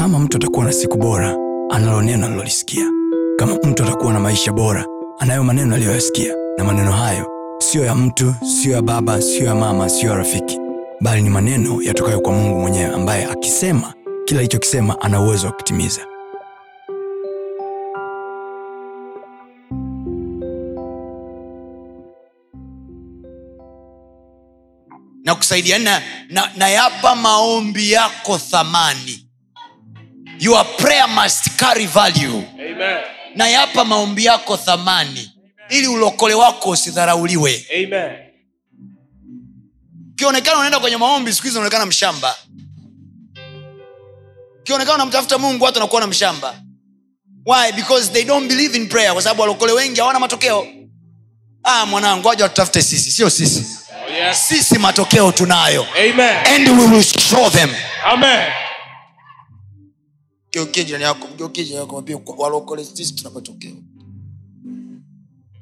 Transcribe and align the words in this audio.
kama 0.00 0.18
mtu 0.18 0.36
atakuwa 0.36 0.64
na 0.64 0.72
siku 0.72 0.96
bora 0.98 1.36
analo 1.70 2.02
neno 2.02 2.26
alilolisikia 2.26 2.84
kama 3.36 3.54
mtu 3.54 3.82
atakuwa 3.82 4.12
na 4.12 4.20
maisha 4.20 4.52
bora 4.52 4.86
anayo 5.18 5.44
maneno 5.44 5.74
aliyoyasikia. 5.74 6.34
Na 6.58 6.64
maneno 6.64 6.92
hayo 6.92 7.26
siyo 7.58 7.84
ya 7.84 7.94
mtu 7.94 8.34
siyo 8.60 8.74
ya 8.74 8.82
baba 8.82 9.22
siyo 9.22 9.44
ya 9.46 9.54
mama 9.54 9.88
siyo 9.88 10.10
ya 10.10 10.16
rafiki. 10.18 10.58
Bali 11.00 11.22
ni 11.22 11.30
maneno 11.30 11.82
yatokayo 11.82 12.20
kwa 12.20 12.32
mungu 12.32 12.60
mwenyewe 12.60 12.94
ambaye 12.94 13.24
akisema 13.24 13.94
kila 14.24 14.40
alichokisema 14.40 15.00
ana 15.00 15.20
uwezo 15.20 15.46
wa 15.46 15.52
kutimiza. 15.52 16.00
Na 25.24 25.34
kusaidiana 25.34 26.02
na, 26.28 26.50
na 26.56 26.68
yapa 26.68 27.16
maombi 27.16 27.92
yako 27.92 28.38
thamani 28.38 29.29
your 30.40 30.64
prayer 30.76 31.06
must 31.08 31.56
carry 31.56 31.86
value. 31.86 32.42
Amen. 32.58 32.98
na 33.36 33.48
yapa 33.48 33.84
maombi 33.84 34.24
yako 34.24 34.56
thamani. 34.56 35.32
Ili 35.68 35.86
ulokole 35.88 36.34
wako 36.34 36.70
usidharauliwe. 36.70 37.66
Amen. 37.74 38.12
ukionekana 40.12 40.56
unaenda 40.58 40.80
kwenye 40.80 40.96
maombi 40.96 41.32
siku 41.32 41.42
hizi 41.44 41.56
unaonekana 41.58 41.86
mshamba. 41.86 42.36
Ukionekana 44.60 44.94
unamtafuta 44.94 45.38
mungu 45.38 45.64
watu 45.64 45.78
wanakuona 45.78 46.06
mshamba. 46.06 46.54
Why? 47.46 47.72
Because 47.72 48.12
they 48.12 48.24
don't 48.24 48.48
believe 48.48 48.76
in 48.76 48.88
prayer. 48.88 49.12
Kwa 49.12 49.22
sababu 49.22 49.40
walokole 49.40 49.72
wengi 49.72 50.00
hawana 50.00 50.18
matokeo. 50.20 50.66
Ah 51.64 51.86
mwanangu 51.86 52.28
waja 52.28 52.44
watutafute 52.44 52.82
sisi. 52.82 53.10
Sio 53.10 53.30
sisi. 53.30 53.66
Oh, 54.08 54.12
yeah. 54.12 54.34
sisi 54.36 54.78
matokeo 54.78 55.32
tunayo. 55.32 55.86
Amen. 56.10 56.36
and 56.46 56.68
we 56.80 56.86
will 56.86 57.02
show 57.02 57.50
them. 57.50 57.70
Amen. 58.04 58.46
Geukie 60.52 60.84
jirani 60.84 61.04
yako 61.04 61.28
mgeukie 61.28 61.64
jirani 61.64 61.80
yako 61.80 61.92
mwambie 61.92 62.20
walokole 62.36 62.84
sisi 62.84 63.14
tuna 63.14 63.30
matokeo 63.30 63.72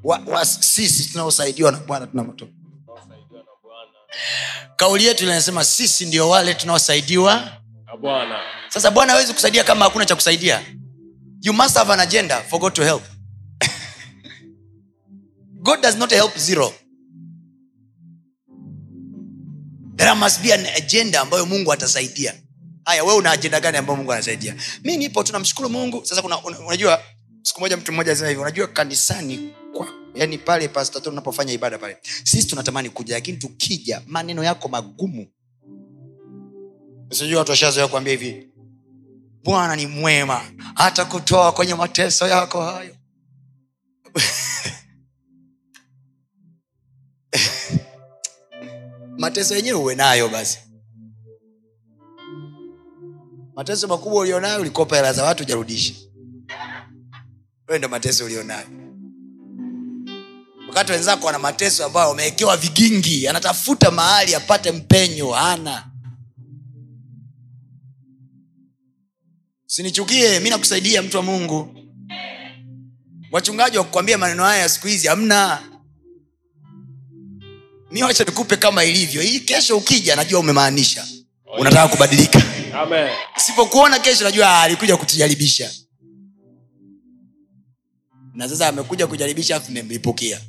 wa, 0.04 0.18
wa, 0.26 0.44
sisi 0.44 1.08
tunaosaidiwa 1.12 1.72
na 1.72 1.78
bwana 1.78 2.06
tuna 2.06 2.24
matokeo 2.24 2.54
kauli 4.76 5.04
yetu 5.04 5.24
inasema 5.24 5.64
sisi 5.64 6.06
ndio 6.06 6.28
wale 6.28 6.54
tunaosaidiwa 6.54 7.52
Bwana. 8.00 8.38
sasa 8.68 8.90
bwana 8.90 9.12
hawezi 9.12 9.34
kusaidia 9.34 9.64
kama 9.64 9.84
hakuna 9.84 10.04
cha 10.04 10.14
kusaidia. 10.14 10.62
You 11.42 11.52
must 11.52 11.76
have 11.76 11.92
an 11.92 12.00
agenda 12.00 12.42
for 12.42 12.60
god 12.60 12.72
to 12.74 12.84
help. 12.84 13.02
God 15.62 15.80
does 15.82 15.96
not 15.96 16.10
help 16.10 16.38
zero. 16.38 16.72
There 19.96 20.14
must 20.14 20.42
be 20.42 20.52
an 20.54 20.66
agenda 20.76 21.20
ambayo 21.20 21.46
mungu 21.46 21.72
atasaidia 21.72 22.34
haya 22.88 23.04
we 23.04 23.14
una 23.14 23.30
ajenda 23.30 23.60
gani 23.60 23.76
ambayo 23.78 23.96
mungu 23.96 24.12
anasaidia? 24.12 24.54
Mi 24.84 24.96
nipo 24.96 25.22
tunamshukuru 25.22 25.68
mungu. 25.68 26.06
Sasa 26.06 26.22
kuna, 26.22 26.44
un, 26.44 26.54
unajua 26.66 27.02
siku 27.42 27.60
moja 27.60 27.76
mtu 27.76 27.92
mmoja 27.92 28.10
alisema 28.10 28.28
hivi 28.28 28.40
unajua 28.40 28.66
kanisani 28.66 29.54
kwa 29.76 29.88
yani 30.14 30.38
pale 30.38 30.68
pastato 30.68 31.10
unapofanya 31.10 31.52
ibada 31.52 31.78
pale 31.78 31.96
sisi 32.24 32.46
tunatamani 32.46 32.90
kuja 32.90 33.14
lakini 33.14 33.38
tukija 33.38 34.02
maneno 34.06 34.44
yako 34.44 34.68
magumu. 34.68 35.26
Sijui 37.10 37.34
watu 37.36 37.50
washazoea 37.50 37.88
kuambia 37.88 38.12
hivi. 38.12 38.48
Bwana 39.44 39.76
ni 39.76 39.86
mwema 39.86 40.44
hata 40.74 41.04
kutoa 41.04 41.52
kwenye 41.52 41.74
mateso 41.74 42.28
yako 42.28 42.62
hayo. 42.62 42.94
Mateso 49.18 49.56
yenyewe 49.56 49.78
uwe 49.78 49.94
nayo 49.94 50.28
basi 50.28 50.58
mateso 53.58 53.88
makubwa 53.88 54.20
ulionayo 54.20 54.60
ulikopa 54.60 54.96
hela 54.96 55.12
za 55.12 55.24
watu 55.24 55.42
ujarudisha 55.42 55.94
wewe 57.68 57.78
ndo 57.78 57.88
mateso 57.88 58.24
ulionayo. 58.24 58.66
Wakati 60.68 60.92
wenzako 60.92 61.26
wana 61.26 61.38
mateso 61.38 61.84
ambayo 61.84 62.08
wamewekewa 62.08 62.56
vigingi 62.56 63.28
anatafuta 63.28 63.90
mahali 63.90 64.34
apate 64.34 64.72
mpenyo 64.72 65.30
hana. 65.30 65.90
Sinichukie 69.66 70.40
mi 70.40 70.50
nakusaidia 70.50 71.02
mtu 71.02 71.16
wa 71.16 71.22
mungu. 71.22 71.74
Wachungaji 73.32 73.78
wakukwambia 73.78 74.18
maneno 74.18 74.44
haya 74.44 74.60
ya 74.62 74.68
siku 74.68 74.86
hizi 74.86 75.06
hamna. 75.08 75.62
Mi 77.90 78.02
wacha 78.02 78.24
nikupe 78.24 78.56
kama 78.56 78.84
ilivyo. 78.84 79.22
Hii 79.22 79.40
kesho 79.40 79.76
ukija 79.76 80.16
najua 80.16 80.40
umemaanisha. 80.40 81.06
Unataka 81.58 81.88
kubadilika. 81.88 82.42
Sipokuona 83.36 83.98
kesho 83.98 84.24
najua 84.24 84.60
alikuja 84.60 84.96
kutujaribisha. 84.96 85.70
Na 88.34 88.48
sasa 88.48 88.68
amekuja 88.68 89.06
kujaribisha 89.06 89.56
afu 89.56 89.68
nimemlipukia 89.72 90.40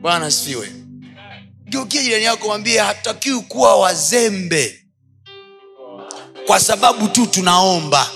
bwana 0.00 0.30
sifiwe 0.30 0.72
geukia 1.68 2.02
jirani 2.02 2.24
yako 2.24 2.46
mwambie 2.46 2.78
hatutakiwi 2.80 3.40
kuwa 3.40 3.76
wazembe. 3.80 4.86
Kwa 6.46 6.60
sababu 6.60 7.08
tu 7.08 7.26
tunaomba. 7.26 8.10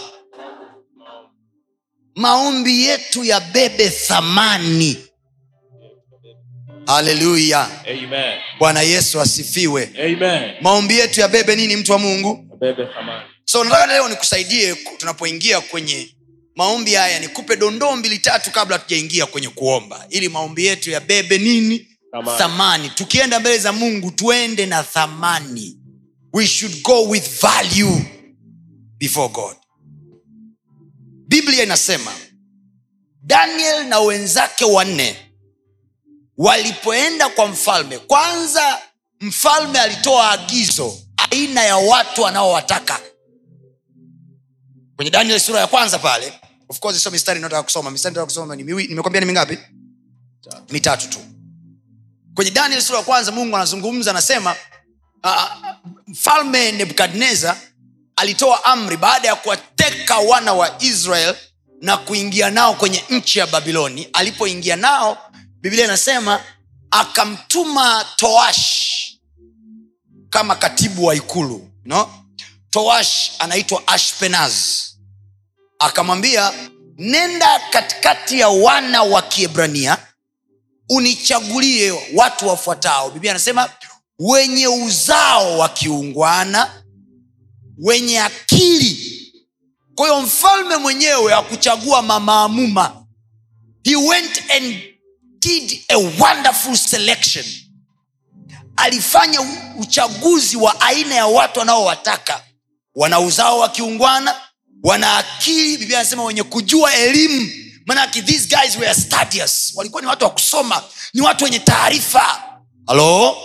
Maombi 2.15 2.85
yetu 2.85 3.25
yabebe 3.25 3.91
thamani 3.91 4.97
haleluya 6.91 7.71
bwana 8.59 8.83
yesu 8.83 9.21
asifiwe. 9.21 9.91
Amen. 10.05 10.53
maombi 10.61 10.99
yetu 10.99 11.21
yabebe 11.21 11.57
nini 11.57 11.77
mtu 11.77 11.93
wa 11.93 11.99
mungu? 11.99 12.57
Bebe 12.61 12.87
thamani. 12.87 13.25
so 13.45 13.65
nataka 13.65 13.87
leo 13.87 14.09
nikusaidie 14.09 14.75
tunapoingia 14.97 15.61
kwenye 15.61 16.15
maombi 16.57 16.95
haya 16.95 17.19
nikupe 17.21 17.57
dondoo 17.57 17.97
mbili 17.97 18.19
tatu 18.19 18.51
kabla 18.51 18.79
tujaingia 18.79 19.27
kwenye 19.27 19.49
kuomba 19.49 20.07
ili 20.09 20.29
maombi 20.29 20.67
yetu 20.67 20.91
yabebe 20.91 21.39
nini? 21.39 21.87
Thamani. 22.13 22.39
thamani. 22.39 22.89
Tukienda 22.91 23.41
mbele 23.41 23.59
za 23.59 23.73
mungu 23.73 24.11
tuende 24.11 24.67
na 24.67 24.83
thamani. 24.83 25.77
We 26.33 26.47
should 26.47 26.83
go 26.83 27.03
with 27.09 27.41
value 27.41 28.01
before 28.99 29.29
god. 29.29 29.57
Biblia 31.29 31.63
inasema 31.63 32.13
daniel 33.23 33.85
na 33.87 34.01
wenzake 34.01 34.65
wanne 34.65 35.17
walipoenda 36.45 37.29
kwa 37.29 37.47
mfalme 37.47 37.99
kwanza 37.99 38.79
mfalme 39.21 39.81
alitoa 39.81 40.31
agizo 40.31 40.99
aina 41.31 41.63
ya 41.63 41.77
watu 41.77 42.27
anaowataka. 42.27 43.01
Kwenye 44.97 45.11
daniel 45.11 45.41
sura 45.41 45.61
ya 45.61 45.67
kwanza 45.67 45.99
pale 45.99 46.33
of 46.69 46.79
course 46.79 47.03
sio 47.03 47.11
mistari 47.11 47.39
inayotaka 47.39 47.63
kusoma. 47.63 47.91
Mistari 47.91 48.13
nataka 48.13 48.25
kusoma 48.27 48.57
ni 48.57 48.65
miwi- 48.65 48.89
nimekwambia 48.89 49.21
ni 49.21 49.27
mingapi? 49.27 49.59
Mitatu. 50.71 51.09
Tu. 51.09 51.19
Kwenye 52.35 52.51
daniel 52.51 52.83
sura 52.83 52.99
ya 52.99 53.05
kwanza 53.05 53.33
mungu 53.33 53.57
anazungumza 53.57 54.11
anasema 54.11 54.57
uh, 55.25 55.45
mfalme 56.07 56.73
nebukadnezar 56.73 57.57
alitoa 58.17 58.65
amri 58.65 58.97
baada 58.97 59.29
ya 59.29 59.37
kuwateka 59.37 60.19
wana 60.19 60.53
wa 60.53 60.83
israel 60.83 61.35
na 61.81 61.97
kuingia 61.97 62.51
nao 62.51 62.75
kwenye 62.75 63.05
nchi 63.11 63.39
ya 63.39 63.47
babiloni. 63.47 64.09
Alipoingia 64.13 64.77
nao 64.77 65.30
biblia 65.61 65.85
inasema 65.85 66.41
akamtuma 66.91 68.07
toash 68.17 68.91
kama 70.31 70.57
katibu 70.57 71.05
wa 71.05 71.15
ikulu 71.15 71.71
no? 71.85 72.25
toash 72.71 73.31
anaitwa 73.39 73.83
ashpenaz. 73.89 74.55
Akamwambia 75.79 76.53
nenda 76.99 77.61
katikati 77.71 78.41
ya 78.41 78.49
wana 78.49 79.03
wa 79.03 79.23
kiebrania 79.23 79.99
unichagulie 80.89 81.93
watu 82.15 82.49
wafuatao. 82.49 83.11
Biblia 83.11 83.33
anasema 83.33 83.71
wenye 84.19 84.69
uzao 84.69 85.59
wa 85.59 85.69
kiungwana 85.69 86.83
wenye 87.79 88.21
akili. 88.21 89.17
Kwa 89.95 90.07
hiyo 90.09 90.21
mfalme 90.23 90.77
mwenyewe 90.77 91.35
akuchagua 91.35 92.03
mamaamuma 92.03 93.07
he 93.85 93.97
went 93.97 94.51
and 94.51 94.90
did 95.41 95.81
a 95.89 95.99
wonderful 96.19 96.77
selection. 96.77 97.45
Alifanya 98.77 99.41
uchaguzi 99.79 100.57
wa 100.57 100.81
aina 100.81 101.15
ya 101.15 101.27
watu 101.27 101.59
wanaowataka. 101.59 102.43
Wana 102.95 103.21
uzao 103.21 103.59
wa 103.59 103.69
kiungwana 103.69 104.37
wana 104.83 105.17
akili 105.17 105.77
biblia 105.77 105.99
anasema 106.01 106.25
wenye 106.25 106.43
kujua 106.43 106.95
elimu. 106.95 107.51
Manake 107.87 108.23
these 108.23 108.57
guys 108.57 108.77
were 108.77 108.95
studious. 108.95 109.73
Walikuwa 109.75 110.03
ni 110.03 110.09
watu 110.09 110.25
wa 110.25 110.31
kusoma 110.31 110.83
ni 111.15 111.21
watu 111.21 111.45
wenye 111.45 111.59
taarifa. 111.59 112.43
Halo 112.87 113.37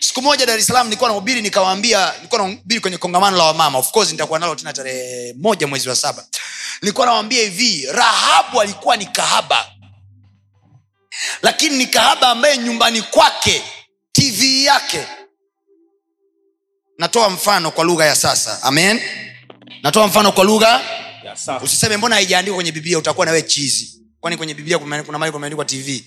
siku 0.00 0.22
moja 0.22 0.46
dar 0.46 0.62
salaam 0.62 0.86
nilikuwa 0.86 1.10
nahubiri 1.10 1.42
nikawaambia 1.42 2.12
nilikuwa 2.16 2.42
nahubiri 2.42 2.80
kwenye 2.80 2.98
kongamano 2.98 3.36
la 3.36 3.44
wamama. 3.44 3.78
Of 3.78 3.90
course 3.90 4.10
nitakuwa 4.10 4.38
nalo 4.38 4.54
tena 4.54 4.72
tarehe 4.72 5.34
moja 5.38 5.66
mwezi 5.66 5.88
wa 5.88 5.96
saba. 5.96 6.26
Nilikuwa 6.82 7.06
nawambia 7.06 7.42
hivi 7.42 7.86
rahabu 7.92 8.60
alikuwa 8.60 8.96
ni 8.96 9.06
kahaba 9.06 9.66
lakini 11.42 11.76
ni 11.76 11.86
kahaba 11.86 12.28
ambaye 12.28 12.58
nyumbani 12.58 13.02
kwake 13.02 13.62
tv 14.12 14.64
yake. 14.64 15.06
Natoa 16.98 17.30
mfano 17.30 17.70
kwa 17.70 17.84
lugha 17.84 18.04
ya 18.06 18.16
sasa. 18.16 18.62
Amen? 18.62 19.00
Natoa 19.82 20.06
mfano 20.06 20.32
kwa 20.32 20.44
lugha 20.44 20.80
usiseme 21.62 21.96
mbona 21.96 22.14
haijaandikwa 22.14 22.54
kwenye 22.56 22.72
biblia 22.72 22.98
utakuwa 22.98 23.26
nawe 23.26 23.42
chizi. 23.42 24.02
Kwani 24.20 24.36
kwenye 24.36 24.54
biblia 24.54 24.78
kuna 24.78 25.18
mali 25.18 25.32
kumeandikwa 25.32 25.64
tv 25.64 26.04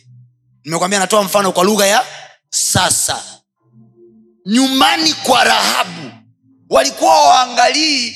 nimekwambia 0.63 0.99
natoa 0.99 1.23
mfano 1.23 1.51
kwa 1.51 1.63
lugha 1.63 1.87
ya 1.87 2.05
sasa. 2.49 3.23
Nyumbani 4.45 5.13
kwa 5.13 5.43
rahabu 5.43 6.11
walikuwa 6.69 7.21
waangalii 7.29 8.15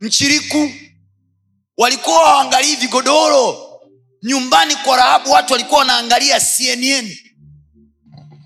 mchiriku 0.00 0.70
walikuwa 1.76 2.22
waangalii 2.22 2.76
vigodoro 2.76 3.69
nyumbani 4.22 4.76
kwa 4.76 4.96
rahabu 4.96 5.30
watu 5.30 5.52
walikuwa 5.52 5.78
wanaangalia 5.80 6.40
cnn 6.40 7.16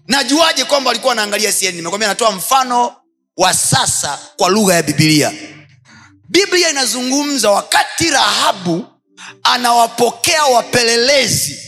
najuaje 0.06 0.64
kwamba 0.64 0.88
walikuwa 0.88 1.08
wanaangalia 1.08 1.52
cnn 1.52 1.74
nimekwambia 1.76 2.08
natoa 2.08 2.30
mfano 2.32 2.96
wa 3.36 3.54
sasa 3.54 4.18
kwa 4.36 4.48
lugha 4.48 4.74
ya 4.74 4.82
bibilia 4.82 5.32
biblia 6.28 6.70
inazungumza 6.70 7.50
wakati 7.50 8.10
rahabu 8.10 8.86
anawapokea 9.42 10.44
wapelelezi 10.44 11.58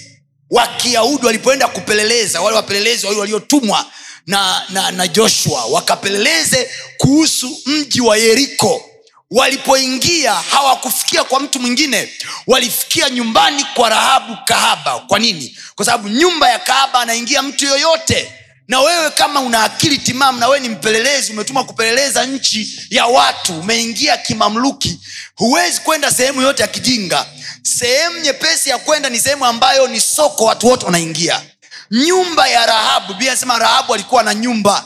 wa 0.51 0.67
kiyahudi 0.67 1.27
walipoenda 1.27 1.69
kupeleleza 1.69 2.41
wale 2.41 2.57
wapelelezi 2.57 3.07
wale 3.07 3.19
waliotumwa 3.19 3.87
na, 4.27 4.63
na, 4.69 4.91
na 4.91 5.09
joshua 5.09 5.65
wakapeleleze 5.65 6.71
kuhusu 6.99 7.59
mji 7.67 8.01
wa 8.01 8.17
yeriko 8.17 8.85
walipoingia 9.31 10.35
hawakufikia 10.35 11.25
kwa 11.25 11.41
mtu 11.41 11.61
mwingine. 11.61 12.13
Walifikia 12.47 13.11
nyumbani 13.11 13.65
kwa 13.75 13.89
rahabu 13.89 14.37
kahaba. 14.45 14.99
Kwa 14.99 15.19
nini? 15.19 15.59
Kwa 15.75 15.85
sababu 15.85 16.09
nyumba 16.09 16.49
ya 16.51 16.59
kahaba 16.59 17.01
anaingia 17.01 17.43
mtu 17.43 17.67
yoyote. 17.67 18.33
Na 18.69 18.81
wewe 18.81 19.11
kama 19.11 19.41
una 19.41 19.63
akili 19.65 19.99
timamu 19.99 20.39
na 20.41 20.47
wewe 20.49 20.61
ni 20.61 20.69
mpelelezi 20.69 21.33
umetuma 21.33 21.65
kupeleleza 21.65 22.27
nchi 22.27 22.87
ya 22.91 23.07
watu 23.07 23.61
umeingia 23.61 24.17
kimamluki 24.17 25.01
huwezi 25.35 25.81
kwenda 25.81 26.11
sehemu 26.11 26.43
yote 26.43 26.63
ya 26.63 26.69
kijinga. 26.69 27.27
Sehemu 27.63 28.19
nyepesi 28.21 28.71
ya 28.71 28.79
kwenda 28.79 29.09
ni 29.11 29.21
sehemu 29.21 29.47
ambayo 29.47 29.87
ni 29.89 30.01
soko 30.01 30.45
watu 30.45 30.67
wote 30.67 30.85
wanaingia. 30.87 31.43
Nyumba 31.91 32.49
ya 32.49 32.67
rahabu 32.67 33.15
bia 33.15 33.31
anasema 33.33 33.59
rahabu 33.59 33.95
alikuwa 33.95 34.23
na 34.23 34.35
nyumba. 34.35 34.85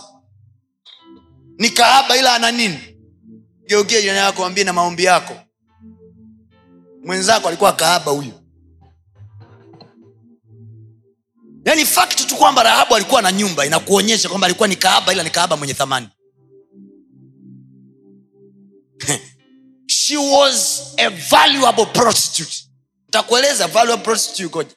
Ni 1.59 1.71
kahaba 1.71 2.17
ila 2.17 2.35
ana 2.35 2.51
nini 2.51 2.90
geukia 3.71 4.01
jirani 4.01 4.19
yako 4.19 4.45
ambie 4.47 4.65
na 4.65 4.73
maombi 4.73 5.05
yako. 5.05 5.37
Mwenzako 7.05 7.49
alikuwa 7.49 7.73
kahaba 7.73 8.13
huyo. 8.13 8.33
Yaani 11.65 11.87
fakti 11.87 12.25
tu 12.27 12.37
kwamba 12.37 12.63
rahabu 12.63 12.95
alikuwa 12.97 13.23
na 13.23 13.33
nyumba 13.33 13.67
inakuonyesha 13.67 14.29
kwamba 14.29 14.45
alikuwa 14.47 14.69
ni 14.69 14.77
kahaba 14.77 15.13
ila 15.13 15.23
ni 15.23 15.31
kahaba 15.31 15.57
mwenye 15.57 15.75
thamani. 15.75 16.09
She 19.87 20.17
was 20.17 20.83
a 20.97 21.09
valuable 21.11 21.87
prostitute. 21.87 22.65
Takueleza 23.11 23.67
valuable 23.69 24.05
prostitute 24.05 24.43
ikoje. 24.47 24.71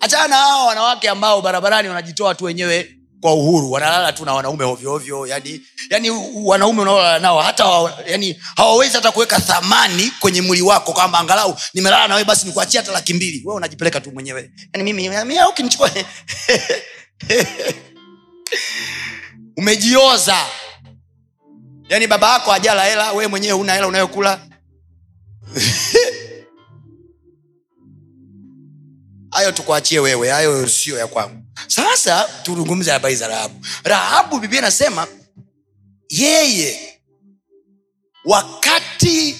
Hachana 0.00 0.28
na 0.28 0.36
hao 0.36 0.66
wanawake 0.66 1.08
ambao 1.08 1.42
barabarani 1.42 1.88
wanajitoa 1.88 2.34
tu 2.34 2.44
wenyewe 2.44 2.99
kwa 3.20 3.34
uhuru. 3.34 3.70
Wanalala 3.72 4.12
tu 4.12 4.24
na 4.24 4.34
wanaume 4.34 4.64
ovyoovyo 4.64 5.26
yani, 5.26 5.60
yani 5.90 6.10
wanaume 6.34 6.82
unaolala 6.82 7.18
nao 7.18 7.40
hata 7.42 7.64
yani, 8.06 8.40
hawawezi 8.56 8.94
hata 8.94 9.12
kuweka 9.12 9.40
thamani 9.40 10.12
kwenye 10.20 10.42
mwili 10.42 10.62
wako 10.62 10.92
kwamba 10.92 11.18
angalau 11.18 11.56
nimelala 11.74 12.08
nawe 12.08 12.24
basi 12.24 12.46
nikuachia 12.46 12.80
hata 12.80 12.92
laki 12.92 13.14
mbili. 13.14 13.42
We 13.44 13.54
unajipeleka 13.54 14.00
tu 14.00 14.12
mwenyewe. 14.12 14.50
Yani 14.74 14.92
mimi 14.92 15.10
ukinichukua 15.50 15.90
umejioza. 19.56 20.36
Yaani 21.88 22.06
baba 22.06 22.32
yako 22.32 22.52
ajala 22.52 22.84
hela 22.84 23.12
we 23.12 23.26
mwenyewe 23.26 23.52
una 23.52 23.74
hela 23.74 23.86
unayokula 23.86 24.40
hayo 29.50 29.56
tukuachie 29.62 29.98
wewe 30.00 30.28
hayo 30.30 30.68
sio 30.68 30.98
ya 30.98 31.06
kwangu. 31.06 31.42
Sasa 31.66 32.28
tuzungumze 32.42 32.90
habari 32.90 33.16
za 33.16 33.28
rahabu. 33.28 33.66
Rahabu 33.84 34.38
biblia 34.40 34.58
inasema 34.60 35.06
yeye 36.08 37.00
wakati 38.24 39.36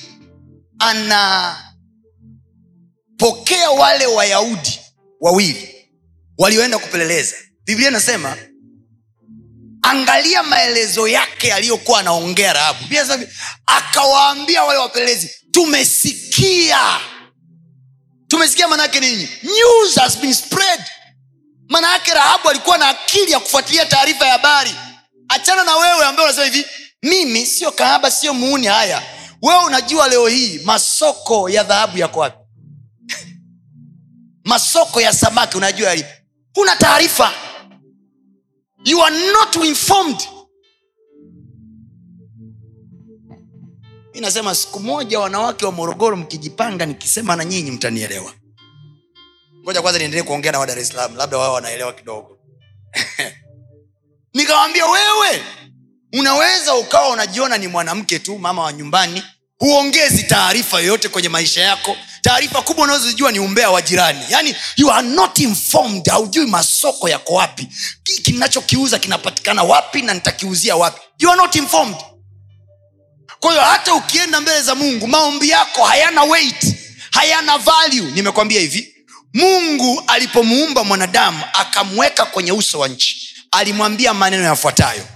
anapokea 0.79 1.71
wale 3.71 4.07
wayahudi 4.07 4.81
wawili 5.21 5.89
walioenda 6.39 6.79
kupeleleza 6.79 7.37
biblia 7.65 7.89
inasema 7.89 8.37
angalia 9.83 10.43
maelezo 10.43 11.09
yake 11.09 11.53
aliyokuwa 11.53 12.01
anaongea 12.01 12.53
rahabu. 12.53 12.79
Akawaambia 13.67 14.62
wale 14.65 14.79
wapelelezi 14.79 15.31
tumesikia 15.51 17.01
tumesikia 18.31 18.69
manaake 18.69 19.00
nini? 19.00 19.29
News 19.43 19.97
has 19.97 20.19
been 20.19 20.35
spread. 20.35 20.81
Maana 21.69 21.99
rahabu 22.15 22.49
alikuwa 22.50 22.79
na 22.79 22.88
akili 22.88 23.32
ya 23.32 23.41
kufuatilia 23.41 23.87
taarifa 23.87 24.27
ya 24.27 24.32
habari. 24.32 24.75
Achana 25.29 25.65
na 25.65 25.77
wewe 25.77 26.05
ambaye 26.05 26.29
unasema 26.29 26.47
hivi 26.55 26.67
mimi 27.03 27.47
sio 27.47 27.73
kahaba 27.73 28.11
sio 28.11 28.35
muuni 28.35 28.67
haya. 28.67 29.03
Wewe 29.43 29.65
unajua 29.65 30.09
leo 30.09 30.27
hii 30.27 30.59
masoko 30.65 31.49
ya 31.49 31.62
dhahabu 31.62 31.99
yako 31.99 32.21
wapi? 32.21 32.38
Masoko 34.44 35.00
ya 35.00 35.12
samaki 35.12 35.56
unajua 35.56 35.88
yalipo. 35.88 36.09
Huna 36.55 36.76
taarifa. 36.76 37.33
You 38.85 39.05
are 39.05 39.33
not 39.33 39.56
informed 39.56 40.21
mi 44.15 44.21
nasema 44.21 44.55
siku 44.55 44.81
moja 44.81 45.21
wanawake 45.21 45.65
wa 45.67 45.73
morogoro 45.73 46.17
mkijipanga 46.17 46.87
nikisema 46.87 47.37
na 47.37 47.45
nyinyi 47.45 47.71
mtanielewa. 47.71 48.33
Ngoja 49.62 49.83
kwanza 49.83 49.99
niendelee 49.99 50.23
kuongea 50.23 50.53
na 50.53 50.59
wa 50.59 50.67
dar 50.67 50.79
es 50.79 50.95
labda 50.95 51.39
wao 51.39 51.53
wanaelewa 51.53 51.93
kidogo. 51.93 52.39
Nikawambia 54.35 54.87
wewe 54.87 55.45
unaweza 56.12 56.75
ukawa 56.75 57.09
unajiona 57.11 57.59
ni 57.59 57.69
mwanamke 57.69 58.19
tu 58.19 58.39
mama 58.39 58.62
wa 58.62 58.73
nyumbani. 58.73 59.23
Huongezi 59.59 60.23
taarifa 60.23 60.81
yoyote 60.81 61.09
kwenye 61.09 61.29
maisha 61.29 61.61
yako. 61.61 61.97
Taarifa 62.23 62.62
kubwa 62.62 62.85
unazozijua 62.85 63.33
ni 63.33 63.39
umbea 63.39 63.71
wa 63.71 63.83
jirani. 63.83 64.21
Yaani 64.29 64.55
you 64.77 64.91
are 64.93 65.09
not 65.09 65.39
informed 65.39 66.09
haujui 66.09 66.47
masoko 66.47 67.09
yako 67.09 67.35
wapi. 67.35 67.69
Ki- 68.03 68.23
kinachokiuza 68.23 68.99
kinapatikana 68.99 69.62
wapi 69.62 70.03
na 70.03 70.15
nitakiuzia 70.15 70.77
wapi. 70.77 71.01
You 71.19 71.31
are 71.31 71.37
not 71.41 71.55
informed 71.57 71.97
kwa 73.40 73.50
hiyo 73.50 73.62
hata 73.64 73.94
ukienda 73.94 74.40
mbele 74.40 74.62
za 74.62 74.75
mungu 74.75 75.09
maombi 75.09 75.49
yako 75.49 75.85
hayana 75.85 76.23
weight 76.23 76.75
hayana 77.11 77.59
value. 77.59 78.11
Nimekwambia 78.11 78.61
hivi 78.61 78.94
mungu 79.35 80.02
alipomuumba 80.06 80.85
mwanadamu 80.85 81.44
akamweka 81.52 82.25
kwenye 82.26 82.52
uso 82.52 82.78
wa 82.78 82.88
nchi. 82.88 83.37
Alimwambia 83.50 84.14
maneno 84.14 84.44
yafuatayo. 84.44 85.06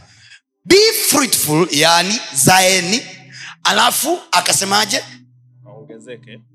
Be 0.64 0.76
fruitful 1.08 1.68
yani 1.70 2.20
zaeni. 2.34 3.02
Alafu 3.64 4.20
akasemaje? 4.32 5.04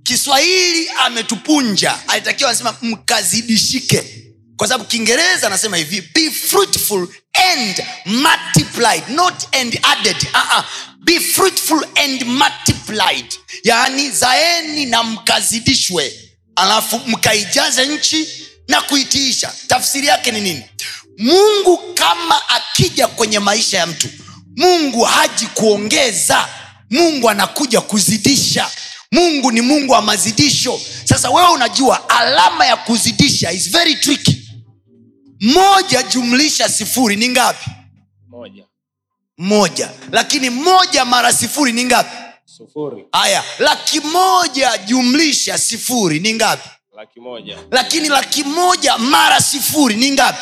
Kiswahili 0.04 0.90
ametupunja. 1.00 1.98
Alitakiwa 2.08 2.50
anasema 2.50 2.76
mkazidishike. 2.82 4.26
Kwa 4.58 4.68
sababu 4.68 4.86
kiingereza 4.90 5.48
anasema 5.48 5.78
hivi 5.78 6.02
be 6.14 6.32
fruitful 6.32 7.08
and 7.34 7.84
multiplied 8.06 9.04
not 9.10 9.56
and 9.56 9.80
added. 9.84 10.18
Uh-uh. 10.34 10.64
Be 11.06 11.20
fruitful 11.20 11.84
and 11.96 12.26
multiplied. 12.26 13.34
Yaani 13.64 14.10
zaeni 14.12 14.86
na 14.86 15.04
mkazidishwe. 15.04 16.14
Alafu 16.56 17.00
mkaijaze 17.08 17.86
nchi 17.86 18.28
na 18.68 18.82
kuitiisha. 18.82 19.54
Tafsiri 19.68 20.08
yake 20.08 20.32
ni 20.32 20.42
nini? 20.42 20.64
Mungu 21.18 21.78
kama 21.94 22.50
akija 22.50 23.08
kwenye 23.08 23.40
maisha 23.40 23.78
ya 23.78 23.88
mtu 23.88 24.08
mungu 24.58 25.02
haji 25.04 25.48
kuongeza. 25.48 26.50
Mungu 26.90 27.30
anakuja 27.30 27.82
kuzidisha. 27.82 28.72
Mungu 29.12 29.52
ni 29.52 29.62
mungu 29.62 29.94
wa 29.94 30.02
mazidisho. 30.02 30.82
Sasa 31.06 31.30
wewe 31.30 31.50
unajua 31.50 32.10
alama 32.10 32.66
ya 32.66 32.78
kuzidisha 32.78 33.52
is 33.52 33.70
very 33.70 33.96
tricky. 33.96 34.50
Moja 35.42 36.04
jumlisha 36.04 36.70
sifuri 36.70 37.16
ni 37.16 37.30
ngapi? 37.30 37.70
Moja 38.30 38.64
moja. 39.40 39.90
Lakini 40.12 40.50
moja 40.50 41.06
mara 41.06 41.34
sifuri 41.34 41.72
ni 41.74 41.86
ngapi? 41.86 42.16
Haya 43.12 43.44
laki 43.60 44.00
moja 44.00 44.78
jumlisha 44.78 45.58
sifuri 45.58 46.20
ni 46.20 46.34
ngapi? 46.34 46.70
Laki 46.98 47.20
moja. 47.20 47.58
Lakini 47.72 48.10
laki 48.10 48.44
moja 48.44 48.98
mara 48.98 49.42
sifuri 49.42 49.96
ni 49.96 50.12
ngapi? 50.12 50.40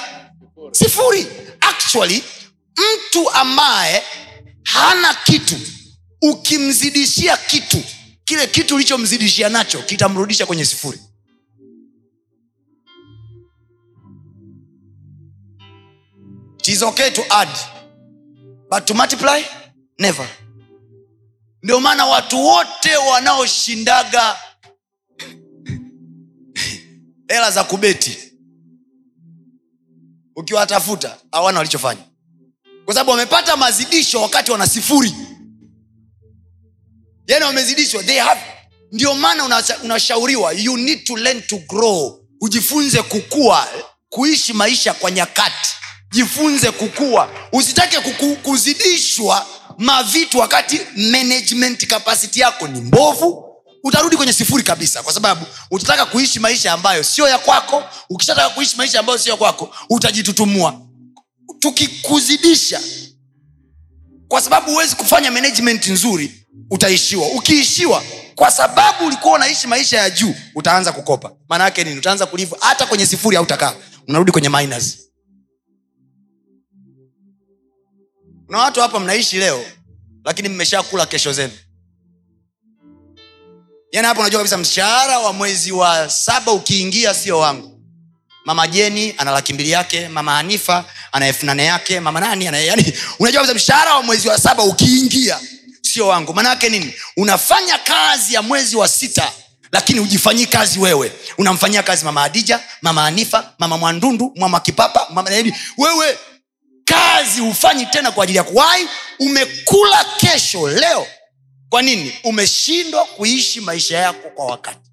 Sifuri. 0.71 1.21
sifuri. 1.21 1.27
Actually 1.61 2.23
mtu 2.77 3.29
ambaye 3.31 4.03
hana 4.63 5.13
kitu 5.13 5.55
ukimzidishia 6.21 7.37
kitu 7.37 7.83
kile 8.23 8.47
kitu 8.47 8.75
ulichomzidishia 8.75 9.49
nacho 9.49 9.81
kitamrudisha 9.81 10.45
kwenye 10.45 10.65
sifuri. 10.65 10.99
It 16.59 16.67
is 16.67 16.81
okay 16.83 17.09
to 17.11 17.23
add 17.29 17.76
but 18.69 18.85
to 18.85 18.93
multiply? 18.93 19.41
Never. 19.99 20.27
Ndio 21.63 21.79
maana 21.79 22.05
watu 22.05 22.45
wote 22.45 22.95
wanaoshindaga 22.97 24.37
hela 27.27 27.51
za 27.51 27.63
kubeti 27.63 28.33
ukiwatafuta 30.35 31.17
hawana 31.31 31.57
walichofanya. 31.57 32.01
Kwa 32.85 32.93
sababu 32.93 33.11
wamepata 33.11 33.57
mazidisho 33.57 34.21
wakati 34.21 34.51
wana 34.51 34.67
sifuri. 34.67 35.15
Yani 37.27 37.45
wamezidishwa 37.45 38.03
they 38.03 38.19
have. 38.19 38.41
Ndio 38.91 39.15
maana 39.15 39.43
unashauriwa 39.45 39.83
unashauriwa 39.83 40.51
you 40.53 40.77
need 40.77 41.03
to 41.03 41.17
learn 41.17 41.41
to 41.41 41.57
grow. 41.57 42.19
Ujifunze 42.41 43.01
kukua 43.03 43.67
kuishi 44.09 44.53
maisha 44.53 44.93
kwa 44.93 45.11
nyakati 45.11 45.69
jifunze 46.11 46.71
kukua. 46.71 47.29
Usitake 47.51 47.99
kuku, 47.99 48.35
kuzidishwa 48.35 49.45
mavitu 49.77 50.37
wakati 50.37 50.81
management 50.95 51.87
capacity 51.87 52.39
yako 52.39 52.67
ni 52.67 52.81
mbovu. 52.81 53.43
Utarudi 53.83 54.17
kwenye 54.17 54.33
sifuri 54.33 54.63
kabisa 54.63 55.03
kwa 55.03 55.13
sababu 55.13 55.45
utataka 55.71 56.05
kuishi 56.05 56.39
maisha 56.39 56.73
ambayo 56.73 57.03
sio 57.03 57.27
ya 57.27 57.37
kwako. 57.37 57.83
Ukishataka 58.09 58.49
kuishi 58.49 58.77
maisha 58.77 58.99
ambayo 58.99 59.19
sio 59.19 59.31
ya 59.31 59.37
kwako 59.37 59.75
utajitutumua. 59.89 60.81
Tukikuzidisha 61.59 62.81
kwa 64.27 64.41
sababu 64.41 64.71
huwezi 64.71 64.95
kufanya 64.95 65.31
management 65.31 65.87
nzuri 65.87 66.45
utaishiwa. 66.71 67.27
Ukiishiwa 67.27 68.03
kwa 68.35 68.51
sababu 68.51 69.05
ulikuwa 69.07 69.33
unaishi 69.35 69.67
maisha 69.67 69.97
ya 69.97 70.09
juu 70.09 70.35
utaanza 70.55 70.91
kukopa. 70.91 71.31
Maana 71.49 71.63
yake 71.63 71.83
nini? 71.83 71.97
Utaanza 71.99 72.25
kulivu. 72.25 72.57
Hata 72.59 72.85
kwenye 72.85 73.05
sifuri 73.05 73.35
hautakaa. 73.35 73.73
Unarudi 74.07 74.31
kwenye 74.31 74.49
minus 74.49 75.06
kuna 78.47 78.59
watu 78.59 78.81
hapa 78.81 78.99
mnaishi 78.99 79.37
leo 79.37 79.65
lakini 80.25 80.49
mmeshakula 80.49 81.05
kesho 81.05 81.33
zenu. 81.33 81.53
Yani 83.91 84.07
hapo 84.07 84.19
unajua 84.21 84.39
kabisa 84.39 84.57
mshahara 84.57 85.19
wa 85.19 85.33
mwezi 85.33 85.71
wa 85.71 86.09
saba 86.09 86.51
ukiingia 86.51 87.13
sio 87.13 87.39
wangu. 87.39 87.79
Mama 88.45 88.67
jeni 88.67 89.15
ana 89.17 89.31
laki 89.31 89.53
mbili 89.53 89.71
yake 89.71 90.07
mama 90.07 90.35
hanifa 90.35 90.85
ana 91.11 91.27
elfu 91.27 91.45
nane 91.45 91.65
yake 91.65 91.99
mama 91.99 92.19
nani 92.19 92.47
ana 92.47 92.57
yani 92.59 92.93
unajua 93.19 93.41
kabisa 93.41 93.55
mshahara 93.55 93.95
wa 93.95 94.03
mwezi 94.03 94.27
wa 94.27 94.37
saba 94.37 94.63
ukiingia 94.63 95.39
sio 95.81 96.07
wangu. 96.07 96.33
Maanaake 96.33 96.69
nini? 96.69 96.93
Unafanya 97.17 97.77
kazi 97.77 98.33
ya 98.33 98.41
mwezi 98.41 98.75
wa 98.75 98.87
sita 98.87 99.31
lakini 99.71 99.99
ujifanyi 99.99 100.45
kazi 100.45 100.79
wewe. 100.79 101.11
Unamfanyia 101.37 101.83
kazi 101.83 102.05
mama 102.05 102.23
adija 102.23 102.59
mama 102.81 103.05
anifa 103.05 103.53
mama 103.59 103.77
mwandundu 103.77 104.33
mama 104.35 104.59
kipapa 104.59 105.07
mama 105.13 105.29
wewe 105.77 106.17
kazi 106.97 107.41
hufanyi 107.41 107.85
tena 107.85 108.11
kwa 108.11 108.23
ajili 108.23 108.37
ya 108.37 108.43
kuwai 108.43 108.87
umekula 109.19 110.05
kesho 110.17 110.67
leo. 110.67 111.07
Kwa 111.69 111.81
nini? 111.81 112.13
Umeshindwa 112.23 113.05
kuishi 113.05 113.61
maisha 113.61 113.97
yako 113.97 114.29
kwa 114.29 114.45
wakati. 114.45 114.89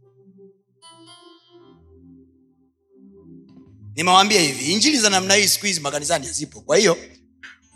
Nimewambia 3.97 4.41
hivi 4.41 4.73
injili 4.73 4.99
za 4.99 5.11
namna 5.11 5.35
hii 5.35 5.49
siku 5.49 5.67
hizi 5.67 5.81
makanisani 5.81 6.27
hazipo. 6.27 6.61
Kwa 6.61 6.77
hiyo 6.77 6.97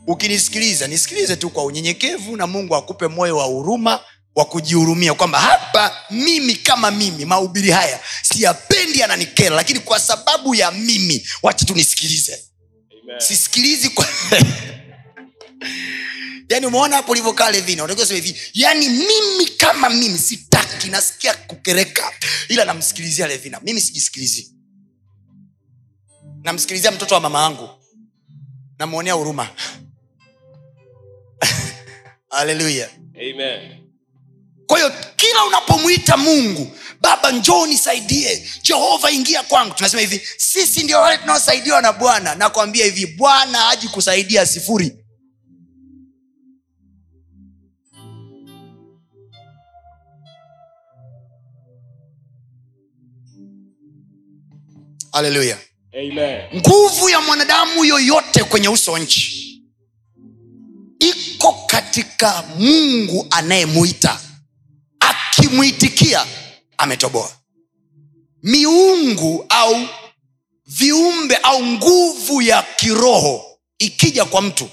ukinisikiliza 0.06 0.86
nisikilize 0.86 1.36
tu 1.36 1.50
kwa 1.50 1.64
unyenyekevu 1.64 2.36
na 2.36 2.46
mungu 2.46 2.76
akupe 2.76 3.06
moyo 3.08 3.36
wa 3.36 3.44
huruma 3.44 4.00
wa 4.34 4.44
kujihurumia 4.44 5.14
kwamba 5.14 5.40
hapa 5.40 5.96
mimi 6.10 6.54
kama 6.56 6.90
mimi 6.90 7.24
mahubiri 7.24 7.70
haya 7.70 8.00
siyapendi 8.22 9.02
ananikera 9.02 9.56
lakini 9.56 9.80
kwa 9.80 10.00
sababu 10.00 10.54
ya 10.54 10.70
mimi 10.70 11.28
wacha 11.42 11.64
tu 11.66 11.74
nisikilize 11.74 12.32
Amen. 12.32 12.48
Sisikilizi 13.18 13.88
kwa 13.90 14.06
yaani 16.48 16.66
umeona 16.66 16.96
hapo 16.96 17.12
ulivyokaa 17.12 17.50
levina 17.50 17.84
unatakiwa 17.84 18.06
sema 18.06 18.20
hivi. 18.20 18.40
Yaani 18.54 18.88
mimi 18.88 19.46
kama 19.56 19.88
mimi 19.90 20.18
sitaki 20.18 20.88
nasikia 20.88 21.34
kukereka 21.34 22.12
ila 22.48 22.64
namsikilizia 22.64 23.26
levina. 23.26 23.60
Mimi 23.60 23.80
sijisikilizi. 23.80 24.54
Namsikilizia 26.42 26.90
mtoto 26.90 27.14
wa 27.14 27.20
mama 27.20 27.42
yangu. 27.42 27.68
Namwonea 28.78 29.12
huruma. 29.14 29.48
Haleluya 32.30 32.88
Amen. 33.14 33.87
Kwa 34.68 34.78
hiyo 34.78 34.92
kila 35.16 35.44
unapomwita 35.44 36.16
mungu 36.16 36.70
baba 37.00 37.30
njoo 37.32 37.66
nisaidie. 37.66 38.48
Jehova 38.62 39.10
ingia 39.10 39.42
kwangu. 39.42 39.74
Tunasema 39.74 40.00
hivi 40.00 40.20
sisi 40.36 40.82
ndio 40.82 41.00
wale 41.00 41.18
tunaosaidiwa 41.18 41.82
na 41.82 41.92
bwana. 41.92 42.34
Nakwambia 42.34 42.84
hivi 42.84 43.06
bwana 43.06 43.58
haji 43.58 43.88
kusaidia 43.88 44.46
sifuri 44.46 44.96
haleluya 55.12 55.58
nguvu 56.56 57.08
ya 57.08 57.20
mwanadamu 57.20 57.84
yoyote 57.84 58.44
kwenye 58.44 58.68
uso 58.68 58.92
wa 58.92 58.98
nchi 58.98 59.44
iko 60.98 61.52
katika 61.66 62.42
mungu 62.58 63.26
anayemuita 63.30 64.20
akimwitikia 65.52 66.26
ametoboa. 66.78 67.30
Miungu 68.42 69.46
au 69.48 69.88
viumbe 70.66 71.36
au 71.36 71.66
nguvu 71.66 72.42
ya 72.42 72.62
kiroho 72.62 73.58
ikija 73.78 74.24
kwa 74.24 74.42
mtu 74.42 74.68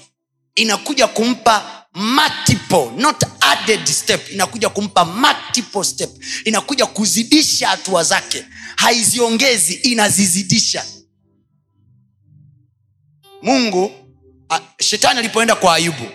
inakuja 0.54 1.06
kumpa 1.06 1.86
multiple 1.94 2.90
not 2.96 3.24
added 3.40 3.86
step 3.86 4.30
inakuja 4.32 4.68
kumpa 4.68 5.04
multiple 5.04 5.84
step. 5.84 6.10
Inakuja 6.44 6.86
kuzidisha 6.86 7.68
hatua 7.68 8.04
zake. 8.04 8.44
Haiziongezi 8.76 9.74
inazizidisha. 9.74 10.84
Mungu 13.42 13.90
a, 14.50 14.60
shetani 14.80 15.18
alipoenda 15.18 15.54
kwa 15.54 15.74
ayubu 15.74 16.06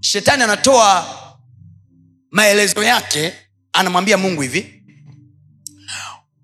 shetani 0.00 0.42
anatoa 0.42 1.19
maelezo 2.30 2.82
yake 2.82 3.32
anamwambia 3.72 4.16
mungu 4.18 4.42
hivi 4.42 4.82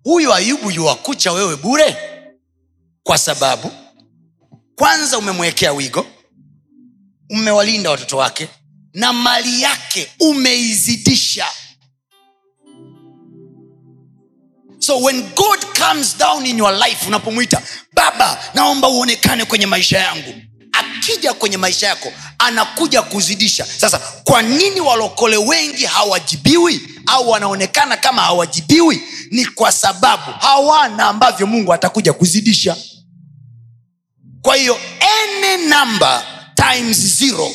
huyu 0.04 0.34
ayubu 0.34 0.70
yuwakucha 0.70 1.32
wewe 1.32 1.56
bure? 1.56 1.96
Kwa 3.02 3.18
sababu 3.18 3.72
kwanza 4.76 5.18
umemwekea 5.18 5.72
wigo 5.72 6.06
umewalinda 7.30 7.90
watoto 7.90 8.16
wake 8.16 8.48
na 8.94 9.12
mali 9.12 9.62
yake 9.62 10.10
umeizidisha. 10.20 11.46
So 14.78 14.98
when 15.00 15.22
god 15.34 15.64
comes 15.78 16.18
down 16.18 16.46
in 16.46 16.58
your 16.58 16.72
life 16.86 17.06
unapomwita 17.06 17.62
baba 17.92 18.38
naomba 18.54 18.88
uonekane 18.88 19.44
kwenye 19.44 19.66
maisha 19.66 19.98
yangu 19.98 20.34
akija 20.78 21.34
kwenye 21.34 21.56
maisha 21.56 21.86
yako 21.86 22.12
anakuja 22.38 23.02
kuzidisha. 23.02 23.66
Sasa 23.78 23.98
kwa 23.98 24.42
nini 24.42 24.80
walokole 24.80 25.36
wengi 25.36 25.84
hawajibiwi 25.84 26.80
au 27.06 27.30
wanaonekana 27.30 27.96
kama 27.96 28.22
hawajibiwi? 28.22 29.02
Ni 29.30 29.46
kwa 29.46 29.72
sababu 29.72 30.22
hawana 30.40 31.06
ambavyo 31.06 31.46
mungu 31.46 31.72
atakuja 31.72 32.12
kuzidisha. 32.12 32.76
Kwa 34.42 34.56
hiyo 34.56 34.78
any 35.00 35.64
number 35.66 36.24
times 36.54 36.98
zero. 37.18 37.50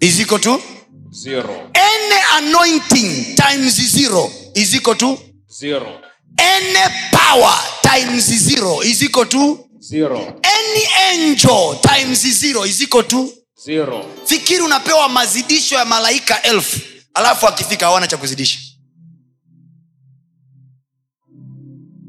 Iziko 0.00 0.38
tu 0.38 0.44
to? 0.44 0.62
Zero. 1.10 1.70
any 1.74 2.46
anointing 2.46 3.34
times 3.36 3.74
zero. 3.74 4.30
Iziko 4.54 4.94
tu 4.94 5.16
to? 5.16 5.22
Zero. 5.48 6.00
any 6.38 6.90
power 7.10 7.54
times 7.82 8.24
zero. 8.26 8.82
Iziko 8.82 9.20
equal 9.22 9.26
to 9.28 9.68
Zero. 9.88 10.18
any 10.42 10.84
angel 11.12 11.78
times 11.82 12.22
zero 12.40 12.64
is 12.64 12.80
equal 12.82 13.02
to 13.04 13.30
Zero. 13.64 14.04
fikiri 14.26 14.60
unapewa 14.62 15.08
mazidisho 15.08 15.74
ya 15.74 15.84
malaika 15.84 16.42
elfu 16.42 16.80
alafu 17.14 17.46
akifika 17.48 17.86
hawana 17.86 18.06
cha 18.06 18.16
kuzidisha. 18.16 18.58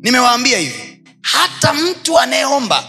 Nimewaambia 0.01 0.58
hivi 0.58 1.03
hata 1.22 1.74
mtu 1.74 2.20
anayeomba 2.20 2.84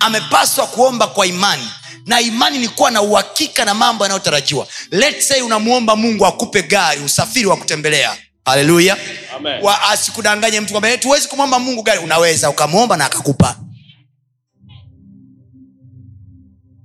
amepaswa 0.00 0.66
kuomba 0.66 1.06
kwa 1.06 1.26
imani 1.26 1.68
na 2.06 2.20
imani 2.20 2.58
ni 2.58 2.68
kuwa 2.68 2.90
na 2.90 3.02
uhakika 3.02 3.64
na 3.64 3.74
mambo 3.74 4.04
yanayotarajiwa. 4.04 4.66
Let's 4.90 5.28
say 5.28 5.40
unamwomba 5.42 5.96
mungu 5.96 6.26
akupe 6.26 6.62
gari 6.62 7.00
usafiri 7.00 7.46
wa 7.46 7.56
kutembelea. 7.56 8.16
Haleluya 8.44 8.96
Amen. 9.36 9.62
Asikudanganye 9.90 10.60
mtu 10.60 10.70
kwamba 10.70 10.90
"Eh, 10.90 10.98
tuwezi 11.00 11.28
kumwomba 11.28 11.58
mungu 11.58 11.82
gari. 11.82 11.98
Unaweza 12.00 12.50
ukamwomba 12.50 12.96
na 12.96 13.04
akakupa 13.06 13.56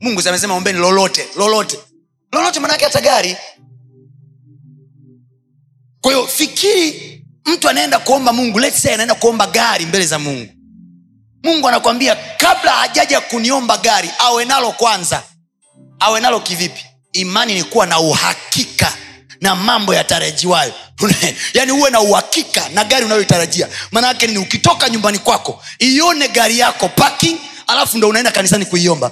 mungu 0.01 0.21
amesema 0.29 0.53
ombeni 0.55 0.79
lolote 0.79 1.27
lolote. 1.35 1.79
Lolote 2.31 2.59
manake 2.59 2.83
hata 2.85 3.01
gari. 3.01 3.37
Kwa 6.01 6.27
fikiri 6.27 7.25
mtu 7.45 7.69
anaenda 7.69 7.99
kuomba 7.99 8.33
mungu 8.33 8.59
let's 8.59 8.81
say 8.81 8.93
anaenda 8.93 9.15
kuomba 9.15 9.47
gari 9.47 9.85
mbele 9.85 10.05
za 10.05 10.19
mungu. 10.19 10.51
Mungu 11.43 11.67
anakwambia 11.67 12.15
kabla 12.15 12.71
hajaja 12.71 13.21
kuniomba 13.21 13.77
gari 13.77 14.09
awe 14.19 14.45
nalo 14.45 14.71
kwanza. 14.71 15.23
Awe 15.99 16.19
nalo 16.19 16.39
kivipi? 16.39 16.85
Imani 17.13 17.53
ni 17.53 17.63
kuwa 17.63 17.85
na 17.85 17.99
uhakika 17.99 18.93
na 19.41 19.55
mambo 19.55 19.93
yatarajiwayo. 19.93 20.73
Yaani 21.53 21.71
uwe 21.71 21.89
na 21.89 22.01
uhakika 22.01 22.69
na 22.69 22.83
gari 22.83 23.05
unayoitarajia. 23.05 23.67
Maanaake 23.91 24.27
ni 24.27 24.37
ukitoka 24.37 24.89
nyumbani 24.89 25.19
kwako 25.19 25.63
ione 25.79 26.27
gari 26.27 26.59
yako 26.59 26.89
parking 26.89 27.37
alafu 27.67 27.97
ndo 27.97 28.09
unaenda 28.09 28.31
kanisani 28.31 28.65
kuiomba 28.65 29.11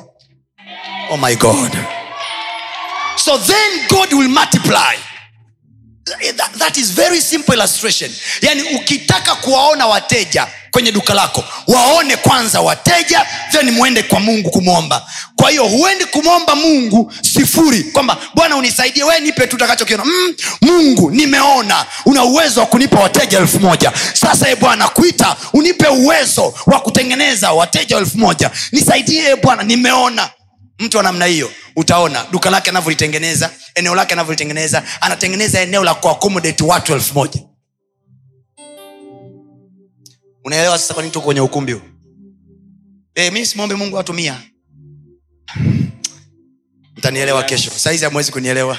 oh 1.09 1.17
my 1.17 1.35
god. 1.35 1.71
So 3.17 3.37
then 3.37 3.87
god 3.89 4.13
will 4.13 4.29
multiply. 4.29 4.95
That, 6.37 6.53
that 6.59 6.77
is 6.77 6.91
very 6.91 7.19
simple 7.19 7.53
illustration. 7.55 8.11
Yani 8.41 8.63
ukitaka 8.63 9.35
kuwaona 9.35 9.87
wateja 9.87 10.47
kwenye 10.71 10.91
duka 10.91 11.13
lako 11.13 11.43
waone 11.67 12.15
kwanza 12.17 12.61
wateja 12.61 13.25
then 13.51 13.71
mwende 13.71 14.03
kwa 14.03 14.19
mungu 14.19 14.49
kumwomba. 14.51 15.09
Kwa 15.35 15.49
hiyo 15.49 15.63
huendi 15.63 16.05
kumwomba 16.05 16.55
mungu 16.55 17.13
sifuri 17.21 17.83
kwamba 17.83 18.17
bwana 18.35 18.55
unisaidie 18.55 19.03
wee 19.03 19.19
nipe 19.19 19.47
tu 19.47 19.55
utakachokiona 19.55 20.05
mm, 20.05 20.35
mungu 20.61 21.11
nimeona. 21.11 21.85
Una 22.05 22.23
uwezo 22.23 22.59
wa 22.59 22.65
kunipa 22.65 22.99
wateja 22.99 23.37
elfu 23.39 23.59
moja. 23.59 23.91
Sasa 24.13 24.49
e 24.49 24.55
bwana 24.55 24.87
kuita 24.87 25.35
unipe 25.53 25.87
uwezo 25.87 26.53
wa 26.65 26.79
kutengeneza 26.79 27.51
wateja 27.51 27.97
elfu 27.97 28.17
moja. 28.17 28.51
Nisaidie 28.71 29.29
e 29.31 29.35
bwana 29.35 29.63
nimeona 29.63 30.29
mtu 30.79 30.97
wa 30.97 31.03
namna 31.03 31.25
hiyo 31.25 31.51
utaona 31.75 32.25
duka 32.31 32.49
lake 32.49 32.69
anavyolitengeneza 32.69 33.51
eneo 33.75 33.95
lake 33.95 34.13
anavyolitengeneza 34.13 34.83
anatengeneza 35.01 35.61
eneo 35.61 35.83
la 35.83 35.95
kuakomodate 35.95 36.63
watu 36.63 36.93
elfu 36.93 37.13
moja. 37.13 37.41
Unaelewa 40.45 40.77
sasa 40.79 40.93
kwanini 40.93 41.13
tuko 41.13 41.25
kwenye 41.25 41.41
ukumbi 41.41 41.81
e, 43.15 43.31
mi 43.31 43.45
simwombe 43.45 43.75
mungu 43.75 43.95
watu 43.95 44.13
mtanielewa 46.97 47.43
kesho. 47.43 47.71
Saizi 47.71 48.05
hamwezi 48.05 48.31
kunielewa. 48.31 48.77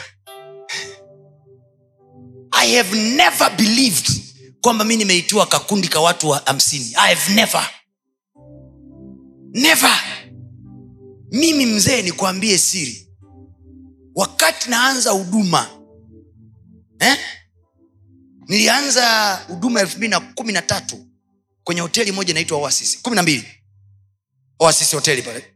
I 2.50 2.76
have 2.76 2.96
never 2.98 3.50
believed 3.56 4.08
kwamba 4.60 4.84
mi 4.84 4.96
nimeitiwa 4.96 5.46
kakundi 5.46 5.88
ka 5.88 6.00
watu 6.00 6.28
wa 6.28 6.42
hamsini. 6.46 6.92
I 6.96 7.14
have 7.14 7.34
never. 7.34 7.70
Never 9.52 9.90
mimi 11.30 11.66
mzee 11.66 12.02
nikwambie 12.02 12.58
siri. 12.58 13.08
Wakati 14.14 14.70
naanza 14.70 15.10
huduma 15.10 15.70
eh? 16.98 17.18
nilianza 18.48 19.34
huduma 19.36 19.80
elfu 19.80 19.96
mbili 19.96 20.10
na 20.10 20.20
kumi 20.20 20.52
na 20.52 20.62
tatu 20.62 21.06
kwenye 21.64 21.80
hoteli 21.80 22.12
moja 22.12 22.30
inaitwa 22.30 22.58
oasis. 22.58 23.02
kumi 23.02 23.16
na 23.16 23.22
mbili. 23.22 23.44
Oasis 24.58 24.94
hoteli 24.94 25.22
pale. 25.22 25.54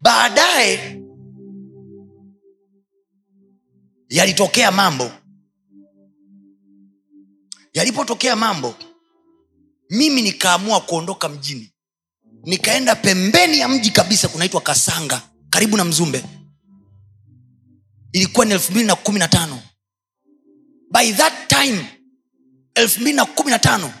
Baadaye 0.00 1.00
yalitokea 4.08 4.70
mambo. 4.70 5.10
Yalipotokea 7.72 8.36
mambo 8.36 8.74
mimi 9.90 10.22
nikaamua 10.22 10.80
kuondoka 10.80 11.28
mjini 11.28 11.72
nikaenda 12.46 12.94
pembeni 12.96 13.58
ya 13.58 13.68
mji 13.68 13.90
kabisa 13.90 14.28
kunaitwa 14.28 14.60
kasanga 14.60 15.22
karibu 15.50 15.76
na 15.76 15.84
mzumbe. 15.84 16.24
Ilikuwa 18.12 18.46
ni 18.46 18.52
elfu 18.52 18.70
mbili 18.72 18.86
na 18.86 18.96
kumi 18.96 19.18
na 19.18 19.28
tano. 19.28 19.62
By 20.92 21.12
that 21.12 21.32
time 21.48 21.86
elfu 22.74 23.00
mbili 23.00 23.16
na 23.16 23.24
kumi 23.24 23.50
na 23.50 23.58
tano 23.58 23.92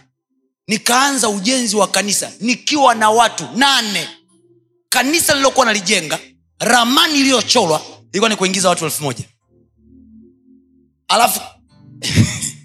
nikaanza 0.68 1.28
ujenzi 1.28 1.76
wa 1.76 1.88
kanisa 1.88 2.32
nikiwa 2.40 2.94
na 2.94 3.10
watu 3.10 3.48
nane. 3.56 4.08
Kanisa 4.88 5.32
lililokuwa 5.32 5.66
nalijenga 5.66 6.18
ramani 6.58 7.20
iliyocholwa 7.20 7.82
ilikuwa 8.12 8.30
ni 8.30 8.36
kuingiza 8.36 8.68
watu 8.68 8.84
elfu 8.84 9.02
moja. 9.02 9.24
Alafu 11.08 11.40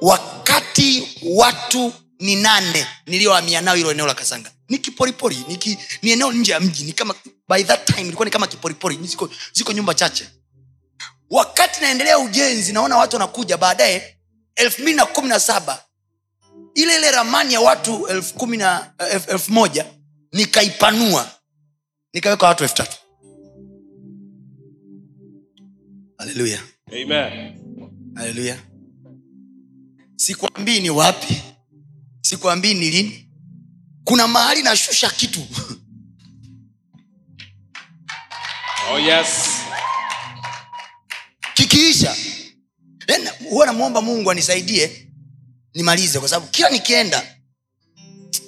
wakati 0.00 1.08
watu 1.22 1.92
ni 2.18 2.36
nane 2.36 2.86
niliyohamia 3.06 3.60
nao 3.60 3.74
hilo 3.74 3.90
eneo 3.90 4.06
la 4.06 4.14
kasanga. 4.14 4.52
Ni 4.68 4.78
kiporipori 4.78 5.36
ni, 5.48 5.56
ki, 5.56 5.78
ni 6.02 6.10
eneo 6.10 6.32
nje 6.32 6.52
ya 6.52 6.60
mji 6.60 6.84
ni 6.84 6.92
kama 6.92 7.14
by 7.48 7.62
that 7.62 7.84
time 7.86 8.00
ilikuwa 8.00 8.24
ni 8.24 8.30
kama 8.30 8.46
kiporipori 8.46 8.96
ziko, 9.02 9.30
ziko 9.52 9.72
nyumba 9.72 9.94
chache. 9.94 10.28
Wakati 11.30 11.80
naendelea 11.80 12.18
ujenzi 12.18 12.72
naona 12.72 12.96
watu 12.96 13.16
wanakuja 13.16 13.56
baadaye 13.56 14.16
elfu 14.54 14.82
mbili 14.82 14.96
na 14.96 15.06
kumi 15.06 15.28
na 15.28 15.40
saba 15.40 15.84
ile 16.74 16.96
ile 16.96 17.10
ramani 17.10 17.54
ya 17.54 17.60
watu 17.60 18.06
elfu 18.06 18.34
kumi 18.34 18.56
na 18.56 18.92
elfu, 19.12 19.30
elfu 19.30 19.52
moja 19.52 19.86
nikaipanua 20.32 21.30
nikaweka 22.12 22.46
watu 22.46 22.62
elfu 22.64 22.76
tatu. 22.76 22.96
Haleluya 26.18 26.60
Amen. 26.92 27.58
haleluya 28.14 28.58
sikwambii 30.16 30.80
ni 30.80 30.90
wapi 30.90 31.42
sikwambii 32.28 32.74
ni 32.74 32.90
lini. 32.90 33.28
Kuna 34.04 34.28
mahali 34.28 34.62
nashusha 34.62 35.10
kitu. 35.10 35.40
Oh 38.92 38.98
yes. 38.98 39.28
kikiisha 41.54 42.16
huwa 43.50 43.66
namwomba 43.66 44.02
mungu 44.02 44.30
anisaidie 44.30 45.08
nimalize 45.74 46.18
kwa 46.20 46.28
sababu 46.28 46.46
kila 46.52 46.70
nikienda 46.70 47.36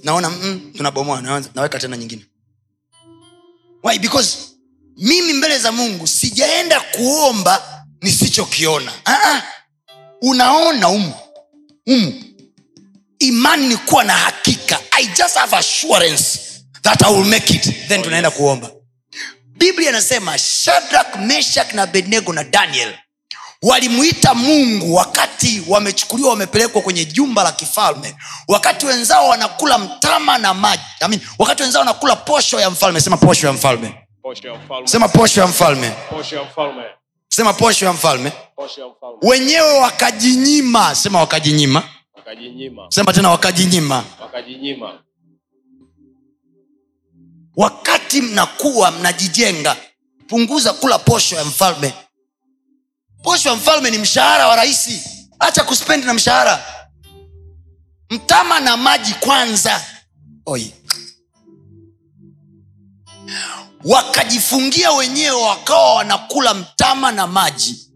naona 0.03 0.31
mm, 0.31 0.73
tunabomoa 0.77 1.21
naweka 1.55 1.79
tena 1.79 1.97
nyingine. 1.97 2.27
Why? 3.83 3.99
because 3.99 4.39
mimi 4.97 5.33
mbele 5.33 5.59
za 5.59 5.73
mungu 5.73 6.07
sijaenda 6.07 6.81
kuomba 6.81 7.85
nisichokiona. 8.03 8.93
Unaona 10.23 10.89
umu 10.89 11.15
umu 11.87 12.28
imani 13.19 13.67
ni 13.69 13.77
kuwa 13.77 14.05
na 14.05 14.13
hakika. 14.13 14.81
I 14.91 15.07
just 15.07 15.37
have 15.37 15.57
assurance 15.57 16.39
that 16.83 17.03
i 17.03 17.13
will 17.15 17.25
make 17.25 17.55
it. 17.55 17.89
Then 17.89 18.03
tunaenda 18.03 18.31
kuomba. 18.31 18.71
Biblia 19.45 19.89
inasema 19.89 20.39
shadrak 20.39 21.17
meshak 21.17 21.75
na 21.75 21.83
abednego 21.83 22.33
na 22.33 22.45
daniel 22.45 22.95
walimuita 23.63 24.35
mungu 24.35 24.95
wakati 24.95 25.63
wamechukuliwa 25.69 26.31
wamepelekwa 26.31 26.83
kwenye 26.83 27.05
jumba 27.05 27.43
la 27.43 27.53
kifalme. 27.53 28.15
Wakati 28.49 28.87
wenzao 28.87 29.29
wanakula 29.29 29.79
mtama 29.79 30.39
na 30.39 30.55
maji. 30.55 30.83
I 31.01 31.09
mean, 31.09 31.23
wakati 31.39 31.63
wenzao 31.63 31.81
wanakula 31.81 32.17
posho 32.17 32.61
ya 32.61 32.71
mfalme. 32.71 33.01
Sema 33.01 33.17
posho 33.17 33.47
ya 33.47 33.53
mfalme. 33.53 33.95
Posho 34.23 34.59
sema 34.85 35.09
posho 35.09 35.41
ya 35.41 35.47
mfalme. 35.47 35.91
Posho 36.11 36.37
ya 36.37 36.43
mfalme. 36.43 36.83
sema 37.29 37.53
Posho 37.53 37.85
ya 37.85 37.93
mfalme. 37.93 38.33
wenyewe 39.23 39.79
wakajinyima. 39.79 40.95
Sema 40.95 41.19
wakajinyima 41.21 41.83
Wakajinyima. 42.29 42.87
sema 42.91 43.13
tena 43.13 43.31
wakajinyima. 43.31 44.05
Wakajinyima. 44.21 45.03
wakati 47.57 48.23
mnakuwa 48.23 48.91
mnajijenga 48.91 49.77
punguza 50.27 50.73
kula 50.73 50.99
posho 50.99 51.37
ya 51.37 51.45
mfalme. 51.45 51.95
Posho 53.23 53.49
ya 53.49 53.55
mfalme 53.55 53.91
ni 53.91 53.99
mshahara 53.99 54.49
wa 54.49 54.57
rahisi 54.57 55.03
hacha 55.41 55.65
kuspendi 55.65 56.07
na 56.07 56.15
mshahara. 56.15 56.65
Mtama 58.11 58.61
na 58.61 58.77
maji 58.77 59.15
kwanza. 59.15 59.85
Oi. 60.47 60.73
wakajifungia 63.85 64.93
wenyewe 64.93 65.43
wakawa 65.43 65.95
wanakula 65.95 66.55
mtama 66.55 67.13
na 67.13 67.27
maji. 67.27 67.91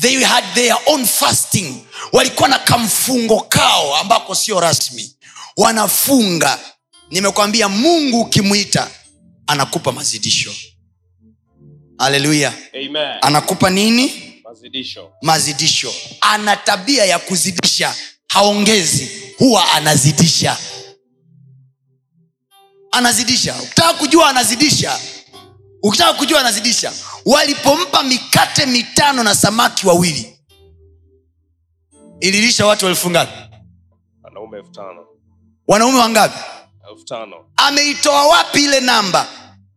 They 0.00 0.24
had 0.24 0.44
their 0.54 0.76
own 0.86 1.06
fasting 1.06 1.87
walikuwa 2.12 2.48
na 2.48 2.58
kamfungo 2.58 3.40
kao 3.40 3.96
ambako 3.96 4.34
sio 4.34 4.60
rasmi. 4.60 5.16
Wanafunga. 5.56 6.58
Nimekwambia 7.10 7.68
mungu 7.68 8.20
ukimwita 8.20 8.90
anakupa 9.46 9.92
mazidisho. 9.92 10.52
Haleluya. 11.98 12.52
Anakupa 13.22 13.70
nini? 13.70 14.34
Mazidisho. 14.44 15.12
mazidisho. 15.22 15.94
Ana 16.20 16.56
tabia 16.56 17.04
ya 17.04 17.18
kuzidisha. 17.18 17.94
Haongezi. 18.28 19.08
Huwa 19.38 19.72
anazidisha. 19.72 20.56
Anazidisha. 22.92 23.54
Ukitaka 23.62 23.94
kujua 23.94 24.30
anazidisha 24.30 24.98
ukitaka 25.82 26.12
kujua 26.12 26.40
anazidisha. 26.40 26.92
Walipompa 27.24 28.02
mikate 28.02 28.66
mitano 28.66 29.22
na 29.22 29.34
samaki 29.34 29.86
wawili 29.86 30.37
ililisha 32.20 32.66
watu 32.66 32.86
elfu 32.86 33.10
ngapi? 33.10 33.32
Wanaume 34.22 34.58
elfu 34.58 34.70
tano. 34.70 35.06
wanaume 35.68 35.98
wangapi? 35.98 36.38
Elfu 36.90 37.04
tano. 37.04 37.36
ameitoa 37.56 38.26
wapi 38.26 38.64
ile 38.64 38.80
namba? 38.80 39.26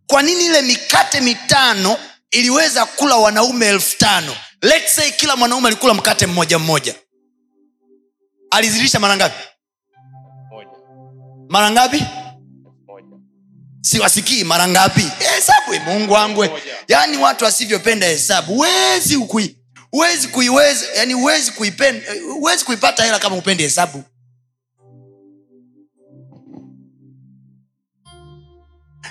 Kwa 0.08 0.22
nini 0.22 0.46
ile 0.46 0.62
mikate 0.62 1.22
mitano 1.22 1.98
iliweza 2.32 2.86
kula 2.86 3.16
wanaume 3.16 3.66
elfu 3.68 3.98
tano? 3.98 4.36
Let's 4.62 4.96
say 4.96 5.12
kila 5.12 5.36
mwanaume 5.36 5.68
alikula 5.68 5.94
mkate 5.94 6.28
mmoja 6.28 6.60
mmoja. 6.60 6.96
Alizilisha 8.52 9.00
mara 9.00 9.16
ngapi? 9.16 9.36
Mara 11.50 11.72
ngapi? 11.72 12.04
Siwasikii 13.82 14.44
mara 14.44 14.68
ngapi. 14.68 15.02
Hesabu 15.20 15.74
eh, 15.74 15.82
mungu 15.86 16.14
wangu 16.14 16.44
eh. 16.44 16.52
Yaani 16.88 17.18
watu 17.18 17.46
wasivyopenda 17.46 18.08
hesabu. 18.08 18.60
Wezi 18.60 19.18
kui 19.18 19.58
huwezi 19.92 20.28
kuiweza 20.28 20.86
yani 20.96 21.14
huwezi 21.14 21.52
kuipenda 21.52 22.06
huwezi 22.34 22.66
kuipata 22.66 23.04
hela 23.04 23.20
kama 23.20 23.36
upende 23.36 23.64
hesabu. 23.64 24.04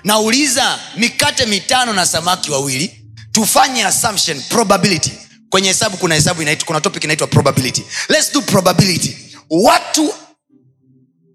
Nauliza 0.04 0.78
mikate 0.96 1.46
mitano 1.46 1.92
na 1.92 2.06
samaki 2.06 2.50
wawili 2.50 3.04
tufanye 3.32 3.84
assumption 3.84 4.42
probability. 4.42 5.12
Kwenye 5.50 5.68
hesabu 5.68 5.96
kuna 5.96 6.14
hesabu 6.14 6.42
inaitwa 6.42 6.66
kuna 6.66 6.80
topic 6.80 7.04
inaitwa 7.04 7.26
probability. 7.26 7.84
Let's 8.08 8.32
do 8.32 8.42
probability. 8.42 9.16
Watu 9.50 10.14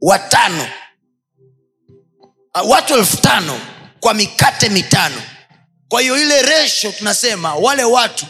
watano 0.01 0.67
uh, 2.63 2.69
watu 2.69 2.93
elfu 2.95 3.17
tano 3.17 3.59
kwa 3.99 4.13
mikate 4.13 4.69
mitano. 4.69 5.21
Kwa 5.89 6.01
hiyo 6.01 6.21
ile 6.21 6.41
resho 6.41 6.91
tunasema 6.91 7.55
wale 7.55 7.83
watu 7.83 8.25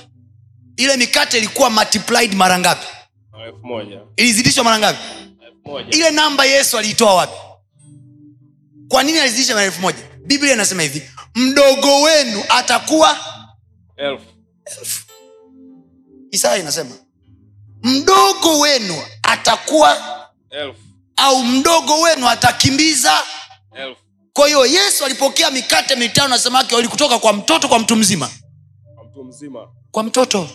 ile 0.78 0.98
mikate 0.98 1.38
ilikuwa 1.38 1.70
multiplied 1.70 2.34
mara 2.34 2.60
ngapi? 2.60 2.88
Ilizidishwa 4.18 4.64
mara 4.64 4.80
ngapi? 4.80 5.00
Ile 5.92 6.12
namba 6.12 6.46
yesu 6.46 6.78
aliitoa 6.78 7.14
wapi? 7.16 7.34
Kwa 8.88 9.04
nini 9.04 9.20
alizidisha 9.20 9.54
mara 9.54 9.66
elfu 9.66 9.82
moja? 9.82 9.98
Biblia 10.26 10.54
inasema 10.54 10.82
hivi 10.82 11.10
mdogo 11.36 12.02
wenu 12.02 12.44
atakuwa 12.50 13.18
elfu. 13.98 14.26
Isaya 16.32 16.58
inasema 16.58 16.96
mdogo 17.84 18.60
wenu 18.60 18.96
atakuwa 19.24 19.98
elfu. 20.50 20.80
au 21.16 21.44
mdogo 21.44 22.02
wenu 22.02 22.30
atakimbiza. 22.30 23.14
Elfu. 23.76 24.02
Kwa 24.34 24.48
hiyo 24.48 24.66
yesu 24.66 25.06
alipokea 25.06 25.52
mikate 25.52 25.96
mitano 25.96 26.28
na 26.28 26.38
samaki 26.40 26.76
walikutoka 26.76 27.20
kwa 27.20 27.34
mtoto 27.34 27.68
kwa 27.68 27.80
mtu 27.80 27.96
mzima? 27.96 28.30
Kwa 28.96 29.04
mtu 29.06 29.24
mzima. 29.24 29.68
Kwa 29.92 30.04
mtoto 30.04 30.50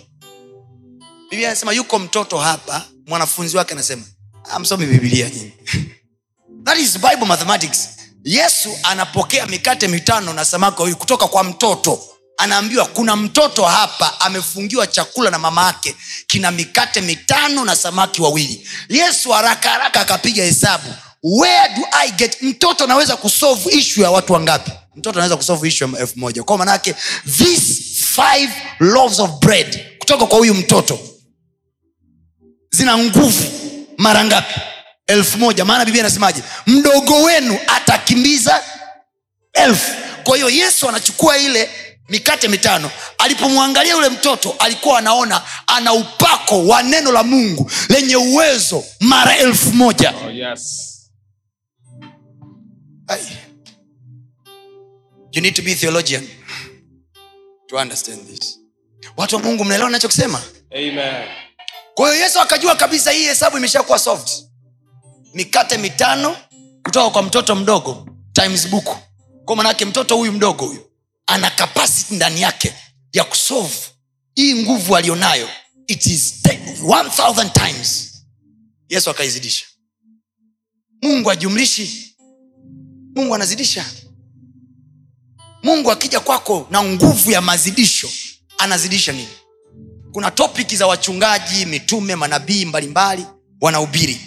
biblia 1.30 1.48
anasema 1.48 1.72
yuko 1.72 1.98
mtoto 1.98 2.38
hapa 2.38 2.84
mwanafunzi 3.06 3.56
wake 3.56 3.74
anasema 3.74 4.02
amsomi 4.50 4.86
bibilia 4.86 5.30
nyinyi 5.30 5.52
that 6.64 6.78
is 6.78 6.98
bible 6.98 7.26
mathematics. 7.26 7.88
Yesu 8.24 8.78
anapokea 8.82 9.46
mikate 9.46 9.88
mitano 9.88 10.32
na 10.32 10.44
samaki 10.44 10.78
wawili 10.78 10.96
kutoka 10.96 11.26
kwa 11.28 11.44
mtoto. 11.44 12.02
Anaambiwa 12.36 12.86
kuna 12.86 13.16
mtoto 13.16 13.64
hapa 13.64 14.20
amefungiwa 14.20 14.86
chakula 14.86 15.30
na 15.30 15.38
mama 15.38 15.66
yake 15.66 15.96
kina 16.26 16.50
mikate 16.50 17.00
mitano 17.00 17.64
na 17.64 17.76
samaki 17.76 18.22
wawili. 18.22 18.68
Yesu 18.88 19.30
haraka 19.30 19.68
haraka 19.70 20.00
akapiga 20.00 20.44
hesabu. 20.44 20.94
Where 21.22 21.74
do 21.76 21.82
i 21.92 22.10
get 22.10 22.42
mtoto 22.42 22.84
anaweza 22.84 23.16
kusolve 23.16 23.70
issue 23.70 24.02
ya 24.04 24.10
watu 24.10 24.32
wangapi? 24.32 24.70
Mtoto 24.96 25.18
anaweza 25.18 25.36
kusolve 25.36 25.68
issue 25.68 25.88
ya 25.92 25.98
elfu 25.98 26.18
moja. 26.18 26.42
Kwa 26.42 26.58
manake 26.58 26.94
this 27.38 27.80
five 28.14 28.50
loaves 28.80 29.18
of 29.20 29.30
bread 29.30 29.98
kutoka 29.98 30.26
kwa 30.26 30.38
huyu 30.38 30.54
mtoto 30.54 30.98
zina 32.70 32.98
nguvu 32.98 33.44
mara 33.96 34.24
ngapi? 34.24 34.60
Elfu 35.06 35.38
moja. 35.38 35.64
Maana 35.64 35.84
biblia 35.84 36.02
inasemaje? 36.02 36.42
Mdogo 36.66 37.22
wenu 37.22 37.58
atakimbiza 37.66 38.64
elfu. 39.52 39.92
Kwa 40.24 40.36
hiyo 40.36 40.50
yesu 40.50 40.88
anachukua 40.88 41.38
ile 41.38 41.70
mikate 42.08 42.48
mitano. 42.48 42.90
Alipomwangalia 43.18 43.92
yule 43.94 44.08
mtoto 44.08 44.52
alikuwa 44.58 44.98
anaona 44.98 45.42
ana 45.66 45.92
upako 45.92 46.66
wa 46.66 46.82
neno 46.82 47.12
la 47.12 47.22
mungu 47.22 47.70
lenye 47.88 48.16
uwezo 48.16 48.84
mara 49.00 49.36
elfu 49.38 49.72
moja. 49.72 50.14
Oh, 50.26 50.30
yes. 50.30 50.86
You 55.32 55.40
need 55.42 55.54
to 55.54 55.62
be 55.62 55.74
theologian 55.74 56.28
to 57.68 57.76
understand 57.76 58.26
this. 58.28 58.58
Watu 59.16 59.36
wa 59.36 59.42
mungu 59.42 59.64
mnaelewa 59.64 59.90
nachokisema 59.90 60.42
amen 60.74 61.28
kwa 62.00 62.16
yesu 62.16 62.40
akajua 62.40 62.76
kabisa 62.76 63.10
hii 63.10 63.24
hesabu 63.24 63.56
imeshakuwa 63.56 63.98
soft. 63.98 64.30
Mikate 65.34 65.78
mitano 65.78 66.36
kutoka 66.84 67.10
kwa 67.10 67.22
mtoto 67.22 67.54
mdogo 67.54 68.08
times 68.32 68.68
buku 68.68 68.96
kwa 69.44 69.56
manake 69.56 69.84
mtoto 69.84 70.16
huyu 70.16 70.32
mdogo 70.32 70.66
huyu 70.66 70.90
ana 71.26 71.50
capacity 71.50 72.14
ndani 72.14 72.42
yake 72.42 72.74
ya 73.12 73.24
kusolve 73.24 73.76
hii 74.34 74.54
nguvu 74.62 74.96
aliyonayo 74.96 75.48
it 75.86 76.06
is 76.06 76.34
1000 76.82 77.52
times. 77.52 78.12
Yesu 78.88 79.10
akaizidisha. 79.10 79.64
Mungu 81.02 81.30
ajumlishi. 81.30 82.16
Mungu 83.16 83.34
anazidisha. 83.34 83.84
Mungu 85.62 85.90
akija 85.90 86.20
kwako 86.20 86.66
na 86.70 86.82
nguvu 86.82 87.30
ya 87.30 87.40
mazidisho 87.40 88.08
anazidisha 88.58 89.12
nini 89.12 89.39
kuna 90.12 90.30
topiki 90.30 90.76
za 90.76 90.86
wachungaji 90.86 91.66
mitume 91.66 92.16
manabii 92.16 92.64
mbalimbali 92.64 93.26
wanahubiri. 93.60 94.20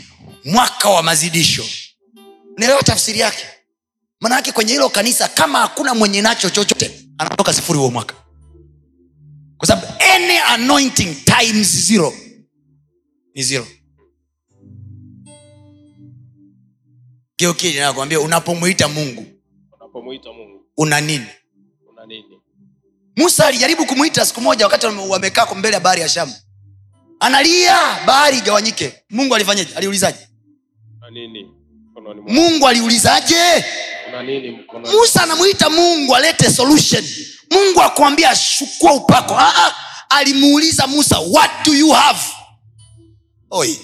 Mwaka 0.45 0.89
wa 0.89 1.03
mazidisho. 1.03 1.65
Unaelewa 2.57 2.83
tafsiri 2.83 3.19
yake? 3.19 3.45
Manaake 4.21 4.51
kwenye 4.51 4.73
hilo 4.73 4.89
kanisa 4.89 5.27
kama 5.27 5.59
hakuna 5.59 5.95
mwenye 5.95 6.21
nacho 6.21 6.49
chochote 6.49 6.99
anatoka 7.17 7.53
sifuri 7.53 7.79
huo 7.79 7.91
mwaka. 7.91 8.15
Kwa 9.57 9.67
sababu 9.67 9.87
any 10.13 10.37
anointing 10.47 11.15
times 11.25 11.85
zero 11.87 12.13
ni 13.35 13.43
zero. 13.43 13.67
Geukili 17.37 17.79
nakwambia 17.79 18.19
unapomwita 18.19 18.87
mungu 18.87 19.25
unapomwita 19.79 20.33
mungu. 20.33 20.65
una 20.77 21.01
nini 21.01 21.25
musa 23.15 23.45
alijaribu 23.47 23.85
kumwita 23.85 24.25
siku 24.25 24.41
moja 24.41 24.65
wakati 24.65 24.85
wamekaa 24.85 25.55
mbele 25.55 25.73
ya 25.73 25.79
bahari 25.79 26.01
ya 26.01 26.09
shamu. 26.09 26.33
Analia 27.19 27.77
bahari 28.05 28.37
igawanyike. 28.37 28.93
Mungu 29.09 29.35
alifanyaje? 29.35 29.75
Aliulizaje? 29.75 30.27
Nini? 31.11 31.47
Mungu 32.27 32.67
aliulizaje? 32.67 33.65
Musa 34.91 35.23
anamwita 35.23 35.69
mungu 35.69 36.15
alete 36.15 36.51
solution. 36.51 37.03
Mungu 37.51 37.81
akuambia 37.81 38.35
shukua 38.35 38.93
upako. 38.93 39.33
Ah, 39.37 39.53
ah, 39.65 39.73
alimuuliza 40.09 40.87
musa 40.87 41.19
what 41.19 41.51
do 41.65 41.73
you 41.73 41.89
have? 41.91 42.19
Oi. 43.51 43.79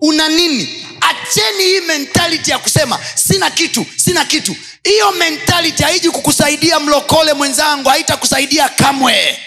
una 0.00 0.28
nini 0.28 0.83
acheni 1.04 1.64
hii 1.64 1.80
mentality 1.80 2.50
ya 2.50 2.58
kusema 2.58 2.98
sina 3.14 3.50
kitu 3.50 3.86
sina 3.96 4.24
kitu. 4.24 4.56
Hiyo 4.84 5.12
mentality 5.12 5.82
haiji 5.82 6.10
kukusaidia 6.10 6.80
mlokole 6.80 7.32
mwenzangu 7.32 7.88
haitakusaidia 7.88 8.68
kamwe. 8.68 9.38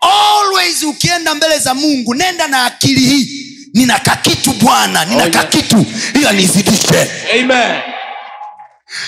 Always 0.00 0.82
ukienda 0.82 1.34
mbele 1.34 1.58
za 1.58 1.74
mungu 1.74 2.14
nenda 2.14 2.48
na 2.48 2.64
akili 2.64 3.00
hii 3.00 3.46
nina 3.74 3.98
kakitu 3.98 4.52
bwana 4.52 5.04
nina 5.04 5.16
Oh, 5.16 5.20
yeah. 5.20 5.30
kakitu 5.32 5.86
ila 6.14 6.32
nizidishe. 6.32 7.10
Amen. 7.40 7.80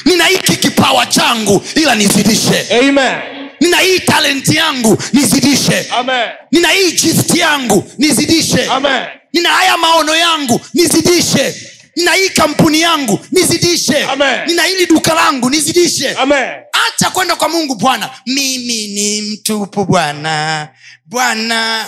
Nina 0.05 0.25
hiki 0.27 0.57
kipawa 0.57 1.07
changu 1.07 1.65
ila 1.75 1.95
nizidishe. 1.95 2.67
Amen. 2.81 3.19
Nina 3.61 3.79
hii 3.79 4.01
talenti 4.01 4.57
yangu 4.57 5.03
nizidishe. 5.13 5.87
Amen. 5.99 6.29
Nina 6.53 6.69
hii 6.69 6.93
gift 6.93 7.35
yangu 7.35 7.93
nizidishe. 7.99 8.67
Amen 8.67 9.05
nina 9.33 9.49
haya 9.51 9.77
maono 9.77 10.17
yangu 10.17 10.61
nizidishe. 10.75 11.69
Nina 11.97 12.13
hii 12.13 12.29
kampuni 12.31 12.81
yangu 12.81 13.21
nizidishe. 13.33 14.05
Amen. 14.05 14.41
nina 14.47 14.63
hili 14.63 14.87
duka 14.87 15.15
langu 15.15 15.51
nizidishe. 15.51 16.13
Hacha 16.73 17.11
kwenda 17.13 17.37
kwa 17.37 17.49
mungu 17.49 17.75
bwana. 17.75 18.11
Mimi 18.27 18.87
ni 18.89 19.23
mtupu 19.23 19.85
bwana. 19.85 20.69
Bwana 21.07 21.87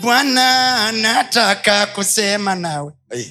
bwana 0.00 0.92
nataka 0.92 1.86
kusema 1.86 2.54
nawe. 2.54 2.92
Hey. 3.10 3.24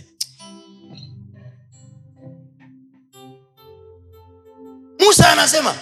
musa 4.99 5.31
anasema 5.31 5.75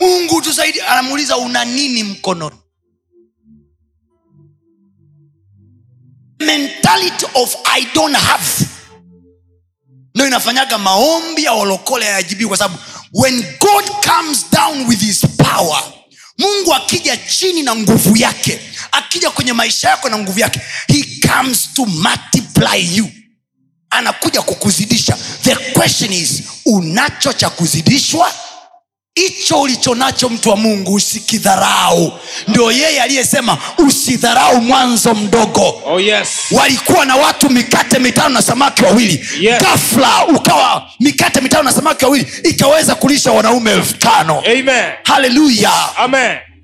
mungu 0.00 0.40
tusaidi 0.42 0.80
anamuuliza 0.80 1.36
una 1.36 1.64
nini 1.64 2.02
mkononi 2.04 2.56
mentality 6.40 7.26
of 7.34 7.54
i 7.64 7.86
don't 7.94 8.16
have. 8.16 8.66
Ndo 10.14 10.26
inafanyaga 10.26 10.78
maombi 10.78 11.44
ya 11.44 11.52
walokole 11.52 12.04
hayajibiwi 12.06 12.48
kwa 12.48 12.56
sababu 12.56 12.78
when 13.12 13.44
god 13.60 13.84
comes 14.14 14.46
down 14.52 14.86
with 14.88 15.00
his 15.00 15.20
power 15.36 15.82
mungu 16.38 16.74
akija 16.74 17.16
chini 17.16 17.62
na 17.62 17.76
nguvu 17.76 18.16
yake 18.16 18.60
akija 18.92 19.30
kwenye 19.30 19.52
maisha 19.52 19.88
yako 19.88 20.08
na 20.08 20.18
nguvu 20.18 20.40
yake 20.40 20.60
he 20.88 21.04
comes 21.28 21.68
to 21.74 21.86
multiply 21.86 22.96
you. 22.96 23.08
Anakuja 23.92 24.42
kukuzidisha. 24.42 25.16
The 25.42 25.54
question 25.56 26.12
is 26.12 26.42
unacho 26.66 27.32
cha 27.32 27.50
kuzidishwa 27.50 28.32
hicho 29.20 29.60
ulicho 29.60 29.94
nacho 29.94 30.28
mtu 30.28 30.50
wa 30.50 30.56
mungu 30.56 30.94
usikidharau. 30.94 32.12
Ndio 32.48 32.72
yeye 32.72 33.02
aliyesema 33.02 33.58
usidharau 33.78 34.60
mwanzo 34.60 35.14
mdogo. 35.14 35.82
Oh 35.86 36.00
yes. 36.00 36.28
walikuwa 36.50 37.04
na 37.04 37.16
watu 37.16 37.50
mikate 37.50 37.98
mitano 37.98 38.28
na 38.28 38.42
samaki 38.42 38.84
wawili. 38.84 39.26
Yes. 39.40 39.62
gafla 39.62 40.26
ukawa 40.26 40.86
mikate 41.00 41.40
mitano 41.40 41.62
na 41.62 41.72
samaki 41.72 42.04
wawili 42.04 42.26
ikaweza 42.44 42.94
kulisha 42.94 43.32
wanaume 43.32 43.70
elfu 43.72 43.94
tano. 43.94 44.42
Haleluya. 45.04 45.72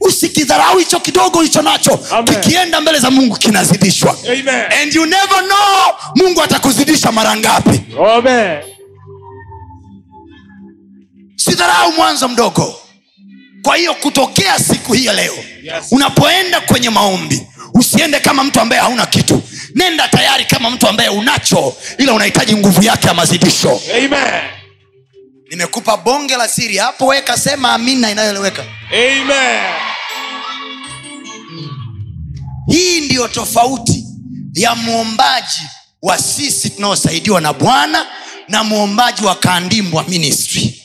Usikidharau 0.01 0.79
hicho 0.79 1.01
kidogo 1.01 1.39
ulicho 1.39 1.63
nacho. 1.63 2.01
Kikienda 2.25 2.81
mbele 2.81 2.99
za 2.99 3.11
mungu 3.11 3.37
kinazidishwa. 3.37 4.17
Amen. 4.27 4.49
and 4.83 4.95
you 4.95 5.07
never 5.07 5.39
know 5.45 5.95
mungu 6.15 6.43
atakuzidisha 6.43 7.13
mara 7.13 7.37
ngapi. 7.37 7.81
Amen. 8.17 8.59
Sidharau 11.51 11.93
mwanzo 11.93 12.29
mdogo. 12.29 12.81
Kwa 13.63 13.77
hiyo 13.77 13.95
kutokea 13.95 14.59
siku 14.59 14.93
hii 14.93 15.05
ya 15.05 15.13
leo 15.13 15.35
Yes. 15.63 15.85
unapoenda 15.91 16.61
kwenye 16.61 16.91
maombi 16.91 17.47
usiende 17.75 18.21
kama 18.21 18.45
mtu 18.45 18.61
ambaye 18.61 18.83
hauna 18.83 19.07
kitu. 19.07 19.43
Nenda 19.75 20.09
tayari 20.09 20.45
kama 20.45 20.71
mtu 20.71 20.89
ambaye 20.89 21.09
unacho 21.09 21.77
ila 21.99 22.13
unahitaji 22.13 22.57
nguvu 22.57 22.83
yake 22.83 23.07
ya 23.09 23.15
mazidisho. 23.15 23.81
Amen. 23.97 24.43
nimekupa 25.51 25.97
bonge 25.97 26.37
la 26.37 26.49
siri 26.49 26.77
hapo 26.77 27.07
weka 27.07 27.37
sema 27.39 27.73
amina 27.73 28.11
inayoeleweka. 28.11 28.65
Hii 32.69 33.01
ndiyo 33.01 33.29
tofauti 33.29 34.05
ya 34.55 34.75
mwombaji 34.75 35.63
wa 36.03 36.19
sisi 36.19 36.71
tunaosaidiwa 36.71 37.41
na 37.41 37.53
bwana 37.53 38.07
na 38.49 38.65
mwombaji 38.65 39.25
wa 39.25 39.35
kandimbwa 39.35 40.05
ministry 40.09 40.83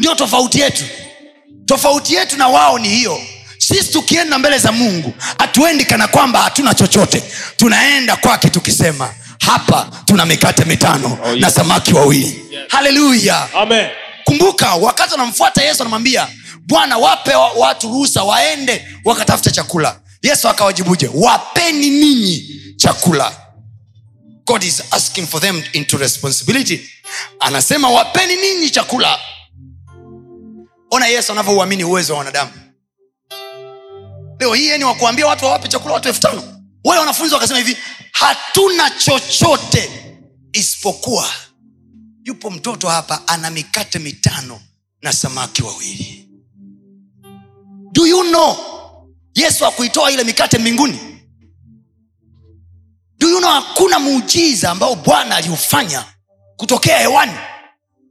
ndio 0.00 0.14
tofauti 0.14 0.60
yetu. 0.60 0.84
Tofauti 1.66 2.14
yetu 2.14 2.36
na 2.36 2.48
wao 2.48 2.78
ni 2.78 2.88
hiyo. 2.88 3.20
Sisi 3.58 3.92
tukienda 3.92 4.38
mbele 4.38 4.58
za 4.58 4.72
mungu 4.72 5.14
hatuendi 5.38 5.84
kana 5.84 6.08
kwamba 6.08 6.42
hatuna 6.42 6.74
chochote. 6.74 7.22
Tunaenda 7.56 8.16
kwake 8.16 8.48
tukisema 8.50 9.14
hapa 9.46 9.90
tuna 10.04 10.26
mikate 10.26 10.64
mitano 10.64 11.18
Oh, 11.24 11.28
yes. 11.32 11.40
na 11.40 11.50
samaki 11.50 11.94
wawili. 11.94 12.44
Yes. 12.50 12.60
haleluya. 12.68 13.48
Kumbuka 14.24 14.74
wakati 14.74 15.10
wanamfuata 15.12 15.62
yesu 15.62 15.82
anamwambia 15.82 16.28
bwana 16.66 16.98
wape 16.98 17.34
wa- 17.34 17.52
watu 17.52 17.88
ruhusa 17.88 18.22
waende 18.24 18.88
wakatafuta 19.04 19.50
chakula. 19.50 20.00
Yesu 20.22 20.48
akawajibuje 20.48 21.10
wapeni 21.14 21.90
ninyi 21.90 22.46
chakula. 22.76 23.32
God 24.46 24.62
is 24.64 24.82
asking 24.90 25.26
for 25.26 25.40
them 25.40 25.62
into 25.72 25.98
responsibility. 25.98 26.80
Anasema 27.40 27.90
wapeni 27.90 28.36
ninyi 28.36 28.70
chakula 28.70 29.18
ona 30.90 31.06
yesu 31.06 31.32
anavyouamini 31.32 31.84
uwezo 31.84 32.12
wa 32.12 32.18
wanadamu. 32.18 32.50
Leo 34.40 34.54
hii 34.54 34.78
ni 34.78 34.84
wakuambia 34.84 35.26
watu 35.26 35.44
wawape 35.44 35.68
chakula 35.68 35.94
watu 35.94 36.08
elfu 36.08 36.20
tano. 36.20 36.60
Wale 36.84 37.00
wanafunzi 37.00 37.34
wakasema 37.34 37.58
hivi 37.58 37.76
hatuna 38.12 38.90
chochote 38.90 39.90
isipokuwa 40.52 41.30
yupo 42.24 42.50
mtoto 42.50 42.88
hapa 42.88 43.22
ana 43.28 43.50
mikate 43.50 43.98
mitano 43.98 44.60
na 45.02 45.12
samaki 45.12 45.62
wawili. 45.62 46.28
Do 47.92 48.06
you 48.06 48.22
know 48.22 48.56
yesu 49.34 49.66
akuitoa 49.66 50.10
ile 50.10 50.24
mikate 50.24 50.58
mbinguni? 50.58 50.98
Do 53.18 53.28
you 53.28 53.38
know 53.38 53.50
hakuna 53.50 53.98
muujiza 53.98 54.70
ambao 54.70 54.94
bwana 54.94 55.36
aliufanya 55.36 56.04
kutokea 56.56 56.98
hewani 56.98 57.32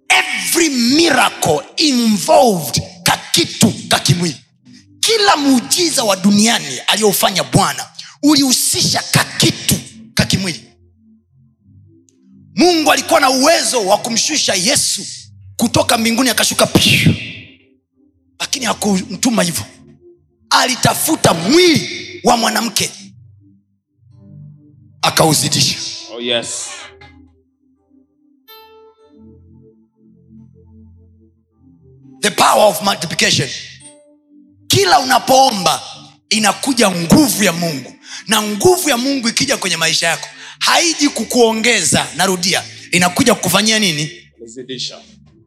every 0.09 0.69
miracle 0.69 1.59
involved 1.77 2.81
kakitu 3.03 3.73
kakimwili 3.87 4.37
kila 4.99 5.37
muujiza 5.37 6.03
wa 6.03 6.15
duniani 6.15 6.79
aliyoufanya 6.87 7.43
bwana 7.43 7.85
ulihusisha 8.23 9.03
kakitu 9.11 9.75
kakimwili 10.13 10.63
mungu 12.55 12.91
alikuwa 12.91 13.19
na 13.19 13.29
uwezo 13.29 13.85
wa 13.85 13.97
kumshusha 13.97 14.53
yesu 14.55 15.05
kutoka 15.55 15.97
mbinguni 15.97 16.29
akashuka 16.29 16.65
piu 16.65 17.15
lakini 18.39 18.65
hakumtuma 18.65 19.43
hivyo. 19.43 19.65
Alitafuta 20.49 21.33
mwili 21.33 22.21
wa 22.23 22.37
mwanamke. 22.37 22.91
Akauzidisha. 25.01 25.77
Oh 26.15 26.21
yes. 26.21 26.65
The 32.21 32.31
power 32.31 32.63
of 32.67 32.81
multiplication. 32.83 33.49
Kila 34.67 34.99
unapoomba 34.99 35.81
inakuja 36.29 36.91
nguvu 36.91 37.43
ya 37.43 37.51
mungu. 37.53 37.93
Na 38.27 38.41
nguvu 38.41 38.89
ya 38.89 38.97
mungu 38.97 39.29
ikija 39.29 39.57
kwenye 39.57 39.77
maisha 39.77 40.07
yako 40.07 40.27
haiji 40.59 41.09
kukuongeza. 41.09 42.07
Narudia 42.15 42.63
inakuja 42.91 43.35
kukufanyia 43.35 43.79
nini? 43.79 44.11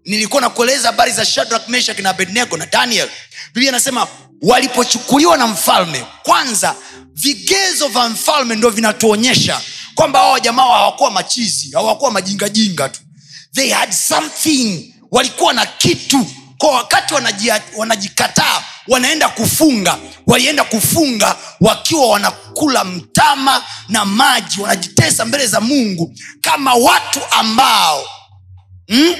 Nilikuwa 0.04 0.40
nakueleza 0.42 0.86
habari 0.88 1.12
za 1.12 1.24
shadrak 1.24 1.68
meshak 1.68 1.98
na 1.98 2.10
abednego 2.10 2.56
na 2.56 2.66
daniel. 2.66 3.08
Biblia 3.54 3.68
anasema 3.70 4.06
walipochukuliwa 4.42 5.36
na 5.36 5.46
mfalme 5.46 6.04
kwanza 6.22 6.74
vigezo 7.14 7.88
vya 7.88 8.08
mfalme 8.08 8.56
ndo 8.56 8.70
vinatuonyesha 8.70 9.60
kwamba 9.94 10.18
hawa 10.18 10.40
jamaa 10.40 10.62
hawakuwa 10.62 11.10
machizi 11.10 11.70
hawakuwa 11.72 12.10
majingajinga 12.10 12.88
tu. 12.88 13.00
They 13.54 13.70
had 13.70 13.92
something 13.92 14.94
walikuwa 15.10 15.52
na 15.52 15.66
kitu 15.66 16.26
kwa 16.62 16.70
wakati 16.70 17.14
wanajikataa 17.76 18.62
wanaenda 18.88 19.28
kufunga 19.28 19.98
walienda 20.26 20.64
kufunga 20.64 21.36
wakiwa 21.60 22.08
wanakula 22.08 22.84
mtama 22.84 23.64
na 23.88 24.04
maji 24.04 24.60
wanajitesa 24.60 25.24
mbele 25.24 25.46
za 25.46 25.60
mungu 25.60 26.14
kama 26.40 26.74
watu 26.74 27.20
ambao 27.30 28.04
hmm? 28.88 29.14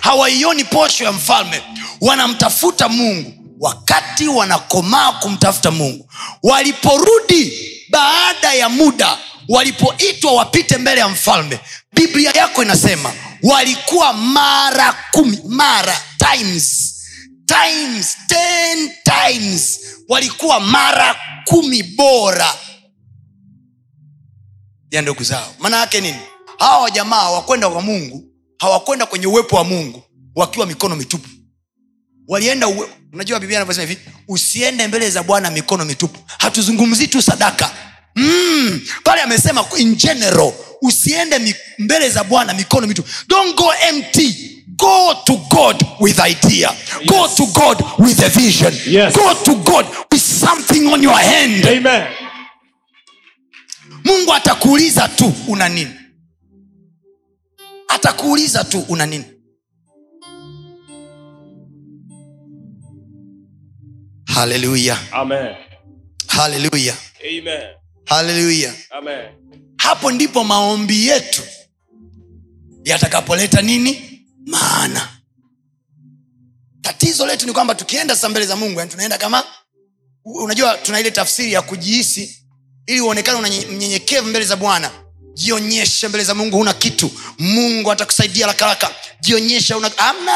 hawaioni 0.00 0.64
posho 0.64 1.04
ya 1.04 1.12
mfalme. 1.12 1.62
Wanamtafuta 2.00 2.88
mungu. 2.88 3.32
Wakati 3.60 4.28
wanakomaa 4.28 5.12
kumtafuta 5.12 5.70
mungu. 5.70 6.10
Waliporudi 6.42 7.52
baada 7.90 8.54
ya 8.54 8.68
muda 8.68 9.18
walipoitwa 9.48 10.32
wapite 10.32 10.78
mbele 10.78 11.00
ya 11.00 11.08
mfalme 11.08 11.60
biblia 11.92 12.30
yako 12.30 12.62
inasema 12.62 13.12
walikuwa 13.44 14.12
mara 14.12 14.96
kumi 15.12 15.40
mara 15.48 16.00
times 16.18 16.94
times 17.46 18.16
ten 18.28 18.90
times. 19.04 19.80
Walikuwa 20.08 20.60
mara 20.60 21.16
kumi 21.44 21.82
bora. 21.82 22.54
Ya 24.90 25.02
ndugu 25.02 25.22
zao. 25.24 25.54
Maana 25.58 25.76
yake 25.76 26.00
nini? 26.00 26.18
Hawa 26.58 26.82
wajamaa 26.82 27.20
hawakwenda 27.20 27.70
kwa 27.70 27.82
mungu 27.82 28.24
hawakwenda 28.58 29.06
kwenye 29.06 29.26
uwepo 29.26 29.56
wa 29.56 29.64
mungu 29.64 30.02
wakiwa 30.34 30.66
mikono 30.66 30.96
mitupu. 30.96 31.28
Walienda 32.28 32.68
unajua 33.12 33.40
biblia 33.40 33.58
anavyosema 33.58 33.88
hivi 33.88 34.00
usiende 34.28 34.88
mbele 34.88 35.10
za 35.10 35.22
bwana 35.22 35.50
mikono 35.50 35.84
mitupu. 35.84 36.18
Hatuzungumzii 36.38 37.06
tu 37.06 37.22
sadaka 37.22 37.70
mm, 38.16 38.80
pale 39.04 39.20
amesema 39.22 39.64
in 39.78 39.94
general 39.96 40.52
usiende 40.82 41.56
mbele 41.78 42.10
za 42.10 42.24
bwana 42.24 42.54
mikono 42.54 42.86
mitu 42.86 43.04
don't 43.28 43.56
go 43.56 43.72
empty 43.88 44.50
go 44.68 45.14
to 45.24 45.36
god 45.36 45.84
with 46.00 46.18
idea 46.30 46.70
go 47.06 47.16
Yes. 47.26 47.34
to 47.36 47.46
god 47.46 47.84
with 47.98 48.20
a 48.20 48.28
vision 48.28 48.74
Yes. 48.86 49.14
go 49.14 49.34
to 49.34 49.54
god 49.54 49.86
with 50.12 50.22
something 50.22 50.86
on 50.92 51.02
your 51.02 51.16
hand 51.18 51.66
Amen. 51.66 52.06
mungu 54.04 54.34
atakuuliza 54.34 55.08
tu 55.08 55.32
una 55.48 55.68
nini 55.68 55.90
atakuuliza 57.88 58.64
tu 58.64 58.84
una 58.88 59.06
nini 59.06 59.24
haleluya 64.26 64.98
Amen. 65.12 65.54
haleluya 66.28 66.94
Amen. 67.20 67.62
Haleluya 68.04 68.74
hapo 69.76 70.12
ndipo 70.12 70.44
maombi 70.44 71.06
yetu 71.06 71.42
yatakapoleta 72.84 73.62
nini? 73.62 74.20
Maana. 74.46 75.08
Tatizo 76.80 77.26
letu 77.26 77.46
ni 77.46 77.52
kwamba 77.52 77.74
tukienda 77.74 78.14
sasa 78.14 78.28
mbele 78.28 78.46
za 78.46 78.56
mungu 78.56 78.78
yani 78.78 78.90
tunaenda 78.90 79.18
kama 79.18 79.44
unajua 80.24 80.76
tuna 80.78 81.00
ile 81.00 81.10
tafsiri 81.10 81.52
ya 81.52 81.62
kujihisi 81.62 82.44
ili 82.86 83.00
uonekane 83.00 83.38
una 83.38 83.48
mnyenyekevu 83.48 84.28
mbele 84.28 84.44
za 84.44 84.56
bwana. 84.56 84.90
Jionyeshe 85.34 86.08
mbele 86.08 86.24
za 86.24 86.34
mungu 86.34 86.56
huna 86.56 86.74
kitu. 86.74 87.10
Mungu 87.38 87.92
atakusaidia 87.92 88.46
rakaraka 88.46 88.94
jionyeshe 89.20 89.74
una 89.74 89.98
amna 89.98 90.32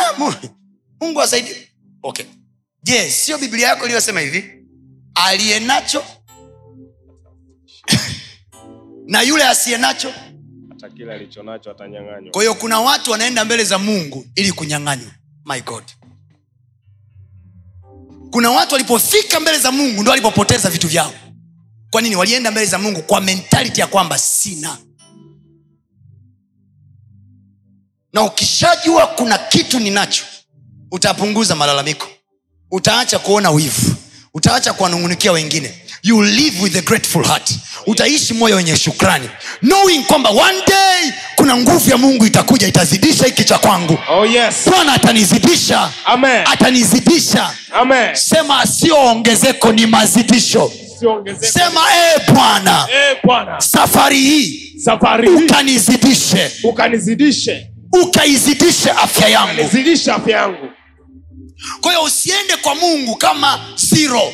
mungu 1.00 1.20
asaidie 1.22 1.68
okay. 2.02 2.26
Je 2.83 3.11
sio 3.11 3.38
biblia 3.38 3.68
yako 3.68 3.85
iliyosema 3.85 4.20
hivi? 4.20 4.44
Aliye 5.14 5.61
nacho 5.61 6.04
na 9.09 9.23
yule 9.23 9.44
asiye 9.44 9.79
nacho. 9.79 10.12
Hata 10.68 10.90
kile 10.90 11.12
alicho 11.12 11.42
nacho 11.42 11.71
atanyang'anywa. 11.71 12.31
kwa 12.33 12.42
hiyo 12.42 12.55
kuna 12.55 12.81
watu 12.81 13.11
wanaenda 13.11 13.44
mbele 13.44 13.64
za 13.64 13.79
mungu 13.79 14.27
ili 14.35 14.53
kunyang'anywa. 14.53 15.11
My 15.47 15.61
god. 15.61 15.85
Kuna 18.31 18.51
watu 18.51 18.73
walipofika 18.75 19.40
mbele 19.40 19.59
za 19.59 19.73
mungu 19.73 20.03
ndo 20.03 20.11
walipopoteza 20.11 20.71
vitu 20.71 20.88
vyao. 20.88 21.12
Kwa 21.90 22.03
nini? 22.03 22.16
Walienda 22.16 22.51
mbele 22.51 22.66
za 22.66 22.79
mungu 22.79 23.03
kwa 23.03 23.21
mentality 23.21 23.81
ya 23.81 23.87
kwamba 23.87 24.18
sina. 24.18 24.79
Na 28.12 28.23
ukishajua 28.23 29.07
kuna 29.07 29.38
kitu 29.38 29.81
ninacho 29.81 30.25
utapunguza 30.90 31.55
malalamiko. 31.57 32.09
Utaacha 32.71 33.18
kuona 33.18 33.51
wivu. 33.51 33.94
Utaacha 34.35 34.73
kuwanungunikia 34.73 35.33
wengine 35.33 35.83
you 36.02 36.22
live 36.22 36.62
with 36.62 36.76
a 36.76 36.82
grateful 36.82 37.24
heart 37.24 37.50
utaishi 37.87 38.34
moyo 38.34 38.56
wenye 38.56 38.76
shukrani 38.76 39.28
knowing 39.61 39.98
kwamba 40.04 40.30
one 40.30 40.58
day 40.66 41.12
kuna 41.37 41.56
nguvu 41.56 41.90
ya 41.90 41.96
mungu 41.98 42.26
itakuja 42.26 42.66
itazidisha 42.68 43.24
hiki 43.26 43.44
cha 43.44 43.58
kwangu 43.58 43.98
Oh 44.11 44.26
yes. 44.26 44.54
bwana 44.70 44.92
atanizidisha 44.92 45.90
Amen. 46.04 46.46
atanizidisha 46.52 47.50
Amen. 47.72 48.14
sema 48.14 48.66
sio 48.66 48.96
ongezeko 48.96 49.72
ni 49.72 49.87
mazidisho 49.87 50.72
sema 51.40 51.80
e 51.94 52.32
bwana 52.32 52.88
e 52.92 53.61
safari 53.61 54.20
hii 54.20 54.64
Safari 54.84 55.28
ukanizidishe 55.28 56.50
ukanizidishe. 56.62 57.66
ukaizidishe 58.02 58.90
afya 58.90 59.28
yangu 59.28 59.62
Nizidishe 59.62 60.12
afya 60.12 60.37
yangu. 60.37 60.68
kwa 61.80 61.92
hiyo 61.92 62.04
usiende 62.04 62.56
kwa 62.56 62.74
mungu 62.74 63.16
kama 63.16 63.61
zero 63.76 64.32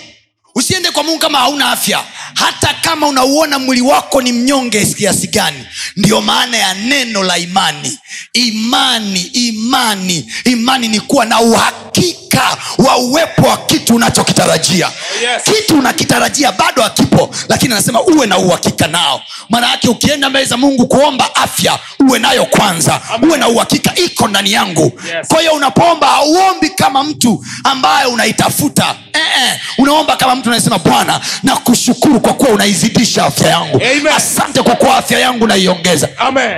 usiende 0.54 0.90
kwa 0.90 1.02
mungu 1.02 1.18
kama 1.18 1.38
hauna 1.38 1.70
afya 1.72 2.04
hata 2.34 2.74
kama 2.82 3.06
unauona 3.06 3.58
mwili 3.58 3.82
wako 3.82 4.22
ni 4.22 4.32
mnyonge 4.32 4.84
kiasi 4.86 5.26
gani 5.26 5.66
ndiyo 5.96 6.20
maana 6.20 6.56
ya 6.56 6.74
neno 6.74 7.22
la 7.22 7.38
imani. 7.38 7.98
Imani 8.32 9.20
imani 9.20 10.30
imani 10.44 10.88
ni 10.88 11.00
kuwa 11.00 11.24
na 11.24 11.40
uhakika 11.40 12.56
wa 12.78 12.96
uwepo 12.96 13.42
wa 13.48 13.56
kitu 13.56 13.94
unachokitarajia. 13.94 14.90
Yes. 15.22 15.42
kitu 15.56 15.78
unakitarajia 15.78 16.52
bado 16.52 16.82
hakipo 16.82 17.34
lakini 17.48 17.72
anasema 17.74 18.02
uwe 18.02 18.26
na 18.26 18.38
uhakika 18.38 18.86
nao. 18.86 19.22
Maana 19.50 19.70
yake 19.70 19.88
ukienda 19.88 20.30
mbele 20.30 20.44
za 20.46 20.56
mungu 20.56 20.86
kuomba 20.86 21.34
afya 21.34 21.78
uwe 22.08 22.18
nayo 22.18 22.44
kwanza. 22.44 23.00
Uwe 23.22 23.38
na 23.38 23.48
uhakika 23.48 23.94
iko 23.94 24.28
ndani 24.28 24.52
yangu. 24.52 25.00
Yes. 25.14 25.28
kwa 25.28 25.40
hiyo 25.40 25.52
unapoomba 25.52 26.06
hauombi 26.06 26.68
kama 26.70 27.04
mtu 27.04 27.44
ambaye 27.64 28.06
unaitafuta. 28.06 28.94
Eh, 29.12 29.20
eh, 29.42 29.60
unaomba 29.78 30.16
kama 30.16 30.34
mtu 30.34 30.48
unasema 30.48 30.78
bwana 30.78 31.20
na 31.42 31.56
kushukuru 31.56 32.20
kwa 32.24 32.32
kuwa 32.34 32.48
unaizidisha 32.50 33.24
afya 33.24 33.48
yangu 33.48 33.76
Amen. 33.76 34.06
asante 34.16 34.62
kwa 34.62 34.74
kuwa 34.76 34.96
afya 34.96 35.18
yangu 35.18 35.46
naiongeza 35.46 36.08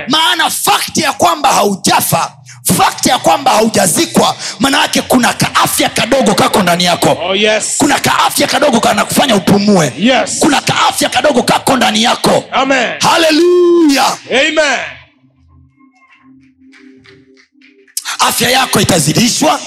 maana 0.07 0.49
fakti 0.49 1.01
ya 1.01 1.13
kwamba 1.13 1.49
haujafa 1.49 2.31
fakti 2.77 3.09
ya 3.09 3.17
kwamba 3.17 3.51
haujazikwa 3.51 4.35
maana 4.59 4.81
yake 4.81 5.01
kuna 5.01 5.33
kaafya 5.33 5.89
kadogo 5.89 6.33
kako 6.33 6.61
ndani 6.63 6.83
yako 6.85 7.17
Oh 7.29 7.35
yes. 7.35 7.75
kuna 7.77 7.99
kaafya 7.99 8.47
kadogo 8.47 8.79
kanakufanya 8.79 9.35
upumue 9.35 9.93
Yes. 9.97 10.37
kuna 10.39 10.61
kaafya 10.61 11.09
kadogo 11.09 11.43
kako 11.43 11.75
ndani 11.75 12.03
yako 12.03 12.43
Amen. 12.51 12.89
haleluya 13.01 14.05
afya 18.19 18.49
yako 18.49 18.79
itazidishwa 18.81 19.59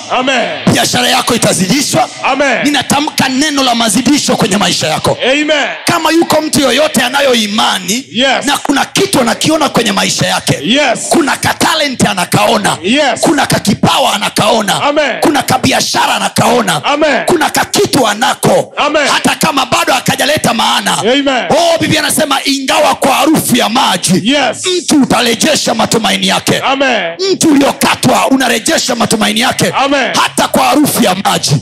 biashara 0.72 1.08
yako 1.08 1.34
itazidishwa 1.34 2.08
Amen. 2.24 2.58
ninatamka 2.64 3.28
neno 3.28 3.62
la 3.62 3.74
mazidisho 3.74 4.36
kwenye 4.36 4.56
maisha 4.56 4.86
yako 4.86 5.18
Amen. 5.32 5.68
kama 5.84 6.10
yuko 6.10 6.40
mtu 6.40 6.60
yoyote 6.60 7.02
anayo 7.02 7.34
imani 7.34 8.04
Yes. 8.12 8.46
na 8.46 8.58
kuna 8.58 8.84
kitu 8.84 9.20
anakiona 9.20 9.68
kwenye 9.68 9.92
maisha 9.92 10.26
yake 10.26 10.58
Yes. 10.62 10.98
kuna 11.08 11.36
katalenti 11.36 12.06
anakaona 12.06 12.76
Yes. 12.82 13.20
kuna 13.20 13.46
kakipawa 13.46 14.14
anakaona 14.14 14.82
Amen. 14.82 15.20
kuna 15.20 15.42
kabiashara 15.42 16.14
anakaona 16.14 16.84
Amen. 16.84 17.24
kuna 17.26 17.50
kakitu 17.50 18.06
anako 18.08 18.72
Amen. 18.76 19.08
hata 19.08 19.34
kama 19.34 19.66
bado 19.66 19.94
akajaleta 19.94 20.54
maana 20.54 20.98
Amen. 20.98 21.44
oh, 21.50 21.78
bibi 21.80 21.98
anasema 21.98 22.38
ingawa 22.44 22.94
kwa 22.94 23.14
harufu 23.14 23.56
ya 23.56 23.68
maji 23.68 24.20
Yes. 24.32 24.66
mtu 24.66 25.02
utarejesha 25.02 25.74
matumaini 25.74 26.28
yake 26.28 26.58
Amen. 26.58 27.12
mtu 27.32 27.48
uliokatwa 27.48 28.26
unarejesha 28.44 28.94
matumaini 28.96 29.40
yake 29.40 29.72
Amen. 29.76 30.10
hata 30.22 30.48
kwa 30.48 30.62
harufu 30.64 31.02
ya 31.02 31.14
maji 31.14 31.56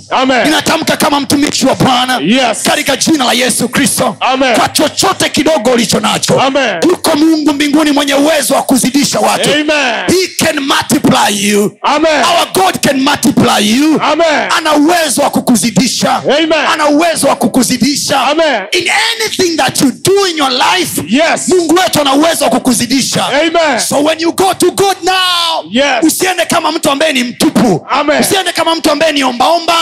ninatamka 0.45 0.97
kama 0.97 1.21
mtumishi 1.21 1.67
wa 1.67 1.75
bwana 1.75 2.19
Yes. 2.23 2.63
katika 2.63 2.97
jina 2.97 3.25
la 3.25 3.33
yesu 3.33 3.69
kristo 3.69 4.17
kwa 4.57 4.69
chochote 4.69 5.29
kidogo 5.29 5.71
ulicho 5.71 6.01
nacho 6.01 6.43
yuko 6.91 7.17
mungu 7.17 7.53
mbinguni 7.53 7.91
mwenye 7.93 8.15
uwezo 8.15 8.55
wa 8.55 8.63
kuzidisha 8.63 9.21
watu 9.21 9.51
Amen. 9.53 10.05
He 10.09 10.45
can 10.45 10.61
multiply 10.61 11.49
you 11.49 11.79
Amen. 11.83 12.23
our 12.25 12.47
god 12.55 12.79
can 12.81 13.01
multiply 13.01 13.71
you 13.79 14.01
Amen. 14.03 14.53
ana 14.57 14.75
uwezo 14.75 15.23
wa 15.23 15.31
kukuzidisha 15.31 16.17
Amen. 16.17 16.53
ana 16.73 16.87
uwezo 16.89 17.27
wa 17.29 17.37
kukuzidisha 17.37 18.21
Amen. 18.21 18.63
in 18.73 18.89
anything 19.21 19.57
that 19.57 19.81
you 19.81 19.93
do 20.05 20.27
in 20.31 20.37
your 20.39 20.51
life 20.53 21.03
Yes. 21.09 21.49
mungu 21.49 21.75
wetu 21.75 22.01
ana 22.01 22.13
uwezo 22.15 22.45
wa 22.45 22.51
kukuzidisha 22.51 23.27
Amen. 23.27 23.81
so 23.89 24.03
when 24.05 24.21
you 24.21 24.33
go 24.33 24.55
to 24.55 24.71
god 24.71 24.97
now 25.03 25.65
Yes. 25.71 25.87
usiende 26.03 26.45
kama 26.47 26.68
mtu 26.73 26.91
ambaye 26.91 27.13
ni 27.13 27.25
mtupu. 27.25 27.87
Amen. 27.91 28.21
usiende 28.21 28.53
kama 28.53 28.75
mtu 28.75 28.91
ambaye 28.91 29.13
ni 29.13 29.25
ombaomba 29.25 29.75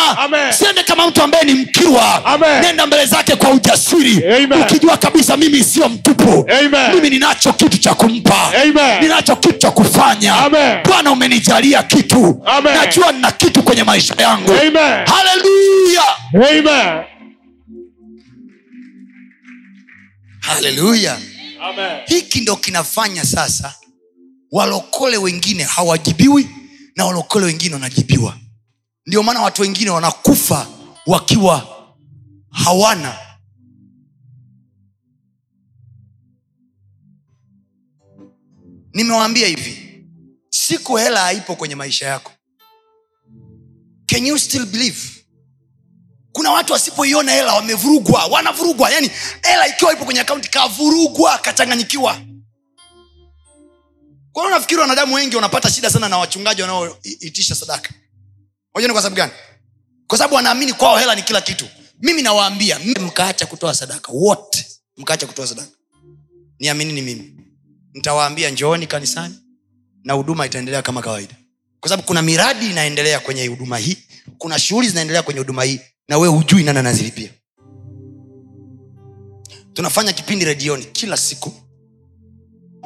usiende 0.50 0.82
kama 0.82 1.06
mtu 1.06 1.22
ambaye 1.22 1.44
ni 1.44 1.54
mkiwa. 1.54 2.24
Amen. 2.24 2.60
nenda 2.62 2.86
mbele 2.86 3.06
zake 3.06 3.36
kwa 3.36 3.50
ujasiri. 3.50 4.24
Amen. 4.36 4.60
ukijua 4.62 4.96
kabisa 4.96 5.36
mimi 5.36 5.64
sio 5.64 5.88
mtupu. 5.88 6.46
Amen. 6.60 6.94
mimi 6.94 7.10
ninacho 7.10 7.52
kitu 7.52 7.78
cha 7.78 7.94
kumpa. 7.94 8.52
Amen. 8.62 9.00
ninacho 9.02 9.36
kitu 9.36 9.58
cha 9.58 9.70
kufanya. 9.70 10.34
Bwana 10.84 11.12
umenijalia 11.12 11.82
kitu. 11.82 12.42
Amen. 12.46 12.74
najua 12.74 13.12
nina 13.12 13.32
kitu 13.32 13.62
kwenye 13.62 13.84
maisha 13.84 14.14
yangu. 14.18 14.52
Haleluya. 15.06 16.02
Haleluya. 20.40 21.18
Hiki 22.06 22.40
ndo 22.40 22.56
kinafanya 22.56 23.24
sasa 23.24 23.74
walokole 24.52 25.16
wengine 25.16 25.62
hawajibiwi 25.62 26.48
na 26.96 27.04
walokole 27.06 27.46
wengine 27.46 27.74
wanajibiwa. 27.74 28.38
Ndio 29.06 29.22
maana 29.22 29.40
watu 29.42 29.62
wengine 29.62 29.90
wanakufa 29.90 30.66
wakiwa 31.06 31.86
hawana. 32.50 33.18
Nimewaambia 38.92 39.46
hivi 39.48 40.04
siku 40.50 40.96
hela 40.96 41.20
haipo 41.20 41.56
kwenye 41.56 41.74
maisha 41.74 42.06
yako. 42.06 42.32
Can 44.06 44.26
you 44.26 44.38
still 44.38 44.66
believe? 44.66 44.98
Kuna 46.32 46.50
watu 46.50 46.72
wasipoiona 46.72 47.32
hela 47.32 47.54
wamevurugwa 47.54 48.24
wanavurugwa. 48.26 48.90
Yani 48.90 49.10
hela 49.42 49.68
ikiwa 49.68 49.92
ipo 49.92 50.04
kwenye 50.04 50.20
akaunti 50.20 50.50
kavurugwa 50.50 51.38
kachanganyikiwa 51.38 52.20
kwa 54.36 54.44
hiyo 54.44 54.54
nafikiri 54.56 54.80
wanadamu 54.80 55.14
wengi 55.14 55.36
wanapata 55.36 55.70
shida 55.70 55.90
sana 55.90 56.08
na 56.08 56.18
wachungaji 56.18 56.62
wanaoitisha 56.62 57.54
sadaka. 57.54 57.90
Unajua 58.74 58.88
ni 58.88 58.92
kwa 58.92 59.02
sababu 59.02 59.16
gani? 59.16 59.32
Kwa 60.06 60.18
sababu 60.18 60.34
wanaamini 60.34 60.72
kwao 60.72 60.98
hela 60.98 61.14
ni 61.14 61.22
kila 61.22 61.40
kitu. 61.40 61.66
Mimi 62.00 62.22
nawaambia 62.22 62.78
mkaacha 62.78 63.46
kutoa 63.46 63.74
sadaka 63.74 64.12
wote 64.12 64.66
mkaacha 64.96 65.26
kutoa 65.26 65.46
sadaka. 65.46 65.68
Niaminini 66.58 67.02
mimi. 67.02 67.36
Ntawaambia 67.94 68.50
njooni 68.50 68.86
kanisani 68.86 69.34
na 70.04 70.12
huduma 70.12 70.46
itaendelea 70.46 70.82
kama 70.82 71.02
kawaida. 71.02 71.34
Kwa 71.80 71.88
sababu 71.88 72.06
kuna 72.08 72.22
miradi 72.22 72.70
inaendelea 72.70 73.20
kwenye 73.20 73.46
huduma 73.46 73.78
hii 73.78 73.96
kuna 74.38 74.58
shughuli 74.58 74.88
zinaendelea 74.88 75.22
kwenye 75.22 75.40
huduma 75.40 75.64
hii 75.64 75.80
na 76.08 76.18
wee 76.18 76.28
hujui 76.28 76.62
nani 76.62 76.78
anazilipia. 76.78 77.30
Tunafanya 79.72 80.12
kipindi 80.12 80.44
redioni 80.44 80.84
kila 80.84 81.16
siku 81.16 81.52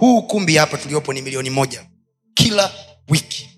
huu 0.00 0.18
ukumbi 0.18 0.56
hapa 0.56 0.78
tuliopo 0.78 1.12
ni 1.12 1.22
milioni 1.22 1.50
moja. 1.50 1.86
Kila 2.34 2.72
wiki. 3.08 3.48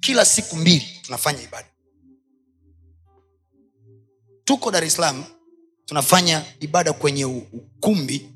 Kila 0.00 0.24
siku 0.24 0.56
mbili 0.56 1.00
tunafanya 1.02 1.42
ibada. 1.42 1.68
Tuko 4.44 4.70
dar 4.70 4.84
es 4.84 4.94
salaam 4.94 5.24
tunafanya 5.84 6.44
ibada 6.60 6.92
kwenye 6.92 7.24
ukumbi 7.24 8.28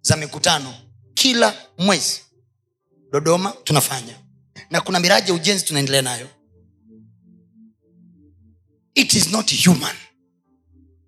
za 0.00 0.16
mikutano 0.16 0.74
kila 1.14 1.54
mwezi. 1.78 2.20
Dodoma 3.12 3.52
tunafanya. 3.64 4.18
Na 4.70 4.80
kuna 4.80 5.00
miradi 5.00 5.28
ya 5.30 5.34
ujenzi 5.34 5.64
tunaendelea 5.64 6.02
nayo. 6.02 6.28
It 8.94 9.14
is 9.14 9.30
not 9.30 9.64
human. 9.66 9.96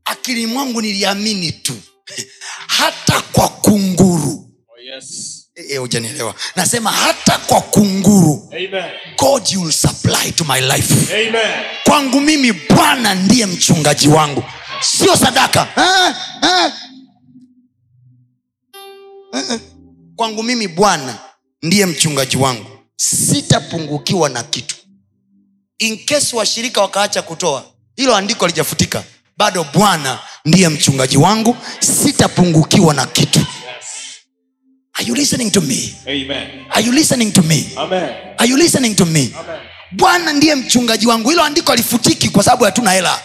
Akili 0.04 0.46
mwangu 0.46 0.82
niliamini 0.82 1.52
tu 1.52 1.74
hata 2.68 3.20
kwa 3.32 3.48
kunguru 3.48 4.44
Oh, 4.68 4.80
yes. 4.94 5.34
Eh, 5.54 5.80
eh, 6.18 6.34
nasema 6.56 6.92
hata 6.92 7.38
kwa 7.38 7.60
kunguru 7.60 8.48
Amen. 8.52 8.90
god 9.18 9.48
you 9.50 9.62
will 9.62 9.72
supply 9.72 10.32
to 10.32 10.44
my 10.44 10.60
life 10.60 11.14
Amen. 11.14 11.64
kwangu 11.84 12.20
mimi 12.20 12.52
bwana 12.52 13.14
ndiye 13.14 13.46
mchungaji 13.46 14.08
wangu 14.08 14.44
sio 14.80 15.16
sadaka 15.16 15.64
ha, 15.64 16.12
ha. 16.40 16.72
Ah, 19.32 19.38
ah. 19.54 19.58
kwangu 20.16 20.42
mimi 20.42 20.68
bwana 20.68 21.18
ndiye 21.62 21.86
mchungaji 21.86 22.36
wangu 22.36 22.66
sitapungukiwa 22.96 24.28
na 24.28 24.42
kitu 24.42 24.76
in 25.78 26.04
case 26.04 26.36
washirika 26.36 26.80
wakaacha 26.80 27.22
kutoa 27.22 27.64
hilo 27.96 28.16
andiko 28.16 28.44
alijafutika 28.44 29.04
bado 29.36 29.64
bwana 29.74 30.18
ndiye 30.48 30.68
mchungaji 30.68 31.16
wangu 31.16 31.56
sitapungukiwa 31.80 32.94
na 32.94 33.06
kitu 33.06 33.40
are 34.94 35.06
you 35.08 35.14
listening 35.14 35.50
to 35.50 35.60
me 35.60 35.94
Amen. 36.06 36.48
are 36.70 36.82
you 36.86 36.92
listening 36.92 37.32
to 37.32 37.42
me 37.42 37.64
Amen. 37.76 38.08
are 38.38 38.48
you 38.50 38.56
listening 38.56 38.94
to 38.96 39.04
me 39.06 39.30
Amen. 39.40 39.58
bwana 39.92 40.32
ndiye 40.32 40.54
mchungaji 40.54 41.06
wangu 41.06 41.30
hilo 41.30 41.42
andiko 41.44 41.72
alifutiki 41.72 42.28
kwa 42.28 42.42
sababu 42.44 42.64
hatuna 42.64 42.90
hela 42.92 43.20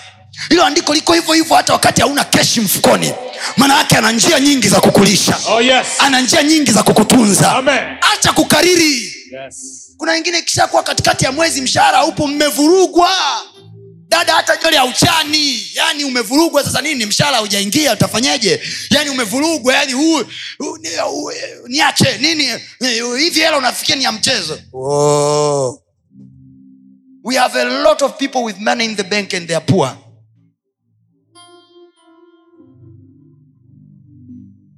hilo 0.50 0.66
andiko 0.66 0.94
liko 0.94 1.14
hivyo 1.14 1.34
hivyo 1.34 1.56
hata 1.56 1.74
wakati 1.74 2.02
hauna 2.02 2.24
keshi 2.24 2.62
mfukoni 2.62 3.14
maana 3.58 3.78
yake 3.78 3.98
ana 3.98 4.12
njia 4.12 4.40
nyingi 4.40 4.68
za 4.70 4.80
kukulisha 4.82 5.38
Oh 5.50 5.62
yes. 5.62 5.88
ana 6.00 6.22
njia 6.22 6.44
nyingi 6.44 6.72
za 6.72 6.84
kukutunza 6.84 7.56
Amen. 7.56 7.80
acha 8.14 8.34
kukariri 8.34 9.14
Yes. 9.46 9.56
kuna 9.98 10.12
wengine 10.12 10.40
ikishakuwa 10.40 10.84
katikati 10.84 11.26
ya 11.26 11.32
mwezi 11.32 11.62
mshahara 11.62 12.06
upo 12.06 12.28
mmevurugwa 12.28 13.10
dada 14.14 14.34
hata 14.34 14.56
nywele 14.62 14.76
ya 14.78 14.86
uchani 14.86 15.68
yani 15.74 16.04
umevurugwa 16.04 16.64
sasa 16.64 16.82
nini? 16.82 17.06
Mshara 17.06 17.38
haujaingia 17.38 17.94
utafanyeje? 17.94 18.62
Yani 18.90 19.10
umevurugwa 19.10 19.74
yani 19.74 19.94
huu, 19.94 20.24
huu, 20.58 20.78
ni- 20.78 20.90
huu, 20.98 21.32
niache 21.68 22.18
nini? 22.18 22.48
Hivi 23.20 23.40
hela 23.40 23.58
unafikia 23.58 23.96
ni 23.96 24.04
ya 24.04 24.12
mchezo? 24.12 24.60
Oh. 24.74 25.80
we 27.24 27.36
have 27.38 27.62
a 27.62 27.64
lot 27.64 28.06
of 28.06 28.18
people 28.18 28.40
with 28.44 28.58
money 28.60 28.86
in 28.86 28.96
the 28.96 29.04
bank 29.04 29.34
and 29.34 29.48
they 29.48 29.56
are 29.56 29.66
poor. 29.66 29.98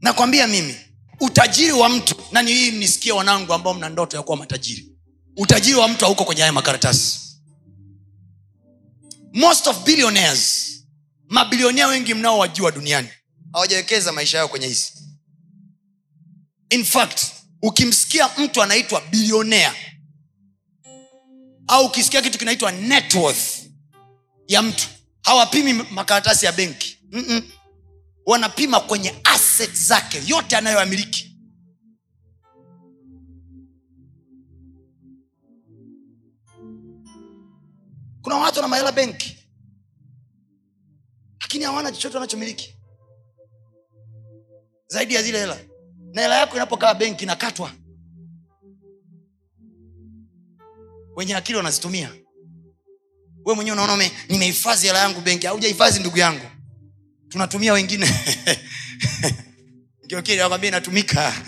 Nakwambia 0.02 0.48
mimi 0.48 0.76
utajiri 1.20 1.72
wa 1.72 1.90
mtu 1.90 2.16
nani 2.32 2.52
hii 2.54 2.72
mnisikie 2.72 3.12
wanangu 3.12 3.54
ambao 3.54 3.74
mna 3.74 3.90
ndoto 3.90 4.18
ya 4.18 4.24
kuwa 4.24 4.38
matajiri. 4.38 4.90
Utajiri 5.38 5.76
wa 5.76 5.88
mtu 5.88 6.06
hauko 6.06 6.24
kwenye 6.26 6.42
haya 6.42 6.54
makaratasi 6.54 7.20
most 9.36 9.68
of 9.68 9.84
billionaires 9.84 10.72
mabilionea 11.30 11.88
wengi 11.88 12.14
mnaowajua 12.14 12.72
duniani. 12.72 13.10
Hawajawekeza 13.54 14.12
maisha 14.12 14.38
yao 14.38 14.48
kwenye 14.48 14.68
hizi. 14.68 14.94
In 16.70 16.86
fact 16.86 17.22
ukimsikia 17.62 18.30
mtu 18.38 18.64
anaitwa 18.64 19.02
bilionea 19.02 19.76
au 21.68 21.86
ukisikia 21.86 22.22
kitu 22.22 22.38
kinaitwa 22.40 22.72
net 22.72 23.14
worth 23.16 23.64
ya 24.48 24.62
mtu 24.62 24.88
hawapimi 25.24 25.74
makaratasi 25.74 26.46
ya 26.46 26.52
benki. 26.52 26.98
Mm-mm. 27.12 27.52
wanapima 28.26 28.80
kwenye 28.80 29.16
asset 29.24 29.74
zake 29.74 30.22
yote 30.28 30.58
anayoamiliki 30.58 31.35
kuna 38.26 38.38
watu 38.38 38.56
wana 38.56 38.68
mahela 38.68 38.92
benki 38.92 39.38
lakini 41.42 41.64
hawana 41.64 41.92
chochote 41.92 42.18
wanachomiliki. 42.18 42.76
Zaidi 44.88 45.14
ya 45.16 45.24
zile 45.24 45.40
hela 45.40 45.60
na 46.14 46.22
hela 46.22 46.40
yako 46.40 46.56
inapokaa 46.56 46.94
benki 46.94 47.24
inakatwa. 47.24 47.72
Wenye 51.16 51.36
akili 51.36 51.58
wanazitumia. 51.58 52.16
We 53.46 53.56
mwenyewe 53.56 53.78
unaona 53.84 54.10
nimehifadhi 54.30 54.88
hela 54.88 55.00
yangu 55.00 55.22
benki 55.22 55.48
haujahifadhi 55.48 56.00
ndugu 56.00 56.18
yangu. 56.18 56.46
Tunatumia 57.30 57.74
wengine. 57.74 58.08
Kiokili 60.08 60.38
nakwambia 60.38 60.68
inatumika. 60.68 61.46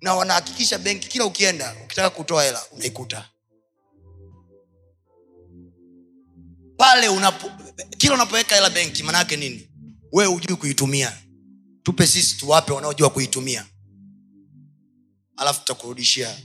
Na 0.00 0.14
wanahakikisha 0.14 0.78
benki 0.78 1.08
kila 1.08 1.24
ukienda 1.24 1.76
ukitaka 1.84 2.10
kutoa 2.10 2.44
hela 2.44 2.62
unaikuta 2.70 3.31
pale 6.82 7.08
unapo 7.08 7.50
kila 7.98 8.14
unapoweka 8.14 8.54
hela 8.54 8.70
benki 8.70 9.02
manaake 9.02 9.36
nini? 9.36 9.68
Wewe 10.12 10.32
hujui 10.34 10.56
kuitumia. 10.56 11.18
Tupe 11.82 12.06
sisi 12.06 12.36
tuwape 12.36 12.72
wanaojua 12.72 13.10
kuitumia. 13.10 13.66
Alafu 15.36 15.58
tutakurudishia 15.60 16.36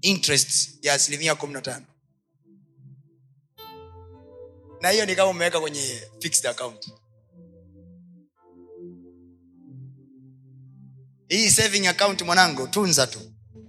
interest 0.00 0.78
ya 0.84 0.94
asilimia 0.94 1.34
kumi 1.34 1.52
na 1.52 1.60
tano. 1.60 1.86
Na 4.80 4.90
hiyo 4.90 5.06
ni 5.06 5.14
kama 5.16 5.30
umeweka 5.30 5.60
kwenye 5.60 6.02
fixed 6.20 6.46
account. 6.46 6.90
Hii 11.28 11.50
saving 11.50 11.86
account 11.86 12.22
mwanangu 12.22 12.68
tunza 12.68 13.06
tu. 13.06 13.20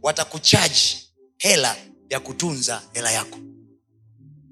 Watakuchaji 0.01 1.09
hela 1.37 1.75
ya 2.09 2.19
kutunza 2.19 2.81
hela 2.93 3.11
yako 3.11 3.39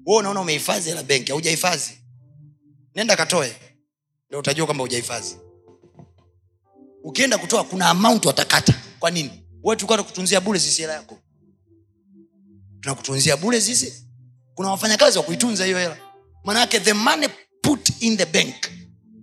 wewe 0.06 0.18
unaona 0.20 0.40
umehifadhi 0.40 0.88
hela 0.88 1.02
benki 1.02 1.32
haujahifadhi. 1.32 1.98
Nenda 2.94 3.16
katoe 3.16 3.56
ndio 4.28 4.38
utajua 4.38 4.66
kwamba 4.66 4.82
hujahifadhi. 4.84 5.36
Ukienda 7.04 7.38
kutoa 7.38 7.64
kuna 7.64 7.88
amount 7.88 8.24
watakata. 8.24 8.74
Kwa 8.98 9.10
nini? 9.10 9.44
Wewe 9.62 9.76
tulikuwa 9.76 9.98
tukutunzia 9.98 10.40
hela 10.76 10.92
yako. 10.92 11.18
Tunakutunzia 12.80 13.36
bure 13.36 13.60
sisi. 13.60 14.06
Kuna 14.54 14.70
wafanyakazi 14.70 15.18
wa 15.18 15.24
kuitunza 15.24 15.64
hiyo 15.64 15.78
hela. 15.78 15.96
Manake 16.44 16.80
the 16.80 16.92
money 16.92 17.28
put 17.62 17.90
in 18.02 18.16
the 18.16 18.26
bank 18.26 18.54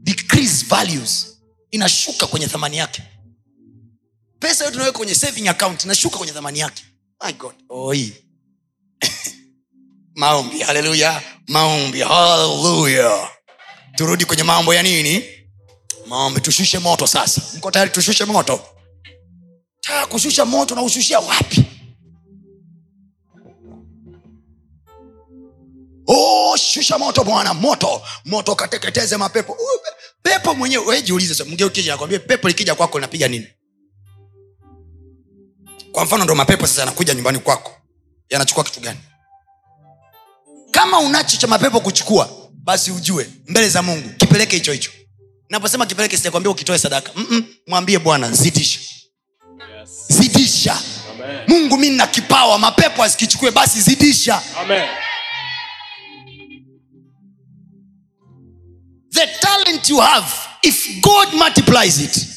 decrease 0.03 0.65
values. 0.65 1.41
Inashuka 1.71 2.27
kwenye 2.27 2.47
thamani 2.47 2.77
yake. 2.77 3.03
Pesa 4.39 4.63
yote 4.65 4.75
unaweka 4.75 4.97
kwenye 4.97 5.15
saving 5.15 5.47
account 5.47 5.83
inashuka 5.85 6.17
kwenye 6.17 6.33
thamani 6.33 6.59
yake. 6.59 6.83
My 7.25 7.33
god. 7.33 7.55
Oi 7.69 8.13
maombi 10.15 10.59
haleluya. 10.59 11.21
Maombi 11.47 12.01
haleluya. 12.01 13.29
Turudi 13.95 14.25
kwenye 14.25 14.43
mambo 14.43 14.73
ya 14.73 14.83
nini? 14.83 15.23
Maombi 16.07 16.41
tushushe 16.41 16.79
moto 16.79 17.07
sasa. 17.07 17.41
Mko 17.57 17.71
tayari 17.71 17.91
tushushe 17.91 18.25
moto? 18.25 18.65
Taa 19.81 20.05
kushusha 20.05 20.45
moto 20.45 20.75
na 20.75 20.81
wapi? 21.19 21.65
Oh, 26.07 26.57
shusha 26.57 26.97
moto 26.97 27.23
bwana 27.23 27.53
moto. 27.53 28.01
Moto 28.25 28.55
kateketeze 28.55 29.17
mapepo. 29.17 29.53
Uh, 29.53 29.59
pepo 30.23 30.53
mwenyewe 30.53 30.85
wewe 30.85 31.01
jiulize 31.01 31.33
sasa 31.35 31.49
mgeu 31.49 31.69
kija 31.69 31.91
nakwambia 31.91 32.19
pepo 32.19 32.47
likija 32.47 32.75
kwako 32.75 32.97
linapiga 32.97 33.27
nini? 33.27 33.47
Kwa 35.91 36.05
mfano 36.05 36.23
ndo 36.23 36.35
mapepo 36.35 36.67
sasa 36.67 36.81
yanakuja 36.81 37.13
nyumbani 37.13 37.39
kwako. 37.39 37.71
Yanachukua 38.29 38.63
kitu 38.63 38.79
gani 38.79 38.99
kama 40.81 40.99
unacho 40.99 41.37
cha 41.37 41.47
mapepo 41.47 41.79
kuchukua 41.79 42.29
basi 42.53 42.91
ujue 42.91 43.29
mbele 43.47 43.69
za 43.69 43.81
mungu 43.81 44.09
kipeleke 44.09 44.55
hicho 44.55 44.71
hicho 44.71 44.91
naposema 45.49 45.85
kipeleke 45.85 46.17
sijakwambia 46.17 46.51
ukitoe 46.51 46.77
sadaka 46.79 47.11
Mm-mm, 47.15 47.45
mwambie 47.67 47.99
bwana 47.99 48.31
zidisha 48.31 48.79
Yes. 49.79 49.89
zidisha 50.09 50.79
Amen. 51.11 51.39
mungu 51.47 51.77
mi 51.77 51.89
nina 51.89 52.07
kipawa 52.07 52.59
mapepo 52.59 53.03
asikichukue 53.03 53.51
basi 53.51 53.81
zidisha 53.81 54.41
Amen. 54.57 54.89
the 59.13 59.27
talent 59.41 59.89
you 59.89 59.97
have 59.99 60.27
if 60.61 61.01
god 61.01 61.33
multiplies 61.33 61.99
it 61.99 62.27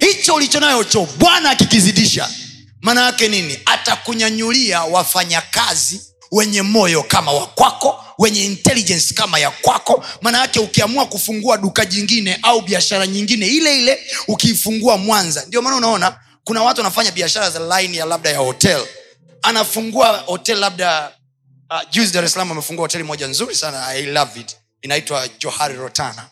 hicho 0.00 0.34
ulicho 0.34 0.60
nayocho 0.60 1.08
bwana 1.18 1.50
akikizidisha 1.50 2.30
maana 2.82 3.04
yake 3.06 3.28
nini 3.28 3.58
atakunyanyulia 3.64 4.82
wafanyakazi 4.82 6.00
wenye 6.32 6.62
moyo 6.62 7.02
kama 7.02 7.32
wa 7.32 7.46
kwako 7.46 8.04
wenye 8.18 8.44
intelligence 8.44 9.14
kama 9.14 9.38
ya 9.38 9.50
kwako. 9.50 10.04
Maana 10.22 10.38
yake 10.38 10.58
ukiamua 10.60 11.06
kufungua 11.06 11.56
duka 11.58 11.84
jingine 11.84 12.38
au 12.42 12.60
biashara 12.60 13.06
nyingine 13.06 13.46
ile 13.46 13.78
ile 13.78 13.98
ukiifungua 14.28 14.96
mwanza. 14.98 15.44
Ndio 15.48 15.62
maana 15.62 15.76
unaona 15.76 16.20
kuna 16.44 16.62
watu 16.62 16.80
wanafanya 16.80 17.10
biashara 17.10 17.50
za 17.50 17.80
line 17.80 17.96
ya 17.96 18.04
labda 18.04 18.30
ya 18.30 18.38
hotel. 18.38 18.86
Anafungua 19.42 20.18
hotel 20.26 20.58
labda 20.58 21.12
uh, 21.70 21.90
juzi 21.90 22.12
dar 22.12 22.24
es 22.24 22.32
salaam 22.32 22.52
amefungua 22.52 22.82
hoteli 22.82 23.04
moja 23.04 23.26
nzuri 23.26 23.54
sana. 23.54 23.86
I 23.86 24.02
love 24.02 24.40
it. 24.40 24.56
Inaitwa 24.82 25.28
johari 25.38 25.74
rotana. 25.74 26.28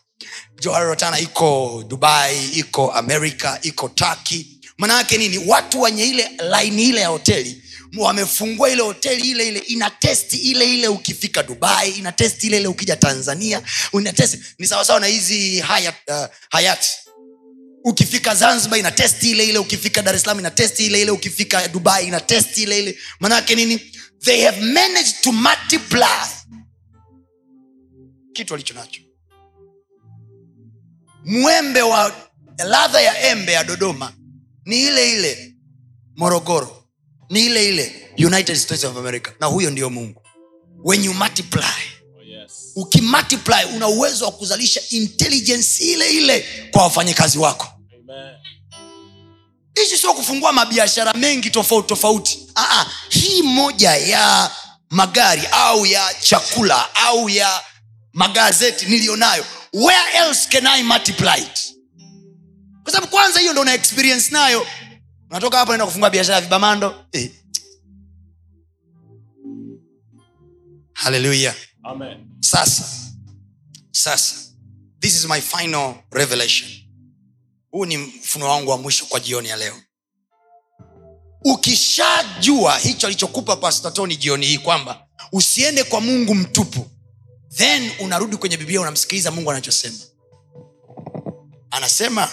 Johari 0.60 0.86
rotana 0.86 1.18
iko 1.18 1.84
dubai 1.88 2.44
iko 2.48 2.92
america 2.92 3.58
iko 3.62 3.88
taki 3.88 4.60
maana 4.78 4.94
yake 4.98 5.18
nini? 5.18 5.38
Watu 5.46 5.80
wenye 5.80 6.04
ile 6.04 6.30
laini 6.38 6.82
ile 6.84 7.00
ya 7.00 7.08
hoteli 7.08 7.63
wamefungua 7.96 8.70
ile 8.70 8.82
hoteli 8.82 9.30
ile 9.30 9.48
ile 9.48 9.58
ina 9.58 9.90
testi 9.90 10.36
ile 10.36 10.74
ile 10.74 10.88
ukifika 10.88 11.42
dubai 11.42 11.90
ina 11.90 12.12
testi 12.12 12.46
ile 12.46 12.56
ile 12.56 12.68
ukija 12.68 12.96
tanzania 12.96 13.62
ina 13.92 14.12
testi 14.12 14.38
ni 14.58 14.66
sawasawa 14.66 15.00
na 15.00 15.06
hizi 15.06 15.60
hayat, 15.60 15.94
uh, 16.08 16.26
hayati. 16.50 16.88
Ukifika 17.84 18.34
zanzibar 18.34 18.78
ina 18.78 18.90
testi 18.90 19.30
ile 19.30 19.44
ile 19.48 19.58
ukifika 19.58 20.02
dar 20.02 20.14
es 20.14 20.22
salaam 20.22 20.38
ina 20.38 20.50
testi 20.50 20.86
ile 20.86 21.02
ile 21.02 21.10
ukifika 21.10 21.68
dubai 21.68 22.06
ina 22.06 22.20
testi 22.20 22.62
ile 22.62 22.78
ile. 22.78 22.98
Manake 23.20 23.54
nini? 23.54 23.80
They 24.24 24.44
have 24.44 24.60
managed 24.60 25.14
to 25.22 25.32
multiply. 25.32 26.28
Kitu 28.32 28.54
alicho 28.54 28.74
nacho. 28.74 29.00
Mwembe 31.24 31.82
wa 31.82 32.30
ladha 32.58 33.00
ya 33.00 33.30
embe 33.30 33.52
ya 33.52 33.64
dodoma 33.64 34.12
ni 34.64 34.82
ile 34.86 35.12
ile 35.12 35.54
morogoro 36.16 36.83
ni 37.34 37.44
ile 37.46 37.68
ile 37.68 38.10
united 38.26 38.56
states 38.56 38.84
of 38.84 38.96
america. 38.96 39.28
Na 39.40 39.46
huyo 39.46 39.70
ndio 39.70 39.90
mungu. 39.90 40.22
When 40.84 41.04
you 41.04 41.14
multiply 41.14 41.64
Oh, 42.76 42.80
ukimultiply 42.82 43.64
una 43.76 43.88
uwezo 43.88 44.24
wa 44.24 44.32
kuzalisha 44.32 44.80
intelligence 44.90 45.84
ile 45.84 46.10
ile 46.10 46.46
kwa 46.70 46.82
wafanyakazi 46.82 47.38
wako. 47.38 47.68
Hichi 49.74 49.98
sio 49.98 50.14
kufungua 50.14 50.52
mabiashara 50.52 51.12
mengi 51.12 51.50
tofauti 51.50 51.88
tofauti. 51.88 52.46
Aa, 52.56 52.86
hii 53.08 53.42
moja 53.42 53.90
ya 53.96 54.50
magari 54.90 55.42
au 55.52 55.86
ya 55.86 56.14
chakula 56.20 56.94
au 56.94 57.28
ya 57.28 57.60
magazeti 58.12 58.86
niliyonayo 58.86 59.44
where 59.72 60.12
else 60.28 60.48
can 60.48 60.66
i 60.66 60.82
multiply 60.82 61.38
it? 61.42 61.74
Kwa 62.82 62.92
sababu 62.92 63.10
kwanza 63.12 63.40
hiyo 63.40 63.52
ndo 63.52 63.62
una 63.62 63.74
experience 63.74 64.30
nayo 64.30 64.66
unatoka 65.34 65.58
hapa 65.58 65.68
naenda 65.72 65.86
kufungua 65.86 66.10
biashara 66.10 66.34
ya 66.34 66.40
vibamando. 66.40 67.04
Eh. 67.12 67.30
haleluya 70.92 71.54
sasa 72.40 72.84
sasa 73.90 74.36
this 75.00 75.14
is 75.14 75.26
my 75.28 75.40
final 75.40 75.94
revelation. 76.10 76.70
Huu 77.70 77.84
ni 77.86 77.96
mfuno 77.96 78.48
wangu 78.48 78.70
wa 78.70 78.78
mwisho 78.78 79.06
kwa 79.06 79.20
jioni 79.20 79.48
ya 79.48 79.56
leo. 79.56 79.74
Ukishajua 81.44 82.78
hicho 82.78 83.06
alichokupa 83.06 83.56
pastatoni 83.56 84.16
jioni 84.16 84.46
hii 84.46 84.58
kwamba 84.58 85.06
usiende 85.32 85.84
kwa 85.84 86.00
mungu 86.00 86.34
mtupu 86.34 86.90
then 87.54 87.90
unarudi 88.00 88.36
kwenye 88.36 88.56
biblia 88.56 88.80
unamsikiliza 88.80 89.30
mungu 89.30 89.50
anachosema. 89.50 89.98
Anasema 91.70 92.30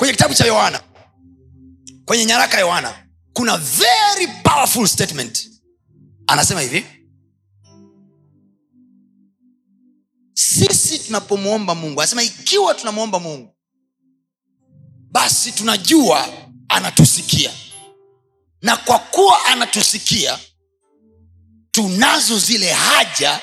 kwenye 0.00 0.12
kitabu 0.12 0.34
cha 0.34 0.46
yohana 0.46 0.80
kwenye 2.04 2.24
nyaraka 2.24 2.54
ya 2.54 2.60
yohana 2.60 3.06
kuna 3.32 3.56
very 3.56 4.26
powerful 4.42 4.86
statement. 4.88 5.50
Anasema 6.26 6.60
hivi 6.60 6.86
sisi 10.34 10.98
tunapomwomba 10.98 11.74
mungu 11.74 12.00
anasema 12.00 12.22
ikiwa 12.22 12.74
tunamwomba 12.74 13.18
mungu 13.20 13.56
basi 15.10 15.52
tunajua 15.52 16.28
anatusikia. 16.68 17.52
Na 18.62 18.76
kwa 18.76 18.98
kuwa 18.98 19.44
anatusikia 19.46 20.38
tunazo 21.70 22.38
zile 22.38 22.72
haja 22.72 23.40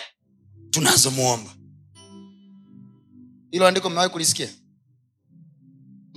tunazomwomba. 0.70 1.55
Hilo 3.51 3.68
andiko 3.68 3.89
mmewahi 3.89 4.10
kulisikia 4.10 4.49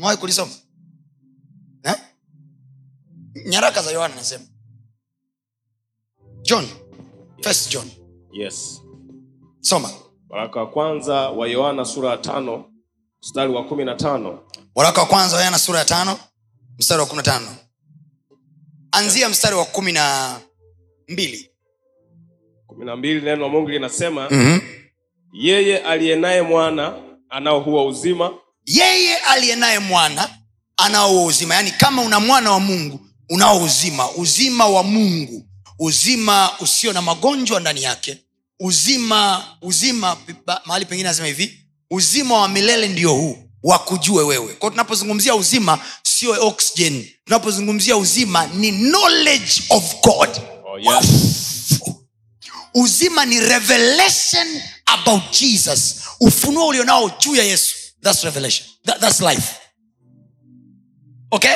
mmewahi 0.01 0.17
kulisoma? 0.19 0.51
Eh? 1.85 1.95
nyaraka 3.47 3.83
za 3.83 3.91
yohana 3.91 4.15
nasema. 4.15 4.45
John. 6.43 6.69
First 7.43 7.71
john. 7.73 7.91
Yes. 8.33 8.83
soma. 9.61 9.91
Waraka 10.29 10.61
wa 10.61 10.71
kwanza 10.71 11.15
wa 11.31 11.49
Yohana 11.49 11.85
sura 11.85 12.11
ya 12.11 12.17
tano 12.17 12.65
mstari 13.23 13.53
wa 13.53 13.65
kumi 13.65 13.85
na 13.85 13.95
tano. 13.95 14.39
waraka 14.75 15.01
wa 15.01 15.07
kwanza 15.07 15.37
wa 15.37 15.41
Yohana 15.43 15.59
sura 15.59 15.79
ya 15.79 15.85
tano 15.85 16.19
mstari 16.79 17.01
wa 17.01 17.07
kumi 17.07 17.17
na 17.17 17.23
tano. 17.23 17.57
Anzia 18.93 19.29
mstari 19.29 19.57
wa 19.57 19.65
kumi 19.65 19.93
na 19.93 20.37
mbili. 21.09 21.51
Kumi 22.67 22.85
na 22.85 22.97
mbili 22.97 23.21
neno 23.21 23.43
la 23.43 23.49
Mungu 23.49 23.69
linasema 23.69 24.29
mm-hmm. 24.31 24.61
yeye 25.33 25.79
aliye 25.79 26.17
naye 26.17 26.43
mwana 26.43 26.95
anao 27.29 27.61
huwa 27.61 27.87
uzima 27.87 28.35
yeye 28.75 29.17
aliye 29.17 29.57
naye 29.57 29.79
mwana 29.79 30.31
anao 30.77 31.25
uzima. 31.25 31.55
Yaani 31.55 31.71
kama 31.71 32.03
una 32.03 32.21
mwana 32.21 32.51
wa 32.53 32.61
mungu 32.61 33.01
unao 33.29 33.63
uzima. 33.63 34.11
Uzima 34.11 34.67
wa 34.67 34.83
mungu. 34.83 35.47
Uzima 35.79 36.51
usio 36.61 36.93
na 36.93 37.03
magonjwa 37.03 37.61
ndani 37.61 37.83
yake. 37.83 38.19
Uzima 38.61 39.45
uzima 39.63 40.17
mahali 40.65 40.85
pengine 40.87 41.09
anasema 41.09 41.29
hivi 41.29 41.61
uzima 41.91 42.41
wa 42.41 42.49
milele 42.49 42.89
ndio 42.89 43.13
huu 43.13 43.39
wakujue 43.63 44.25
wewe. 44.25 44.55
Kwao 44.55 44.71
tunapozungumzia 44.71 45.35
uzima 45.35 45.79
sio 46.03 46.47
oxygen. 46.47 47.09
Tunapozungumzia 47.25 47.97
uzima 47.97 48.47
ni 48.47 48.73
knowledge 48.73 49.63
of 49.71 49.95
god. 50.03 50.29
Oh, 50.65 50.79
yes. 50.79 51.07
uzima 52.75 53.25
ni 53.25 53.41
revelation 53.41 54.47
about 54.87 55.23
jesus. 55.41 55.95
Ufunuo 56.21 56.67
ulionao 56.67 57.11
juu 57.21 57.35
ya 57.37 57.45
yesu 57.45 57.77
thats 58.03 58.25
revelation. 58.25 58.67
That, 58.85 59.01
that's 59.01 59.21
life. 59.21 59.59
Okay? 61.33 61.55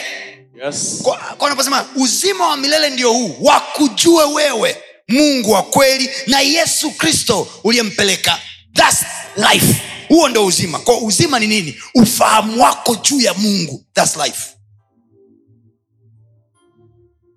Yes. 0.65 1.01
kwa 1.03 1.17
kwa 1.19 1.87
uzima 1.97 2.49
wa 2.49 2.57
milele 2.57 2.91
ndio 2.91 3.13
huu 3.13 3.37
wakujue 3.41 4.25
wewe 4.25 4.77
mungu 5.09 5.51
wa 5.51 5.63
kweli 5.63 6.11
na 6.27 6.41
yesu 6.41 6.91
kristo 6.91 7.49
uliyempeleka. 7.65 8.39
Thats 8.73 9.05
life. 9.37 9.83
Huo 10.09 10.29
ndo 10.29 10.47
uzima. 10.47 10.79
Kwa 10.79 10.99
uzima 11.01 11.39
ni 11.39 11.47
nini? 11.47 11.81
Ufahamu 11.95 12.63
wako 12.63 12.95
juu 12.97 13.21
ya 13.21 13.35
mungu. 13.35 13.85
Thats 13.93 14.17
life. 14.17 14.51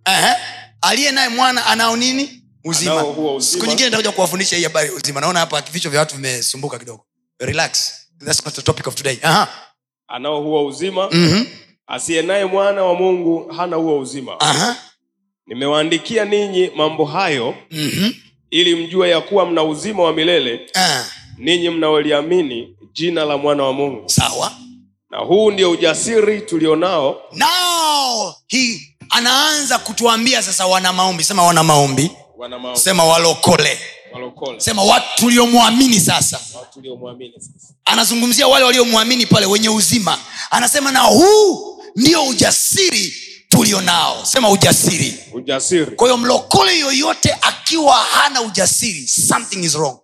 Ehe. 0.06 0.36
aliye 0.82 1.12
naye 1.12 1.30
mwana 1.30 1.66
anao 1.66 1.96
nini? 1.96 2.44
Uzima. 2.64 3.06
Uzima. 3.06 3.42
siku 3.42 3.66
nyingine 3.66 3.86
nitakuja 3.86 4.12
kuwafundisha 4.12 4.56
hii 4.56 4.64
habari 4.64 4.88
ya 4.90 4.94
uzima. 4.96 5.22
Naona 5.22 5.40
hapa 5.40 5.62
vichwa 5.62 5.92
vya 5.92 6.00
watu 6.00 6.16
vimesumbuka 6.16 6.80
kidogo. 6.80 7.06
Relax 7.40 7.94
That's 8.26 8.46
not 8.46 8.54
the 8.56 8.62
topic 8.62 8.88
of 8.88 8.96
today 8.96 9.18
Aha. 9.24 9.48
anao 10.08 10.42
huo 10.42 10.66
uzima 10.66 11.10
Mhm. 11.12 11.46
asiye 11.88 12.22
naye 12.22 12.46
mwana 12.46 12.84
wa 12.84 12.96
mungu 12.96 13.48
hana 13.58 13.76
huo 13.76 14.00
uzima 14.00 14.40
Aha. 14.40 14.76
nimewaandikia 15.48 16.26
ninyi 16.26 16.70
mambo 16.76 17.06
hayo 17.06 17.56
Mhm. 17.72 18.12
ili 18.50 18.76
mjue 18.76 19.10
ya 19.10 19.22
kuwa 19.22 19.46
mna 19.46 19.64
uzima 19.64 20.04
wa 20.04 20.14
milele 20.14 20.60
Ah. 20.76 21.04
ninyi 21.38 21.70
mnaoliamini 21.70 22.78
jina 22.94 23.26
la 23.26 23.38
mwana 23.38 23.64
wa 23.64 23.74
mungu 23.74 24.10
sawa 24.10 24.52
na 25.10 25.18
huu 25.18 25.52
ndio 25.52 25.72
ujasiri 25.72 26.42
tulionao 26.42 27.22
now 27.34 28.34
he 28.48 28.82
anaanza 29.10 29.78
kutuambia 29.80 30.44
sasa 30.44 30.68
wana 30.68 30.94
maombi 30.94 31.24
sema 31.24 31.44
wana 31.44 31.64
maombi 31.64 32.12
wana 32.38 32.60
maombi. 32.60 32.80
sema 32.80 33.04
walokole 33.04 33.80
sema 34.58 34.84
watu 34.84 35.06
tuliomwamini 35.16 36.00
sasa. 36.00 36.40
Sasa. 37.40 37.74
Anazungumzia 37.86 38.48
wale 38.48 38.66
waliomwamini 38.66 39.26
pale 39.26 39.46
wenye 39.46 39.70
uzima. 39.70 40.20
Anasema 40.52 40.92
na 40.92 41.00
huu 41.00 41.78
ndio 41.96 42.24
ujasiri 42.28 43.14
tulionao. 43.50 44.26
Sema 44.26 44.50
ujasiri. 44.50 45.20
Ujasiri. 45.34 45.86
Kwa 45.96 46.08
hiyo 46.08 46.18
mlokole 46.18 46.80
yoyote 46.80 47.38
akiwa 47.42 47.96
hana 47.96 48.42
ujasiri 48.42 49.08
something 49.08 49.64
is 49.64 49.74
wrong. 49.76 49.98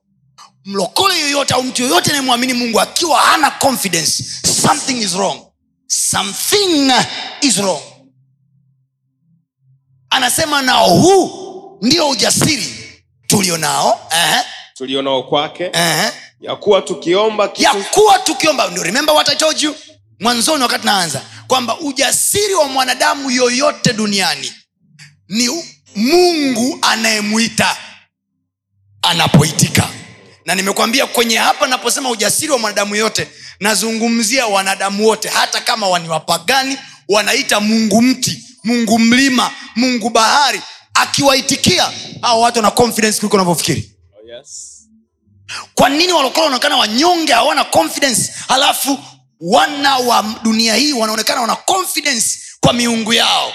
Mlokole 0.66 1.20
yoyote 1.20 1.54
au 1.54 1.64
mtu 1.64 1.82
yoyote 1.84 2.10
anayemwamini 2.10 2.54
mungu 2.54 2.80
akiwa 2.82 3.20
hana 3.20 3.52
confidence 3.52 4.24
something 4.62 5.02
is 5.02 5.14
wrong. 5.14 5.40
Something 5.88 6.92
is 7.42 7.58
wrong. 7.58 7.82
Anasema 10.10 10.62
na 10.62 10.74
huu 10.74 11.30
ndio 11.82 12.10
ujasiri 12.10 12.73
tulio 13.38 13.58
nao 13.58 14.00
uh-huh, 14.12 14.44
tulionao 14.74 15.24
kwake. 15.24 15.68
Uh-huh. 15.68 16.12
ya 16.42 16.56
kuwa 16.56 16.82
tukiomba 16.82 17.44
ya 17.44 17.50
kitu 17.50 17.84
kuwa 17.92 18.20
tukiomba. 18.20 18.68
Ndio 18.68 18.84
remember 18.84 19.16
what 19.16 19.30
I 19.30 19.36
told 19.36 19.62
you? 19.62 19.76
Mwanzoni 20.20 20.64
wakati 20.64 20.86
naanza. 20.86 21.22
Kwamba 21.48 21.80
ujasiri 21.80 22.54
wa 22.54 22.68
mwanadamu 22.68 23.32
yoyote 23.32 23.94
duniani 23.94 24.54
ni 25.30 25.50
mungu 25.96 26.78
anayemwita 26.82 27.78
anapoitika. 29.02 29.90
Na 30.46 30.56
nimekwambia 30.56 31.06
kwenye 31.08 31.38
hapa 31.38 31.68
naposema 31.68 32.10
ujasiri 32.10 32.52
wa 32.52 32.60
mwanadamu 32.60 32.96
yote 32.96 33.28
nazungumzia 33.60 34.48
wanadamu 34.48 35.08
wote 35.08 35.30
hata 35.30 35.62
kama 35.62 35.88
wani 35.88 36.10
wapagani 36.10 36.78
wanaita 37.10 37.60
mungu 37.60 38.02
mti 38.02 38.44
mungu 38.64 39.00
mlima 39.00 39.52
mungu 39.76 40.10
bahari 40.10 40.62
akiwaitikia 40.94 41.92
hawa 42.22 42.40
watu 42.40 42.60
wana 42.60 42.72
confidence 42.72 43.20
kuliko 43.20 43.36
unavyofikiri 43.36 43.92
oh, 44.24 44.30
yes. 44.38 44.80
kwa 45.76 45.90
nini 45.90 46.14
walokola 46.14 46.44
wanaonekana 46.44 46.78
wanyonge 46.78 47.34
hawana 47.34 47.64
confidence 47.64 48.34
halafu 48.48 49.00
wana 49.40 49.98
wa 49.98 50.26
dunia 50.44 50.76
hii 50.76 50.94
wanaonekana 50.94 51.42
wana 51.42 51.56
confidence 51.56 52.40
kwa 52.60 52.74
miungu 52.74 53.14
yao 53.14 53.54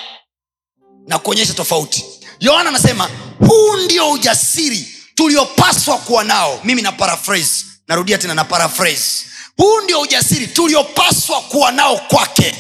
na 1.07 1.19
kuonyesha 1.19 1.55
tofauti? 1.55 2.05
Yohana 2.41 2.69
anasema 2.69 3.11
huu 3.49 3.77
ndio 3.77 4.11
ujasiri 4.11 4.89
tuliopaswa 5.15 5.99
kuwa 5.99 6.25
nao. 6.25 6.61
Mimi 6.65 6.83
na 6.83 6.93
paraphrase 6.93 7.65
narudia 7.89 8.19
tena 8.19 8.35
na 8.35 8.45
paraphrase. 8.45 9.27
Huu 9.57 9.81
ndio 9.81 10.01
ujasiri 10.01 10.47
tuliopaswa 10.47 11.41
kuwa 11.41 11.73
nao 11.73 11.97
kwake 11.97 12.55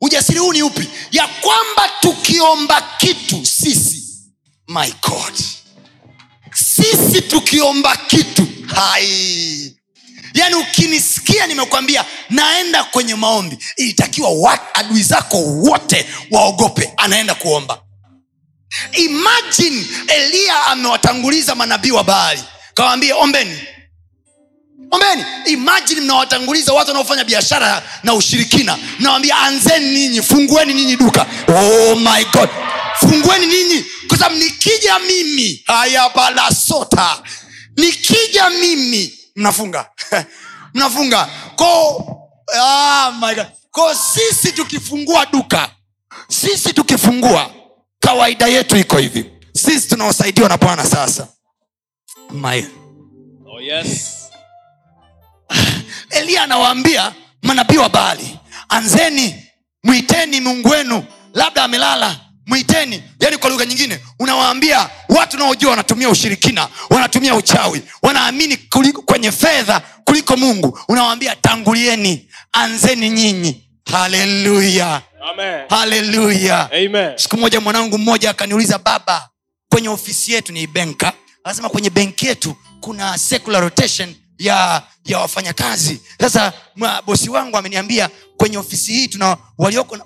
ujasiri 0.00 0.38
huu 0.38 0.52
ni 0.52 0.62
upi? 0.62 0.88
Ya 1.12 1.26
kwamba 1.28 1.90
tukiomba 2.00 2.82
kitu 2.98 3.46
sisi 3.46 4.02
my 4.68 4.92
god. 5.08 5.34
Sisi 6.54 7.20
tukiomba 7.22 7.96
kitu 7.96 8.46
hai. 8.66 9.76
Yaani 10.34 10.54
ukinisikia 10.54 11.46
nimekwambia 11.46 12.04
naenda 12.30 12.84
kwenye 12.84 13.14
maombi 13.14 13.58
ilitakiwa 13.76 14.60
adui 14.74 15.02
zako 15.02 15.36
wote 15.42 16.06
waogope 16.30 16.92
anaenda 16.96 17.34
kuomba. 17.34 17.82
Imajini 18.92 19.86
eliya 20.08 20.66
amewatanguliza 20.66 21.54
manabii 21.54 21.90
wa 21.90 22.04
bahari 22.04 22.42
kawaambia 22.74 23.16
ombeni 23.16 23.58
ombeni 24.90 25.24
imajini 25.46 26.00
mnawatanguliza 26.00 26.72
watu 26.72 26.88
wanaofanya 26.90 27.24
biashara 27.24 27.82
na 28.02 28.14
ushirikina. 28.14 28.78
Nawambia 28.98 29.38
anzeni 29.38 29.90
ninyi 29.90 30.22
fungueni 30.22 30.74
ninyi 30.74 30.96
duka. 30.96 31.26
Oh 31.48 31.94
my 31.94 32.24
god. 32.32 32.48
Fungueni 33.00 33.46
ninyi. 33.46 33.84
Kwa 34.08 34.18
sababu 34.18 34.36
nikija 34.36 34.98
mimi 34.98 35.62
hayabalasota 35.66 37.22
nikija 37.76 38.50
mimi 38.50 39.14
mnafunga. 39.36 39.90
Mnafunga. 40.74 41.28
Ko 41.56 42.04
ah, 42.60 43.12
my 43.20 43.34
god. 43.34 43.46
Ko 43.70 43.94
sisi 43.94 44.52
tukifungua 44.52 45.26
duka 45.26 45.70
sisi 46.28 46.72
tukifungua 46.72 47.50
kawaida 48.00 48.46
yetu 48.46 48.76
iko 48.76 48.98
hivi. 48.98 49.30
Sisi 49.52 49.88
tunaosaidiwa 49.88 50.48
na 50.48 50.56
bwana 50.56 50.84
sasa. 50.84 51.28
My 52.30 52.64
Oh, 53.48 53.60
yes. 53.60 54.25
Eliya 56.18 56.42
anawaambia 56.42 57.12
manabii 57.42 57.76
wa 57.76 57.88
baali 57.88 58.38
anzeni 58.68 59.34
mwiteni 59.84 60.40
mungu 60.40 60.68
wenu 60.68 61.04
labda 61.34 61.62
amelala 61.64 62.16
mwiteni. 62.46 63.02
Yani 63.20 63.36
kwa 63.38 63.50
lugha 63.50 63.64
nyingine 63.66 63.98
unawaambia 64.18 64.90
watu 65.08 65.36
unaojua 65.36 65.70
wanatumia 65.70 66.08
ushirikina 66.08 66.68
wanatumia 66.90 67.34
uchawi 67.34 67.82
wanaamini 68.02 68.56
kwenye 69.04 69.32
fedha 69.32 69.80
kuliko 70.04 70.36
mungu. 70.36 70.78
Unawaambia 70.88 71.36
tangulieni 71.36 72.28
anzeni 72.52 73.10
nyinyi. 73.10 73.62
Haleluya. 73.92 75.02
Haleluya. 75.68 76.68
Siku 77.16 77.36
moja 77.36 77.60
mwanangu 77.60 77.98
mmoja 77.98 78.30
akaniuliza 78.30 78.78
baba 78.78 79.28
kwenye 79.72 79.88
ofisi 79.88 80.32
yetu 80.32 80.52
ni 80.52 80.66
benka 80.66 81.12
anasema 81.44 81.68
kwenye 81.68 81.90
benki 81.90 82.26
yetu 82.26 82.56
kuna 82.80 83.18
secular 83.18 83.62
rotation 83.62 84.14
ya 84.38 84.82
ya 85.04 85.18
wafanyakazi. 85.18 86.00
Sasa 86.20 86.52
bosi 87.06 87.30
wangu 87.30 87.56
ameniambia 87.56 88.10
kwenye 88.36 88.58
ofisi 88.58 88.92
hii 88.92 89.08
tuna 89.08 89.36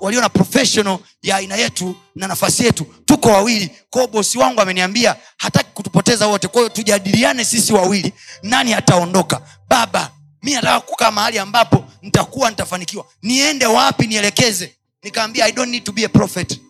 walio 0.01 0.21
na 0.21 0.29
professional 0.29 0.99
ya 1.23 1.37
aina 1.37 1.57
yetu 1.57 1.97
na 2.15 2.27
nafasi 2.29 2.65
yetu. 2.65 2.85
Tuko 3.05 3.29
wawili. 3.29 3.71
Kwao 3.91 4.07
bosi 4.07 4.39
wangu 4.39 4.61
ameniambia 4.61 5.17
hataki 5.37 5.71
kutupoteza 5.75 6.27
wote. 6.27 6.49
Kwao 6.49 6.69
tujadiliane 6.69 7.45
sisi 7.45 7.73
wawili 7.73 8.13
nani 8.43 8.75
ataondoka. 8.75 9.43
Baba 9.69 10.11
mi 10.43 10.53
nataka 10.55 10.81
kukaa 10.81 11.11
mahali 11.11 11.39
ambapo 11.39 11.85
nitakuwa 12.03 12.51
nitafanikiwa. 12.51 13.07
Niende 13.23 13.67
wapi 13.67 14.07
nielekeze? 14.07 14.75
Nikaambia 15.03 15.45
i 15.47 15.53
don't 15.53 15.71
need 15.71 15.85
to 15.85 15.93
be 15.93 16.05
a 16.05 16.09
prophet. 16.09 16.61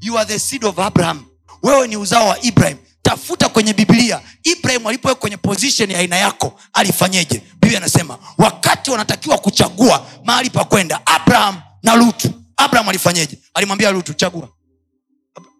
You 0.00 0.18
are 0.18 0.26
the 0.28 0.38
seed 0.38 0.64
of 0.64 0.78
abraham. 0.78 1.24
Wewe 1.62 1.88
ni 1.88 1.96
uzao 1.96 2.28
wa 2.28 2.40
ibrahim 2.42 2.76
tafuta 3.08 3.48
kwenye 3.48 3.72
biblia. 3.74 4.20
Ibrahim 4.44 4.86
alipoweka 4.86 5.20
kwenye 5.20 5.36
position 5.36 5.90
ya 5.90 5.98
aina 5.98 6.16
yako 6.16 6.60
alifanyeje? 6.72 7.42
Biblia 7.60 7.78
anasema 7.78 8.18
wakati 8.38 8.90
wanatakiwa 8.90 9.38
kuchagua 9.38 10.06
mahali 10.24 10.50
pa 10.50 10.64
kwenda 10.64 11.00
abraham 11.06 11.60
na 11.82 11.96
lutu. 11.96 12.30
Abraham 12.56 12.88
alifanyeje? 12.88 13.38
Alimwambia 13.54 13.90
lutu 13.90 14.14
chagua. 14.14 14.48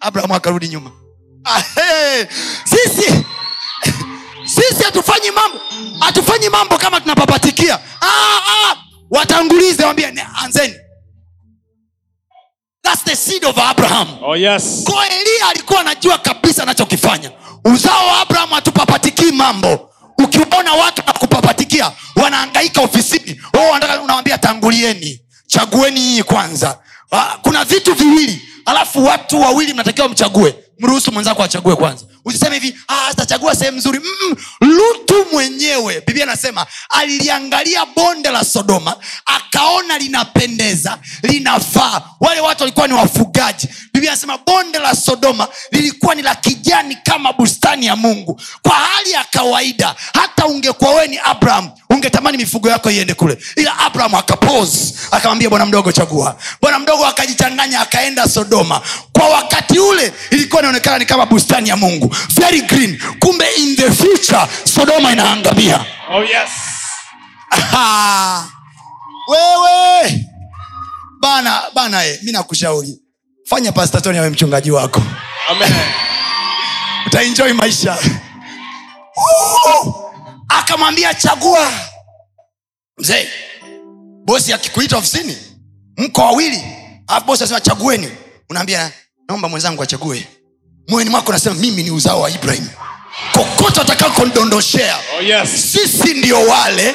Abraham 0.00 0.32
akarudi 0.32 0.68
nyuma. 0.68 0.90
Ah, 1.44 1.62
sisi 2.64 3.12
sisi 4.54 4.82
hatufanyi 4.84 5.30
mambo 5.30 5.58
hatufanyi 6.00 6.48
mambo 6.48 6.78
kama 6.78 7.00
tunapapatikia 7.00 7.78
seed 13.28 13.44
of 13.44 13.58
abraham. 13.58 14.08
Oh, 14.22 14.36
yes. 14.36 14.84
ko 14.84 14.92
eliya 15.04 15.48
alikuwa 15.50 15.80
anajua 15.80 16.18
kabisa 16.18 16.62
anachokifanya. 16.62 17.30
Uzao 17.64 18.06
wa 18.06 18.20
abraham 18.20 18.50
hatupapatikii 18.50 19.32
mambo. 19.32 19.90
Ukiona 20.18 20.72
watu 20.72 21.02
nakupapatikia 21.06 21.92
wanaangaika 22.16 22.80
ofisini. 22.82 23.40
Wanataka- 23.72 24.02
unawambia 24.02 24.38
tangulieni. 24.38 25.20
Chagueni 25.46 26.00
hii 26.00 26.22
kwanza. 26.22 26.78
Ah, 27.10 27.36
kuna 27.42 27.64
vitu 27.64 27.94
viwili 27.94 28.42
alafu 28.66 29.04
watu 29.04 29.40
wawili 29.40 29.72
mnatakiwa 29.74 30.08
mchague 30.08 30.54
mruhusu 30.78 31.12
mwenzako 31.12 31.42
achague 31.42 31.76
kwanza. 31.76 32.04
Usiseme 32.24 32.58
hivi 32.58 32.76
"Ah, 32.88 33.06
atachagua 33.10 33.54
sehemu 33.56 33.78
nzuri. 33.78 33.98
Mm, 34.00 34.36
lutu 34.60 35.26
mwenyewe 35.32 36.02
biblia 36.06 36.24
anasema 36.24 36.66
aliliangalia 36.90 37.86
bonde 37.96 38.30
la 38.30 38.44
sodoma 38.44 38.96
akaona 39.26 39.98
linapendeza 39.98 40.98
linafaa. 41.22 42.02
Wale 42.20 42.40
watu 42.40 42.62
walikuwa 42.62 42.88
ni 42.88 42.94
wafugaji. 42.94 43.68
Biblia 43.92 44.12
anasema 44.12 44.38
bonde 44.38 44.78
la 44.78 44.94
sodoma 44.96 45.48
lilikuwa 45.72 46.14
ni 46.14 46.22
la 46.22 46.34
kijani 46.34 46.96
kama 47.04 47.32
bustani 47.32 47.86
ya 47.86 47.96
mungu. 47.96 48.40
Kwa 48.62 48.74
hali 48.74 49.10
ya 49.12 49.24
kawaida 49.24 49.94
hata 50.14 50.46
ungekuwa 50.46 50.90
wewe 50.90 51.06
ni 51.08 51.18
abraham 51.18 51.70
ungetamani 51.90 52.36
mifugo 52.38 52.68
yako 52.70 52.90
iende 52.90 53.14
kule. 53.14 53.38
Ila 53.56 53.78
abraham 53.78 54.14
akapose 54.14 54.94
akamwambia 55.10 55.50
bwana 55.50 55.66
mdogo 55.66 55.92
chagua. 55.92 56.36
Bwana 56.62 56.78
mdogo 56.78 57.06
akajichanganya 57.06 57.80
akaenda 57.80 58.28
sodoma. 58.28 58.80
Kwa 59.12 59.28
wakati 59.28 59.78
ule 59.78 60.12
ilikuwa 60.30 60.62
inaonekana 60.68 60.98
ni 60.98 61.06
kama 61.06 61.26
bustani 61.26 61.68
ya 61.68 61.76
mungu. 61.76 62.16
Very 62.28 62.60
green. 62.62 63.00
Kumbe 63.20 63.44
in 63.56 63.76
the 63.76 63.90
future 63.90 64.46
sodoma 64.64 65.12
inaangamia. 65.12 65.84
Oh, 66.10 66.22
yes. 66.24 66.50
Wewe. 69.28 70.24
Bana 71.20 71.62
bana 71.74 72.04
e, 72.06 72.18
mi 72.22 72.32
nakushauri. 72.32 72.98
Fanya 73.44 73.72
pastatoni 73.72 74.18
awe 74.18 74.30
mchungaji 74.30 74.70
wako. 74.70 75.02
Utaenjoi 77.06 77.52
maisha. 77.52 77.98
Akamwambia 80.48 81.14
chagua. 81.14 81.72
Mzee 82.98 83.28
bosi 84.24 84.52
akikuita 84.52 84.96
ofisini 84.96 85.36
mko 85.96 86.20
wawili. 86.20 86.64
Alafu 87.06 87.26
bosi 87.26 87.42
anasema 87.42 87.60
chagueni. 87.60 88.10
Unaambia 88.50 88.92
naomba 89.28 89.48
mwenzangu 89.48 89.82
achague 89.82 90.26
moyoni 90.88 91.10
mwako 91.10 91.28
unasema 91.28 91.54
mimi 91.56 91.82
ni 91.82 91.90
uzao 91.90 92.20
wa 92.20 92.30
ibrahim 92.30 92.66
kokote 93.32 93.80
atakakodondoshea 93.80 94.96
Oh, 95.18 95.22
yes. 95.22 95.72
sisi 95.72 96.14
ndio 96.14 96.40
wale 96.46 96.94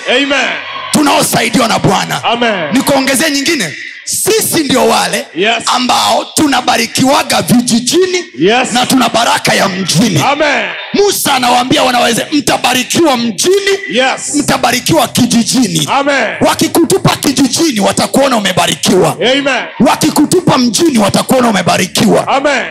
tunaosaidiwa 0.92 1.68
na 1.68 1.80
bwana 1.80 2.24
Amen. 2.24 2.72
nikuongezee 2.74 3.30
nyingine 3.30 3.78
sisi 4.06 4.64
ndio 4.64 4.88
wale 4.88 5.28
Yes. 5.36 5.64
ambao 5.66 6.26
tunabarikiwaga 6.36 7.42
vijijini 7.42 8.24
Yes. 8.40 8.72
na 8.72 8.86
tuna 8.86 9.10
baraka 9.10 9.54
ya 9.54 9.70
mjini 9.70 10.22
Amen. 10.32 10.66
musa 10.94 11.34
anawaambia 11.34 11.84
wanaweze 11.84 12.26
mtabarikiwa 12.32 13.18
mjini 13.18 13.72
Yes. 13.94 14.36
mtabarikiwa 14.36 15.08
kijijini 15.08 15.88
Amen. 15.92 16.36
wakikutupa 16.42 17.16
kijijini 17.16 17.80
watakuona 17.80 18.38
umebarikiwa 18.38 19.12
Amen. 19.12 19.64
wakikutupa 19.80 20.58
mjini 20.58 20.98
watakuona 21.00 21.50
umebarikiwa 21.50 22.28
Amen. 22.28 22.66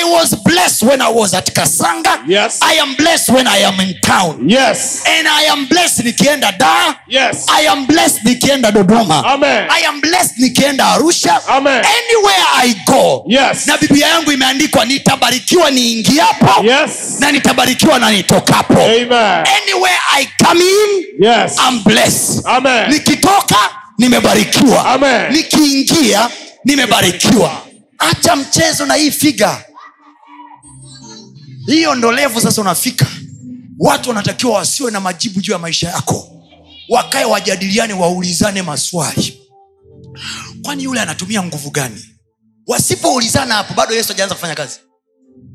i 0.00 0.04
was 0.04 0.36
blessed 0.44 0.88
when 0.88 1.00
i 1.00 1.12
was 1.14 1.34
at 1.34 1.52
kasanga 1.52 2.18
Yes. 2.28 2.58
i 2.60 2.80
am 2.80 2.94
blessed 2.96 3.34
when 3.34 3.46
i 3.46 3.64
am 3.64 3.80
in 3.80 3.94
town 4.00 4.50
Yes. 4.50 5.02
and 5.18 5.28
i 5.28 5.48
am 5.48 5.66
blessed 5.66 6.04
nikienda 6.06 6.52
daa 6.52 6.94
Yes. 7.08 7.46
i 7.60 7.68
am 7.68 7.86
blessed 7.86 8.24
nikienda 8.24 8.70
dodoma 8.70 9.23
Amen. 9.24 9.66
i 9.70 9.86
am 9.86 10.00
blessed 10.00 10.38
nikienda 10.38 10.86
arusha 10.86 11.40
Amen. 11.48 11.84
anywhere 11.84 12.44
i 12.56 12.74
go 12.86 13.24
Yes. 13.28 13.66
na 13.66 13.78
biblia 13.78 14.06
yangu 14.06 14.32
imeandikwa 14.32 14.84
nitabarikiwa 14.84 15.70
niingiapo 15.70 16.64
Yes. 16.64 16.90
na 17.20 17.32
nitabarikiwa 17.32 17.98
na 17.98 18.10
nitokapo 18.10 18.80
Amen. 18.82 19.12
anywhere 19.62 19.98
i 20.16 20.28
come 20.44 20.60
in 20.64 21.04
Yes. 21.26 21.56
I'm 21.68 21.82
blessed 21.84 22.46
Amen. 22.46 22.90
nikitoka 22.90 23.56
nimebarikiwa 23.98 24.86
Amen. 24.86 25.32
nikiingia 25.32 26.30
nimebarikiwa 26.64 27.62
acha 27.98 28.36
mchezo 28.36 28.86
na 28.86 28.94
hii 28.94 29.10
figa 29.10 29.64
hiyo 31.66 31.94
ndo 31.94 32.12
levu 32.12 32.40
sasa 32.40 32.60
unafika 32.60 33.06
watu 33.78 34.08
wanatakiwa 34.08 34.52
wasiwe 34.54 34.90
na 34.90 35.00
majibu 35.00 35.40
juu 35.40 35.52
ya 35.52 35.58
maisha 35.58 35.88
yako 35.88 36.28
wakae 36.88 37.24
wajadiliane 37.24 37.92
waulizane 37.94 38.62
maswali. 38.62 39.40
Kwani 40.62 40.84
yule 40.84 41.00
anatumia 41.00 41.42
nguvu 41.42 41.70
gani? 41.70 42.04
Wasipoulizana 42.66 43.54
hapo 43.54 43.74
bado 43.74 43.94
yesu 43.94 44.12
ajaanza 44.12 44.34
kufanya 44.34 44.54
kazi. 44.54 44.78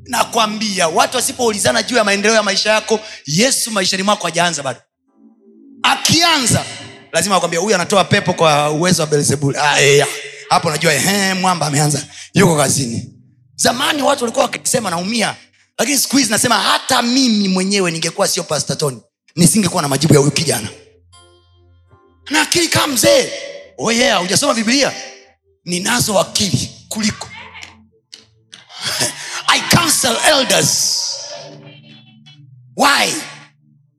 Nakwambia 0.06 0.88
watu 0.88 1.16
wasipoulizana 1.18 1.84
juu 1.84 1.96
ya 1.96 2.04
maendeleo 2.04 2.36
ya 2.36 2.44
maisha 2.44 2.70
yako 2.72 3.00
yesu 3.26 3.72
maishani 3.72 4.04
mwako 4.04 4.28
hajaanza 4.28 4.64
bado. 4.64 4.80
Akianza 5.84 6.66
lazima 7.12 7.36
akwambia 7.36 7.60
huyu 7.60 7.76
anatoa 7.76 8.04
pepo 8.04 8.34
kwa 8.34 8.72
uwezo 8.72 9.02
wa 9.02 9.08
belzebul 9.08 9.56
ah, 9.56 9.82
eh, 9.82 10.06
hapo 10.50 10.70
najua 10.72 10.94
ehe, 10.94 11.34
mwamba 11.34 11.66
ameanza. 11.68 12.06
Yuko 12.34 12.58
kazini. 12.58 13.14
Zamani 13.56 14.02
watu 14.02 14.24
walikuwa 14.24 14.46
wakisema 14.46 14.90
naumia. 14.90 15.36
Lakini 15.78 15.98
siku 15.98 16.18
hizi 16.18 16.32
nasema 16.32 16.56
hata 16.60 17.02
mimi 17.02 17.48
mwenyewe 17.48 17.92
ningekuwa 17.92 18.28
sio 18.28 18.44
pastatoni 18.44 19.02
nisingekuwa 19.36 19.82
na 19.82 19.88
majibu 19.88 20.14
ya 20.14 20.20
huyu 20.20 20.32
kijana 20.32 20.68
na 22.30 22.42
akili 22.42 22.68
kaa 22.68 22.88
mzee. 22.88 23.32
Oh 23.78 23.92
yeah 23.92 24.20
hujasoma 24.22 24.54
biblia? 24.54 24.94
Ninazo 25.66 26.20
akili 26.20 26.70
kuliko. 26.90 27.30
I 29.48 29.60
counsel 29.76 30.18
elders. 30.26 31.00
Why? 32.76 33.14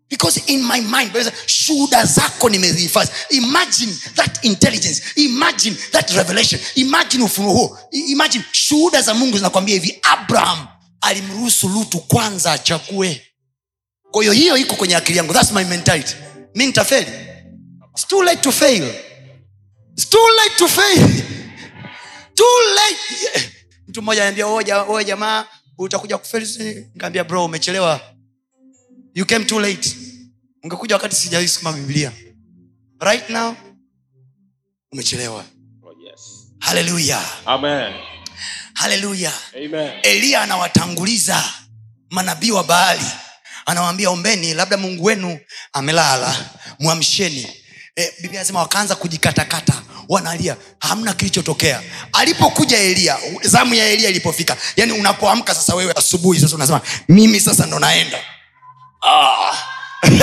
Because 0.08 0.40
in 0.46 0.62
my 0.66 0.80
mind 0.80 1.12
shuhuda 1.46 2.04
zako 2.04 2.48
nimezihifadhi. 2.48 3.10
Imagine 3.30 3.92
that 4.14 4.44
intelligence. 4.44 5.02
Imagine 5.16 5.76
that 5.92 6.10
revelation. 6.10 6.60
Imagine 6.74 7.24
ufunuo 7.24 7.52
huo. 7.52 7.78
Imagine 7.92 8.44
shuhuda 8.52 9.02
za 9.02 9.14
mungu 9.14 9.36
zinakwambia 9.36 9.74
hivi 9.74 9.98
abraham 10.02 10.66
alimruhusu 11.00 11.68
lutu 11.68 11.98
kwanza 12.00 12.52
achague. 12.52 13.22
Kwa 14.10 14.22
hiyo 14.22 14.32
hiyo 14.32 14.56
iko 14.56 14.76
kwenye 14.76 14.96
akili 14.96 15.18
yangu. 15.18 15.32
Thats 15.32 15.52
my 15.52 15.64
mentality. 15.64 16.14
Mi 16.54 16.66
nitafeli 16.66 17.29
It's 17.94 18.06
too 18.08 18.22
late 18.22 18.42
to 18.42 18.52
fail. 18.52 18.84
It's 19.92 20.08
too 20.08 20.26
late 20.38 20.56
to 20.58 20.68
fail. 20.68 21.08
Too 22.34 22.60
late. 22.74 23.52
Mtu 23.88 24.02
mmoja 24.02 24.22
ananiambia 24.22 24.82
wewe 24.82 25.04
jamaa 25.04 25.46
utakuja 25.78 26.18
kufeli 26.18 26.46
Nikamwambia 26.94 27.24
bro 27.24 27.44
umechelewa. 27.44 28.00
You 29.14 29.26
came 29.26 29.44
too 29.44 29.60
late. 29.60 29.96
Ungekuja 30.62 30.94
wakati 30.94 31.16
sijaisoma 31.16 31.72
biblia. 31.72 32.12
Right 33.00 33.30
now 33.30 33.54
umechelewa. 34.92 35.44
Oh, 35.82 35.92
yes. 36.10 36.20
Hallelujah. 36.60 37.24
Amen. 37.46 37.92
Hallelujah. 38.74 39.34
Amen. 39.56 39.92
eliya 40.02 40.42
anawatanguliza 40.42 41.44
manabii 42.10 42.50
wa 42.50 42.64
baali. 42.64 43.04
Anawaambia 43.66 44.10
ombeni 44.10 44.54
labda 44.54 44.76
mungu 44.76 45.04
wenu 45.04 45.40
amelala. 45.72 46.50
Mwamsheni 46.78 47.59
e, 48.00 48.12
biblia 48.22 48.40
anasema 48.40 48.58
wakaanza 48.60 48.94
kujikatakata 48.96 49.74
wanalia 50.08 50.56
hamna 50.78 51.14
kilichotokea 51.14 51.82
alipokuja 52.12 52.78
elia 52.78 53.16
zamu 53.42 53.74
ya 53.74 53.86
elia 53.86 54.08
ilipofika 54.10 54.56
yani 54.76 54.92
unapoamka 54.92 55.54
sasa 55.54 55.74
wewe 55.74 55.92
asubuhi 55.96 56.40
sasa 56.40 56.56
unasema 56.56 56.80
mimi 57.08 57.40
sasa 57.40 57.66
ndo 57.66 57.78
naenda 57.78 58.18
ah. 59.08 59.54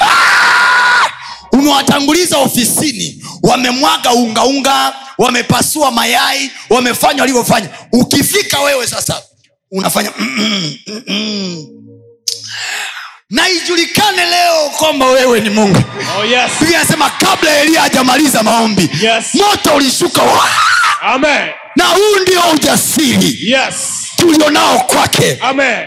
Ah! 0.00 1.10
umewatanguliza 1.52 2.38
ofisini 2.38 3.24
wamemwaga 3.42 4.12
ungaunga 4.12 4.94
wamepasua 5.18 5.90
mayai 5.90 6.50
wamefanya 6.70 7.20
walivyofanya 7.22 7.68
ukifika 7.92 8.60
wewe 8.60 8.86
sasa 8.86 9.22
unafanya 9.70 10.12
mm-mm, 10.18 10.76
mm-mm. 10.86 11.66
Na 13.30 13.48
ijulikane 13.50 14.24
leo 14.24 14.70
kwamba 14.78 15.06
wewe 15.06 15.40
ni 15.40 15.50
mungu 15.50 15.78
Oh, 16.20 16.24
yes. 16.24 16.50
anasema 16.76 17.10
kabla 17.10 17.58
eliya 17.60 17.80
hajamaliza 17.80 18.42
maombi 18.42 18.90
Yes. 19.02 19.24
moto 19.34 19.74
ulishuka 19.76 20.22
Amen. 21.02 21.48
na 21.76 21.84
huu 21.84 22.16
ndio 22.22 22.40
ujasiri 22.54 23.38
Yes. 23.42 23.74
tulionao 24.16 24.78
kwake 24.78 25.38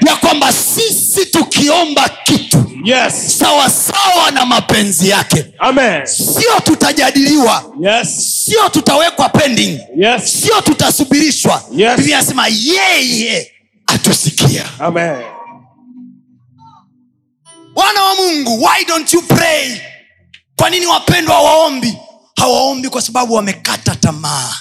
ya 0.07 0.15
kwamba 0.15 0.51
sisi 0.53 1.25
tukiomba 1.25 2.09
kitu 2.23 2.65
Yes. 2.83 3.39
sawasawa 3.39 4.31
na 4.31 4.45
mapenzi 4.45 5.09
yake 5.09 5.45
Amen. 5.59 6.05
sio 6.05 6.59
tutajadiliwa 6.63 7.63
Yes. 7.81 8.07
sio 8.45 8.69
tutawekwa 8.69 9.29
pending 9.29 9.79
Yes. 9.97 10.41
sio 10.41 10.61
tutasubirishwa 10.61 11.63
Yes. 11.75 11.95
biblia 11.97 12.17
anasema 12.17 12.47
yeye 12.47 13.51
atusikia 13.87 14.63
Amen. 14.79 15.15
Wana 17.75 18.03
wa 18.03 18.15
mungu 18.15 18.63
why 18.65 18.85
don't 18.85 19.13
you 19.13 19.21
pray? 19.21 19.81
Kwa 20.55 20.69
nini 20.69 20.85
wapendwa 20.85 21.35
hawaombi? 21.35 21.97
Hawaombi 22.35 22.89
kwa 22.89 23.01
sababu 23.01 23.33
wamekata 23.33 23.95
tamaa. 23.95 24.55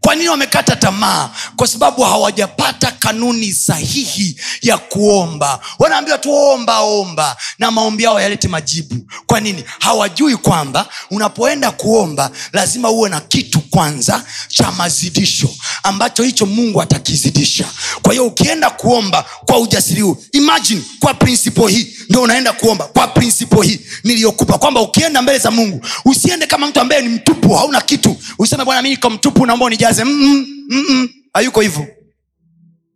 Kwa 0.00 0.14
nini 0.14 0.28
wamekata 0.28 0.76
tamaa? 0.76 1.30
Kwa 1.56 1.66
sababu 1.66 2.02
hawajapata 2.02 2.90
kanuni 2.90 3.52
sahihi 3.52 4.40
ya 4.62 4.78
kuomba. 4.78 5.60
Wanaambiwa 5.78 6.18
tu 6.18 6.34
omba 6.34 6.80
omba. 6.80 7.36
Na 7.58 7.70
maombi 7.70 8.02
yao 8.02 8.20
yalete 8.20 8.48
majibu. 8.48 8.94
Kwa 9.26 9.40
nini? 9.40 9.64
Hawajui 9.78 10.36
kwamba 10.36 10.86
unapoenda 11.10 11.70
kuomba 11.70 12.30
lazima 12.52 12.90
uwe 12.90 13.08
na 13.08 13.20
kitu 13.20 13.60
kwanza 13.78 14.24
cha 14.48 14.72
mazidisho 14.72 15.50
ambacho 15.82 16.22
hicho 16.22 16.46
mungu 16.46 16.82
atakizidisha. 16.82 17.68
Kwa 18.02 18.12
hiyo 18.12 18.26
ukienda 18.26 18.70
kuomba 18.70 19.22
kwa 19.46 19.58
ujasiri 19.58 20.00
huu 20.00 20.16
imagine 20.32 20.82
kwa 21.00 21.14
prinsipo 21.14 21.68
hii 21.68 21.96
ndo 22.08 22.22
unaenda 22.22 22.52
kuomba 22.52 22.84
kwa 22.86 23.08
prinsipo 23.08 23.62
hii 23.62 23.80
niliyokupa 24.04 24.58
kwamba 24.58 24.80
ukienda 24.80 25.22
mbele 25.22 25.38
za 25.38 25.50
mungu 25.50 25.80
usiende 26.04 26.46
kama 26.46 26.66
mtu 26.66 26.80
ambaye 26.80 27.02
ni 27.02 27.08
mtupu 27.08 27.54
hauna 27.54 27.80
kitu. 27.80 28.16
Useme 28.38 28.64
bwana 28.64 28.82
mi 28.82 28.88
niko 28.90 29.10
mtupu 29.10 29.46
naomba 29.46 29.66
unijaze. 29.66 30.04
Mm-mm, 30.04 30.46
mm-mm. 30.70 31.08
hayuko 31.32 31.60
hivyo. 31.60 31.86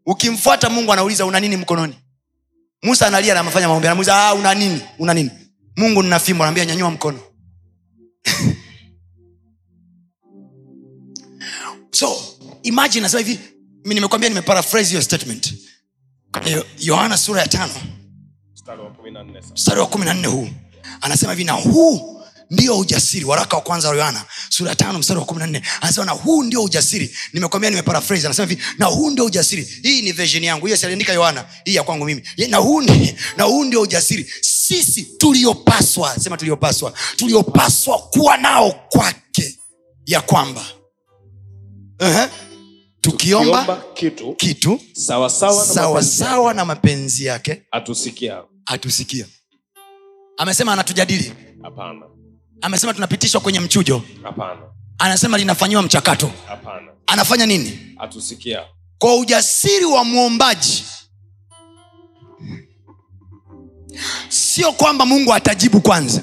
Ukimfuata 0.07 0.71
mungu 0.71 0.93
anauliza 0.93 1.27
una 1.27 1.41
nini 1.41 1.57
mkononi? 1.57 1.95
Musa 2.83 3.07
analia 3.07 3.35
namafanya 3.35 3.69
maombi 3.69 3.87
anamuuliza 3.87 4.27
ah, 4.29 4.35
una 4.35 4.55
nini? 4.55 4.81
Una 4.99 5.15
nini? 5.15 5.31
Mungu 5.77 6.03
nina 6.03 6.21
anaambia 6.27 6.65
nyanyua 6.65 6.91
mkono 6.91 7.19
so 11.93 12.17
imagine 12.63 13.01
nasema 13.03 13.23
hivi 13.23 13.39
nimekwambia 13.85 14.29
nimeparaphrase 14.29 14.89
hiyo 14.91 15.03
statement. 15.03 15.55
Yohana 16.79 17.19
sura 17.19 17.41
ya 17.41 17.49
tano. 17.49 17.73
Mstari 18.55 18.81
wa 18.81 18.89
14 18.91 19.41
sasa. 19.43 19.55
mstari 19.55 19.81
wa 19.81 19.87
kumi 19.87 20.05
na 20.05 20.15
nne 20.15 20.27
huu. 20.27 20.49
Anasema 21.01 21.33
hivi 21.33 21.45
na 21.45 21.53
huu 21.53 22.23
ndio 22.51 22.79
ujasiri. 22.79 23.25
Waraka 23.25 23.57
wa 23.57 23.63
kwanza 23.63 23.89
wa 23.89 23.97
yohana 23.97 24.25
sura 24.49 24.71
ya 24.71 24.77
tano 24.77 24.99
mstari 24.99 25.21
wa 25.21 25.27
kumi 25.27 25.41
na 25.41 25.47
nne. 25.47 25.63
Anasema 25.81 26.07
na 26.07 26.13
huu 26.13 26.43
ndio 26.43 26.63
ujasiri. 26.65 27.17
Nimekwambia 27.33 27.71
nimeparaphrase. 27.71 28.27
Anasema 28.27 28.49
hivi 28.49 28.63
na 28.79 28.87
huu 28.87 29.11
ndio 29.11 29.25
ujasiri. 29.25 29.63
Hii 29.83 30.03
ni 30.03 30.13
version 30.13 30.45
yangu. 30.45 30.67
Hiyo 30.67 30.77
sialiandika 30.77 31.13
yohana. 31.13 31.45
Hii 31.65 31.75
ya 31.75 31.83
kwangu 31.83 32.05
mimi. 32.05 32.23
Na 32.49 32.57
huu, 32.57 32.81
ni, 32.83 33.15
na 33.37 33.45
huu 33.45 33.65
ndio 33.65 33.81
ujasiri. 33.81 34.33
Sisi 34.41 35.03
tuliopaswa 35.03 36.21
sema 36.21 36.37
tuliopaswa 36.37 36.93
tuliopaswa 37.17 37.99
kuwa 37.99 38.37
nao 38.37 38.73
kwake 38.91 39.59
ya 40.07 40.21
kwamba 40.21 40.65
uh-huh. 42.03 42.29
tukiomba 43.01 43.59
tukiomba 43.65 43.83
kitu 43.95 44.35
kitu 44.35 44.81
sawasawa 44.93 45.65
na 45.67 45.75
mapenzi 45.85 46.17
sawa 46.19 46.55
na 46.55 46.65
mapenzi 46.65 47.25
yake 47.25 47.63
atusikia. 47.71 48.43
atusikia 48.67 49.27
amesema 50.39 50.73
anatujadili 50.73 51.33
Hapana. 51.63 52.07
amesema 52.61 52.95
tunapitishwa 52.95 53.41
kwenye 53.41 53.61
mchujo 53.61 54.03
Hapana. 54.23 54.61
anasema 54.99 55.39
linafanyiwa 55.39 55.83
mchakato 55.83 56.31
Hapana. 56.49 56.93
anafanya 57.07 57.47
nini 57.47 57.79
Atusikia. 57.99 58.63
kwa 58.99 59.17
ujasiri 59.17 59.85
wa 59.85 60.05
mwombaji 60.05 60.85
sio 64.29 64.73
kwamba 64.73 65.07
mungu 65.07 65.35
atajibu 65.35 65.81
kwanza 65.81 66.23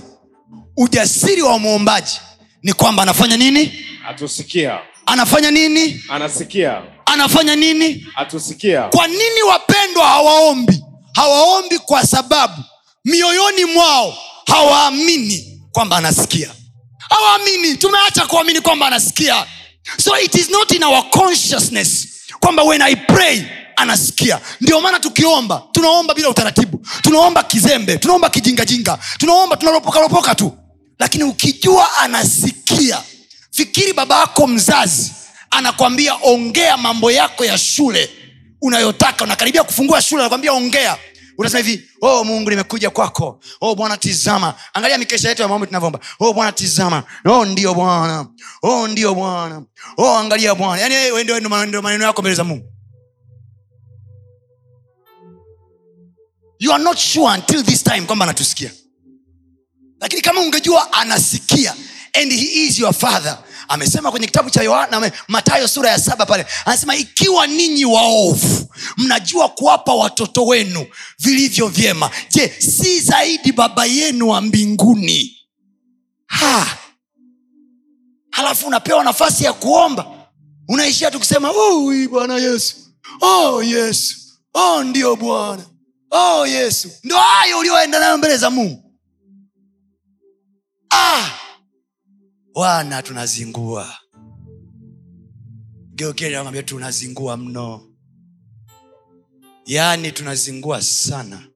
ujasiri 0.78 1.42
wa 1.42 1.60
mwombaji 1.60 2.20
ni 2.64 2.74
kwamba 2.74 3.04
anafanya 3.04 3.38
nini 3.38 3.86
Atusikia. 4.08 4.80
Anafanya 5.10 5.52
nini? 5.52 6.04
Anasikia. 6.10 6.82
anafanya 7.06 7.56
nini? 7.56 8.06
Atusikia. 8.16 8.82
kwa 8.84 9.08
nini 9.08 9.42
wapendwa 9.50 10.08
hawaombi? 10.08 10.84
Hawaombi 11.14 11.80
kwa 11.80 12.08
sababu 12.08 12.64
mioyoni 13.06 13.66
mwao 13.66 14.18
hawaamini 14.48 15.62
kwamba 15.72 15.98
anasikia. 15.98 16.50
Hawaamini. 17.10 17.76
Tumeacha 17.78 18.26
kuamini 18.26 18.62
kwamba 18.62 18.88
anasikia. 18.88 19.46
So 20.04 20.20
it 20.20 20.36
is 20.36 20.50
not 20.50 20.72
in 20.72 20.84
our 20.84 21.10
consciousness 21.10 22.08
kwamba 22.40 22.64
when 22.64 22.82
i 22.82 22.96
pray 22.96 23.42
anasikia. 23.76 24.40
Ndio 24.62 24.82
maana 24.82 25.00
tukiomba 25.00 25.64
tunaomba 25.72 26.14
bila 26.14 26.30
utaratibu. 26.30 26.86
Tunaomba 27.02 27.44
kizembe 27.44 27.98
tunaomba 27.98 28.30
kijingajinga. 28.30 29.00
Tunaomba 29.18 29.58
tunalopokaropoka 29.58 30.36
tu. 30.36 30.58
Lakini 31.00 31.24
ukijua 31.24 31.98
anasikia 31.98 33.02
fikiri 33.60 33.94
baba 33.94 34.20
yako 34.20 34.48
mzazi 34.48 35.12
anakwambia 35.52 36.16
ongea 36.24 36.78
mambo 36.78 37.12
yako 37.12 37.46
ya 37.46 37.58
shule 37.58 38.10
unayotaka. 38.62 39.24
Unakaribia 39.24 39.64
kufungua 39.64 40.02
shule 40.02 40.22
anakwambia 40.22 40.54
ongea. 40.54 40.98
Unasema 41.38 41.64
hivi 41.64 41.90
oh 42.02 42.24
mungu 42.24 42.50
nimekuja 42.50 42.90
kwako. 42.90 43.40
Oh 43.62 43.76
bwana 43.76 43.98
tizama. 43.98 44.54
Angalia 44.74 44.98
mikesha 44.98 45.30
yetu 45.30 45.42
ya 45.42 45.48
maombi 45.48 45.68
tunavyoomba. 45.68 46.00
Oh 46.20 46.34
bwana 46.34 46.52
tizama. 46.52 47.04
Oh 47.26 47.46
ndio 47.46 47.74
bwana. 47.74 48.28
Oh 48.64 48.88
ndio 48.88 49.16
bwana. 49.16 49.64
Oh 49.98 50.18
angalia 50.18 50.56
bwana. 50.56 50.84
Wewe 50.84 51.24
ndio 51.24 51.50
maneno 51.82 52.06
yako 52.06 52.22
mbele 52.22 52.36
za 52.36 52.44
mungu. 52.44 52.72
You 56.60 56.74
are 56.74 56.84
not 56.84 56.98
sure 56.98 57.34
until 57.34 57.64
this 57.64 57.84
time 57.84 58.02
kwamba 58.02 58.26
anatusikia. 58.26 58.72
Lakini 60.02 60.22
kama 60.22 60.42
ungejua 60.42 60.94
anasikia. 60.94 61.76
And 62.14 62.32
he 62.32 62.66
is 62.66 62.80
your 62.80 62.94
father 62.94 63.38
amesema 63.70 64.12
kwenye 64.12 64.26
kitabu 64.28 64.50
cha 64.50 64.64
yohana 64.64 65.12
matayo 65.28 65.68
sura 65.68 65.90
ya 65.90 66.00
saba 66.00 66.26
pale. 66.26 66.46
Anasema 66.66 66.96
ikiwa 66.96 67.48
ninyi 67.48 67.86
waovu 67.86 68.68
mnajua 68.98 69.50
kuwapa 69.50 69.94
watoto 69.94 70.46
wenu 70.46 70.86
vilivyo 71.20 71.68
vyema. 71.68 72.10
Je 72.30 72.48
si 72.60 73.02
zaidi 73.02 73.52
baba 73.52 73.86
yenu 73.86 74.30
wa 74.30 74.42
mbinguni? 74.42 75.38
Ha! 76.28 76.78
Halafu 78.32 78.68
unapewa 78.68 79.04
nafasi 79.04 79.44
ya 79.44 79.54
kuomba. 79.54 80.06
Unaishia 80.68 81.12
tu 81.12 81.20
kusema 81.20 81.50
"Oh, 81.52 81.94
bwana 82.10 82.38
yesu. 82.38 82.76
Oh 83.22 83.64
yesu. 83.64 84.16
Oh 84.54 84.84
ndio 84.84 85.16
bwana. 85.16 85.66
Oh 86.12 86.48
yesu. 86.48 86.90
Ndo 87.04 87.16
hayo 87.18 87.60
ulioenda 87.60 88.00
nayo 88.00 88.18
mbele 88.18 88.38
za 88.38 88.50
mungu. 88.50 88.94
Ah 90.94 91.30
bwana 92.54 93.02
tunazingua. 93.04 93.98
Geokeliamwambia 95.96 96.64
tunazingua 96.64 97.38
mno. 97.38 97.82
Yaani 99.66 100.12
tunazingua 100.12 100.82
sana. 100.82 101.48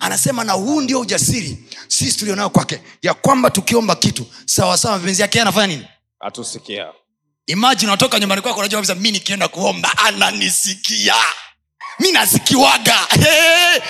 Anasema 0.00 0.44
na 0.44 0.52
huu 0.52 0.80
ndio 0.80 1.00
ujasiri 1.00 1.58
sisi 1.88 2.18
tulionao 2.18 2.50
kwake 2.50 2.82
ya 3.02 3.14
kwamba 3.14 3.50
tukiomba 3.50 3.96
kitu 3.96 4.26
sawasawa 4.46 4.98
mapenzi 4.98 5.22
yake 5.22 5.40
anafanya 5.40 5.66
nini? 5.66 5.86
Atusikia 6.20 6.92
imajini 7.46 7.88
unatoka 7.90 8.18
nyumbani 8.18 8.42
kwako 8.42 8.58
unajua 8.58 8.78
kabisa 8.80 8.94
mi 8.94 9.10
nikienda 9.10 9.48
kuomba 9.48 9.98
ananisikia. 9.98 11.14
Mi 12.00 12.12
nasikiwaga 12.12 12.94
Hey! 13.10 13.80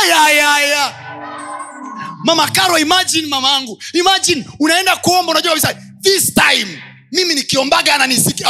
Aya, 0.00 0.54
aya. 0.54 1.15
Mama 2.26 2.48
karo 2.50 2.78
imagine 2.78 3.26
mama 3.28 3.52
angu 3.56 3.82
imagine 3.92 4.46
unaenda 4.60 4.96
kuomba 4.96 5.32
unajua 5.32 5.50
kabisa 5.52 5.74
this 6.00 6.34
time 6.34 6.82
mimi 7.12 7.34
nikiombaga 7.34 7.94
ananisikia 7.94 8.46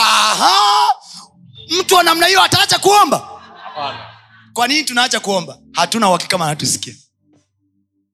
mtu 1.81 1.95
wa 1.95 2.03
namna 2.03 2.27
hiyo 2.27 2.43
ataacha 2.43 2.79
kuomba? 2.79 3.29
Kwa 4.53 4.69
nini 4.69 4.85
tunaacha 4.85 5.21
kuomba? 5.21 5.59
Hatuna 5.73 6.09
uhakika 6.09 6.29
kama 6.31 6.45
anatusikia. 6.47 6.95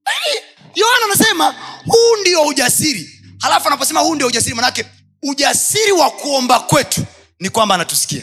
Yaani, 0.07 0.41
yohana 0.75 1.05
anasema 1.05 1.55
huu 1.87 2.17
ndio 2.21 2.43
ujasiri. 2.43 3.11
Halafu 3.41 3.67
anaposema 3.67 4.01
huu 4.01 4.15
ndio 4.15 4.27
ujasiri 4.27 4.55
manake 4.55 4.85
ujasiri 5.23 5.93
wa 5.93 6.11
kuomba 6.11 6.61
kwetu 6.61 7.05
ni 7.41 7.49
kwamba 7.51 7.75
anatusikia. 7.75 8.23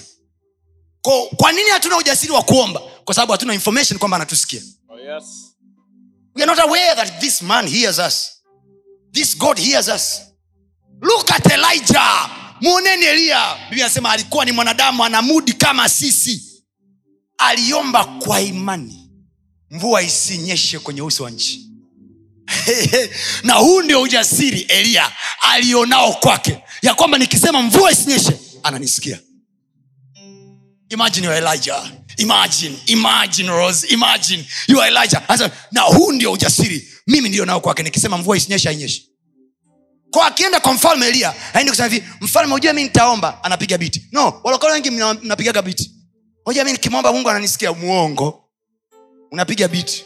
Kwa, 1.01 1.27
kwa 1.35 1.51
nini 1.51 1.69
hatuna 1.69 1.97
ujasiri 1.97 2.31
wa 2.31 2.43
kuomba? 2.43 2.79
Kwa 3.05 3.15
sababu 3.15 3.31
hatuna 3.31 3.53
information 3.53 3.99
kwamba 3.99 4.17
anatusikia. 4.17 4.61
Oh, 4.89 4.99
yes. 4.99 5.23
We 6.39 6.43
are 6.43 6.55
not 6.55 6.65
aware 6.65 6.95
that 6.95 7.19
this 7.19 7.41
man 7.41 7.67
hears 7.67 7.99
us. 7.99 8.41
This 9.11 9.35
god 9.35 9.57
hears 9.59 9.89
us. 9.89 10.31
Look 11.01 11.29
at 11.31 11.45
elijah. 11.51 12.29
Mwoneni 12.61 13.05
eliya 13.05 13.57
biblia 13.69 13.85
anasema 13.85 14.11
alikuwa 14.11 14.45
ni 14.45 14.51
mwanadamu 14.51 15.03
ana 15.05 15.21
mudi 15.21 15.53
kama 15.53 15.89
sisi. 15.89 16.63
Aliomba 17.37 18.05
kwa 18.05 18.41
imani. 18.41 19.11
Mvua 19.69 20.01
isinyeshe 20.01 20.79
kwenye 20.79 21.01
uso 21.01 21.23
wa 21.23 21.31
nchi. 21.31 21.69
Na 23.43 23.53
huu 23.53 23.81
ndio 23.81 24.01
ujasiri 24.01 24.59
eliya 24.61 25.11
alionao 25.41 26.13
kwake. 26.13 26.63
Ya 26.81 26.93
kwamba 26.93 27.17
nikisema 27.17 27.61
mvua 27.61 27.91
isinyeshe 27.91 28.39
ananisikia. 28.63 29.19
Imagine 30.89 31.25
you 31.27 31.33
are 31.33 31.45
elijah 31.47 31.91
imagine 32.22 32.78
imagine 32.86 33.49
rose 33.49 33.88
imagine. 33.88 34.45
You 34.67 34.82
are 34.82 34.88
elijah. 34.91 35.22
Asa, 35.28 35.51
na 35.72 35.82
huu 35.82 36.11
ndio 36.11 36.32
ujasiri. 36.32 36.88
Mimi 37.07 37.30
ndio 37.30 37.45
nao 37.45 37.59
kwake. 37.61 37.84
Nikisema 37.84 38.17
mvua 38.17 38.38
isinyeshe 38.38 38.70
ainyeshe 38.70 39.05
kwa 40.11 40.28
akienda 40.28 40.59
kwa 40.59 40.74
mfalme 40.74 41.07
elia 41.07 41.34
aende 41.53 41.72
kusema 41.72 41.88
hivi 41.89 42.07
mfalme 42.22 42.53
ujue 42.53 42.74
mi 42.74 42.84
nitaomba? 42.84 43.43
Anapiga 43.43 43.78
biti 43.78 44.05
no 44.11 44.41
walokole 44.43 44.74
wengi 44.74 44.91
mnapigaga 44.91 45.61
biti 45.61 45.91
moja 46.45 46.63
mi 46.65 46.72
nikimwomba 46.72 47.13
mungu 47.13 47.30
ananisikia 47.30 47.74
muongo 47.74 48.43
unapiga 49.32 49.67
biti 49.67 50.05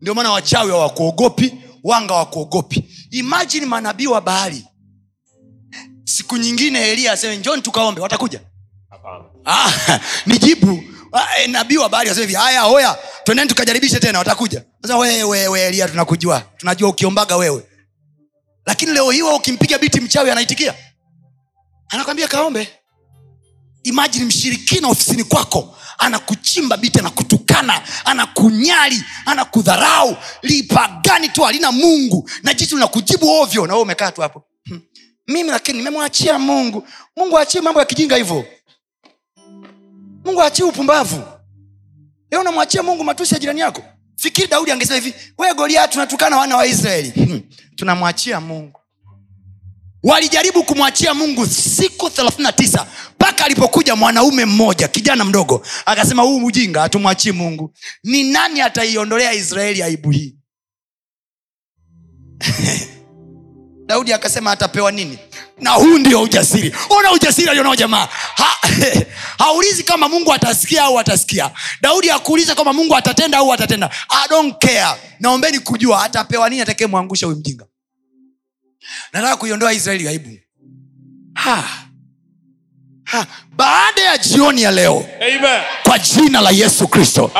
ndio 0.00 0.14
maana 0.14 0.30
wachawi 0.30 0.70
hawakuogopi 0.70 1.54
wanga 1.84 2.14
wakuogopi 2.14 2.84
imajini 3.10 3.66
manabii 3.66 4.06
wa 4.06 4.20
bahari 4.20 4.64
siku 6.06 6.36
nyingine 6.36 6.90
elia 6.90 7.12
aseme 7.12 7.36
njoni 7.36 7.62
tukaombe. 7.62 8.00
Watakuja? 8.00 8.40
Hapana. 8.90 9.24
ah, 9.44 9.72
nijibu 10.26 10.82
Eh, 11.38 11.48
nabii 11.50 11.76
wa 11.76 11.88
bahari 11.88 12.10
aseme 12.10 12.26
hivi 12.26 12.34
haya 12.34 12.60
hoya 12.60 12.98
twendeni 13.24 13.48
tukajaribishe 13.48 14.00
tena 14.00 14.18
watakuja. 14.18 14.64
Sasa 14.82 14.96
wewe 14.96 15.60
elia 15.62 15.88
tunakujua. 15.88 16.40
Tunajua 16.56 16.88
ukiombaga 16.88 17.36
wewe. 17.36 17.66
Lakini 18.66 18.92
leo 18.92 19.10
hiwa 19.10 19.34
ukimpiga 19.36 19.78
biti 19.78 20.00
mchawi 20.00 20.30
anaitikia? 20.30 20.74
Anakwambia 21.88 22.28
kaombe. 22.28 22.68
Imajini 23.82 24.24
mshirikina 24.24 24.88
ofisini 24.88 25.24
kwako 25.24 25.76
anakuchimba 25.98 26.76
biti 26.76 26.98
anakutukana 26.98 27.82
anakunyali 28.04 29.04
anakudharau. 29.26 30.16
Lipagani 30.42 31.28
tu 31.28 31.42
halina 31.42 31.72
mungu. 31.72 32.30
Na 32.42 32.54
jitu 32.54 32.74
linakujibu 32.74 33.30
ovyo 33.30 33.66
na 33.66 33.72
wewe 33.72 33.82
umekaa 33.82 34.12
tu 34.12 34.20
hapo. 34.20 34.44
Hmm. 34.68 34.80
mimi 35.28 35.50
lakini 35.50 35.78
nimemwachia 35.78 36.38
mungu. 36.38 36.88
Mungu 37.16 37.38
achie 37.38 37.60
mambo 37.60 37.80
ya 37.80 37.86
kijinga 37.86 38.16
hivyo 38.16 38.44
mungu 40.26 40.42
achii 40.42 40.62
upumbavu. 40.62 41.22
Leo 42.30 42.40
unamwachia 42.40 42.82
mungu 42.82 43.04
matusi 43.04 43.34
ya 43.34 43.40
jirani 43.40 43.60
yako. 43.60 43.82
Fikiri 44.16 44.46
daudi 44.48 44.70
angesema 44.70 45.00
hivi 45.00 45.14
we 45.38 45.54
goliati 45.54 45.92
tunatukana 45.92 46.36
wana 46.36 46.56
wa 46.56 46.66
israeli. 46.66 47.10
Hmm. 47.10 47.40
tunamwachia 47.76 48.40
mungu. 48.40 48.80
Walijaribu 50.02 50.62
kumwachia 50.64 51.14
mungu 51.14 51.46
siku 51.46 52.06
39 52.06 52.86
mpaka 53.14 53.44
alipokuja 53.44 53.96
mwanaume 53.96 54.44
mmoja 54.44 54.88
kijana 54.88 55.24
mdogo 55.24 55.66
akasema 55.86 56.22
huu 56.22 56.40
mjinga 56.40 56.80
hatumwachii 56.80 57.32
mungu. 57.32 57.74
Ni 58.04 58.22
nani 58.32 58.60
ataiondolea 58.60 59.32
israeli 59.32 59.82
aibu 59.82 60.10
hii? 60.10 60.36
Daudi 63.86 64.12
akasema 64.12 64.52
atapewa 64.52 64.92
nini 64.92 65.18
na 65.60 65.70
huu 65.70 65.98
ndio 65.98 66.22
ujasiri. 66.22 66.72
Ona 66.90 67.12
ujasiri 67.12 67.48
alionao 67.48 67.76
jamaa? 67.76 68.08
Ha, 68.34 68.56
haulizi 69.44 69.82
kama 69.82 70.08
mungu 70.08 70.32
atasikia 70.32 70.82
au 70.84 70.98
atasikia. 70.98 71.50
Daudi 71.80 72.10
akuuliza 72.10 72.54
kama 72.54 72.72
mungu 72.72 72.96
atatenda 72.96 73.38
au 73.38 73.52
atatenda. 73.52 73.90
I 74.08 74.28
don't 74.28 74.58
care. 74.58 75.00
Naombeni 75.20 75.58
kujua 75.58 76.04
atapewa 76.04 76.48
nini 76.50 76.62
atakayemwangusha 76.62 77.26
huyu 77.26 77.38
mjinga. 77.38 77.66
Nataka 79.12 79.36
kuiondoa 79.36 79.72
israeli 79.72 80.08
aibu. 80.08 80.38
Ha. 81.34 81.85
Ha. 83.06 83.26
baada 83.56 84.00
ya 84.02 84.18
jioni 84.18 84.62
ya 84.62 84.70
leo 84.70 85.06
Amen. 85.20 85.60
kwa 85.82 85.98
jina 85.98 86.40
la 86.40 86.50
yesu 86.50 86.88
kristo 86.88 87.30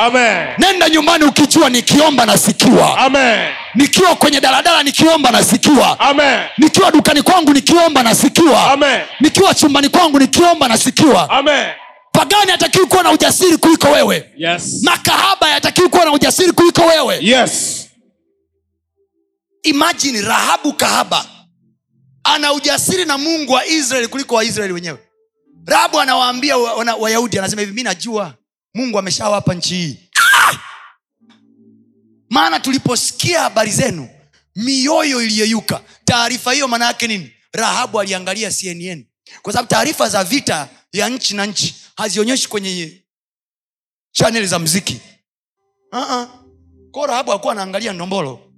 nenda 0.57 0.89
nyumbani 0.89 1.23
ukijua 1.25 1.69
nikiomba 1.69 2.25
nasikiwa 2.25 2.97
Amen. 2.97 3.49
nikiwa 3.75 4.15
kwenye 4.15 4.41
daladala 4.41 4.83
nikiomba 4.83 5.31
nasikiwa 5.31 5.99
Amen. 5.99 6.39
nikiwa 6.57 6.91
dukani 6.91 7.21
kwangu 7.21 7.53
nikiomba 7.53 8.03
nasikiwa 8.03 8.71
Amen. 8.73 9.01
nikiwa 9.19 9.53
chumbani 9.53 9.89
kwangu 9.89 10.19
nikiomba 10.19 10.67
nasikiwa 10.67 11.29
Amen. 11.29 11.67
pagani 12.11 12.51
hatakiwi 12.51 12.85
kuwa 12.85 13.03
na 13.03 13.11
ujasiri 13.11 13.57
kuliko 13.57 13.87
wewe 13.87 14.29
Yes. 14.37 14.79
makahaba 14.83 15.49
yatakiwi 15.49 15.89
kuwa 15.89 16.05
na 16.05 16.11
ujasiri 16.11 16.51
kuliko 16.51 16.81
wewe 16.81 17.17
Yes. 17.21 17.83
imajini 19.63 20.21
rahabu 20.21 20.73
kahaba 20.73 21.25
ana 22.23 22.53
ujasiri 22.53 23.05
na 23.05 23.17
mungu 23.17 23.51
wa 23.53 23.65
israeli 23.65 24.07
kuliko 24.07 24.35
waisraeli 24.35 24.73
wenyewe 24.73 24.97
rahabu 25.67 25.99
anawaambia 25.99 26.57
wayahudi 26.99 27.39
anasema 27.39 27.61
hivi 27.61 27.73
mi 27.73 27.83
najua 27.83 28.33
mungu 28.73 28.99
ameshawapa 28.99 29.53
nchi 29.53 29.75
hii. 29.75 29.97
Ah! 30.15 30.53
maana 32.29 32.59
tuliposikia 32.59 33.41
habari 33.41 33.71
zenu 33.71 34.09
mioyo 34.55 35.21
iliyeyuka. 35.21 35.81
Taarifa 36.05 36.53
hiyo 36.53 36.67
maana 36.67 36.85
yake 36.85 37.07
nini? 37.07 37.31
Rahabu 37.53 37.99
aliangalia 37.99 38.51
cnn 38.51 39.05
kwa 39.41 39.53
sababu 39.53 39.69
taarifa 39.69 40.09
za 40.09 40.23
vita 40.23 40.69
ya 40.93 41.09
nchi 41.09 41.35
na 41.35 41.45
nchi 41.45 41.75
hazionyeshi 41.97 42.47
kwenye 42.49 43.03
chaneli 44.11 44.47
za 44.47 44.59
mziki 44.59 45.01
uh-uh. 45.91 46.27
ko 46.91 47.07
rahabu 47.07 47.31
alikuwa 47.31 47.53
anaangalia 47.53 47.93
ndombolo. 47.93 48.53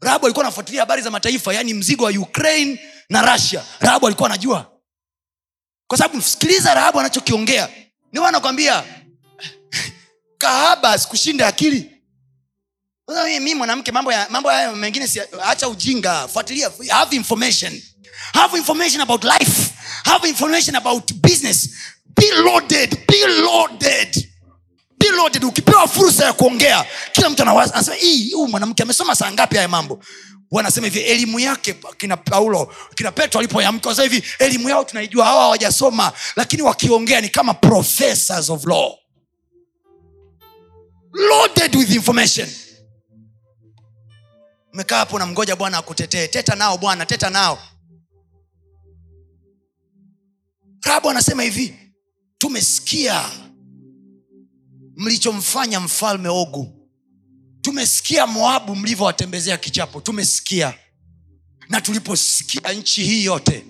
Rahabu 0.00 0.26
alikuwa 0.26 0.44
anafuatilia 0.44 0.80
habari 0.82 1.02
za 1.02 1.10
mataifa 1.10 1.54
yaani 1.54 1.74
mzigo 1.74 2.04
wa 2.04 2.10
ukraine 2.10 2.80
na 3.08 3.32
russia. 3.32 3.64
Rahabu 3.80 4.06
alikuwa 4.06 4.28
anajua 4.28 4.69
kwa 5.90 5.98
sababu 5.98 6.22
sikiliza 6.22 6.74
rahabu 6.74 7.00
anachokiongea. 7.00 7.68
Niwa 8.12 8.28
anakwambia 8.28 8.84
kahaba 10.38 10.98
sikushinda 10.98 11.46
akili. 11.46 11.90
Mimi 13.26 13.54
mwanamke 13.54 13.92
mambo 13.92 14.52
ya 14.52 14.72
mengine 14.72 15.08
si, 15.08 15.20
acha 15.44 15.68
ujinga. 15.68 16.28
Fuatilia 16.28 16.70
have 16.88 17.16
information. 17.16 17.82
Have 18.32 18.58
information 18.58 19.00
about 19.00 19.24
life. 19.24 19.70
Have 20.04 20.28
information 20.28 20.76
about 20.76 21.12
business. 21.12 21.68
Be 22.16 22.30
loaded 22.30 23.06
be 23.06 23.26
loaded. 25.16 25.44
Ukipewa 25.44 25.88
fursa 25.88 26.24
ya 26.24 26.32
kuongea 26.32 26.84
kila 27.12 27.30
mtu 27.30 27.42
anasema 27.42 27.96
"Hii, 27.96 28.32
huyu 28.32 28.48
mwanamke 28.48 28.82
amesoma 28.82 29.14
saa 29.14 29.32
ngapi 29.32 29.56
haya 29.56 29.68
mambo 29.68 30.04
wanasema 30.50 30.86
hivi 30.86 30.98
elimu 31.00 31.40
yake 31.40 31.74
kina 31.96 32.16
paulo 32.16 32.74
kina 32.94 33.12
petro 33.12 33.38
alipoyamka 33.40 34.02
hivi 34.02 34.22
elimu 34.38 34.68
yao 34.68 34.84
tunaijua 34.84 35.24
hawa 35.24 35.42
hawajasoma 35.42 36.12
lakini 36.36 36.62
wakiongea 36.62 37.20
ni 37.20 37.28
kama 37.28 37.54
professors 37.54 38.50
of 38.50 38.64
law. 38.64 38.96
Loaded 41.12 41.76
with 41.76 41.90
information. 41.90 42.48
Umekaa 44.72 44.96
hapo 44.98 45.18
na 45.18 45.26
mgoja 45.26 45.56
bwana 45.56 45.78
akutetee. 45.78 46.28
Teta 46.28 46.54
nao 46.56 46.78
bwana 46.78 47.06
teta 47.06 47.30
nao. 47.30 47.58
Rabu 50.82 51.10
anasema 51.10 51.42
hivi 51.42 51.74
tumesikia 52.38 53.30
mlichomfanya 54.96 55.80
mfalme 55.80 56.28
ogu 56.28 56.79
tumesikia 57.70 58.26
moabu 58.26 58.76
mlivyowatembezea 58.76 59.56
kichapo 59.58 60.00
tumesikia. 60.00 60.74
Na 61.68 61.80
tuliposikia 61.80 62.72
nchi 62.72 63.04
hii 63.04 63.24
yote 63.24 63.64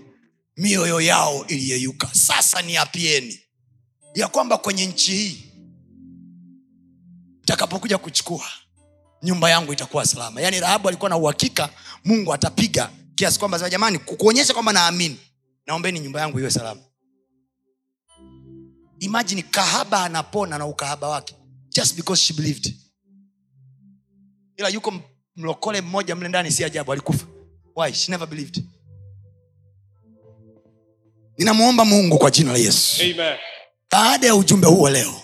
mioyo 0.57 1.01
yao 1.01 1.47
iliyeyuka. 1.47 2.09
Sasa 2.15 2.63
ni 2.63 2.77
apieni 2.77 3.41
ya 4.15 4.29
kwamba 4.29 4.59
kwenye 4.59 4.87
nchi 4.87 5.13
hii 5.13 5.45
takapokuja 7.45 7.99
kuchukua 7.99 8.47
nyumba 9.23 9.51
yangu 9.51 9.73
itakuwa 9.73 10.07
salama. 10.07 10.41
Yaani 10.41 10.61
rahabu 10.61 10.89
alikuwa 10.89 11.11
na 11.11 11.17
uhakika 11.17 11.71
mungu 12.05 12.35
atapiga 12.35 12.91
kiasi 13.15 13.39
kwamba 13.39 13.71
jamani 13.71 13.99
ku- 13.99 14.17
kuonyesha 14.17 14.53
kwamba 14.53 14.73
naamini 14.73 15.17
naombeni 15.67 16.01
nyumba 16.01 16.21
yangu 16.21 16.39
iwe 16.41 16.51
salama. 16.51 16.81
Imajini 18.99 19.43
kahaba 19.43 20.05
anapona 20.05 20.59
na 20.59 20.67
ukahaba 20.67 21.09
wake 21.09 21.35
just 21.69 21.97
because 21.97 22.23
she 22.23 22.33
believed 22.35 22.75
ila 24.61 24.69
yuko 24.69 24.93
mlokole 25.37 25.81
mmoja 25.81 26.17
mle 26.17 26.29
ndani 26.29 26.51
si 26.51 26.65
ajabu 26.65 26.93
alikufa. 26.93 27.27
Why? 27.77 27.93
She 27.93 28.13
never 28.13 28.29
believed. 28.29 28.63
Ninamwomba 31.39 31.85
mungu 31.85 32.19
kwa 32.19 32.31
jina 32.31 32.53
la 32.53 32.59
yesu. 32.59 33.03
Amen. 33.03 33.37
baada 33.93 34.27
ya 34.27 34.35
ujumbe 34.35 34.67
huo 34.67 34.91
leo 34.91 35.15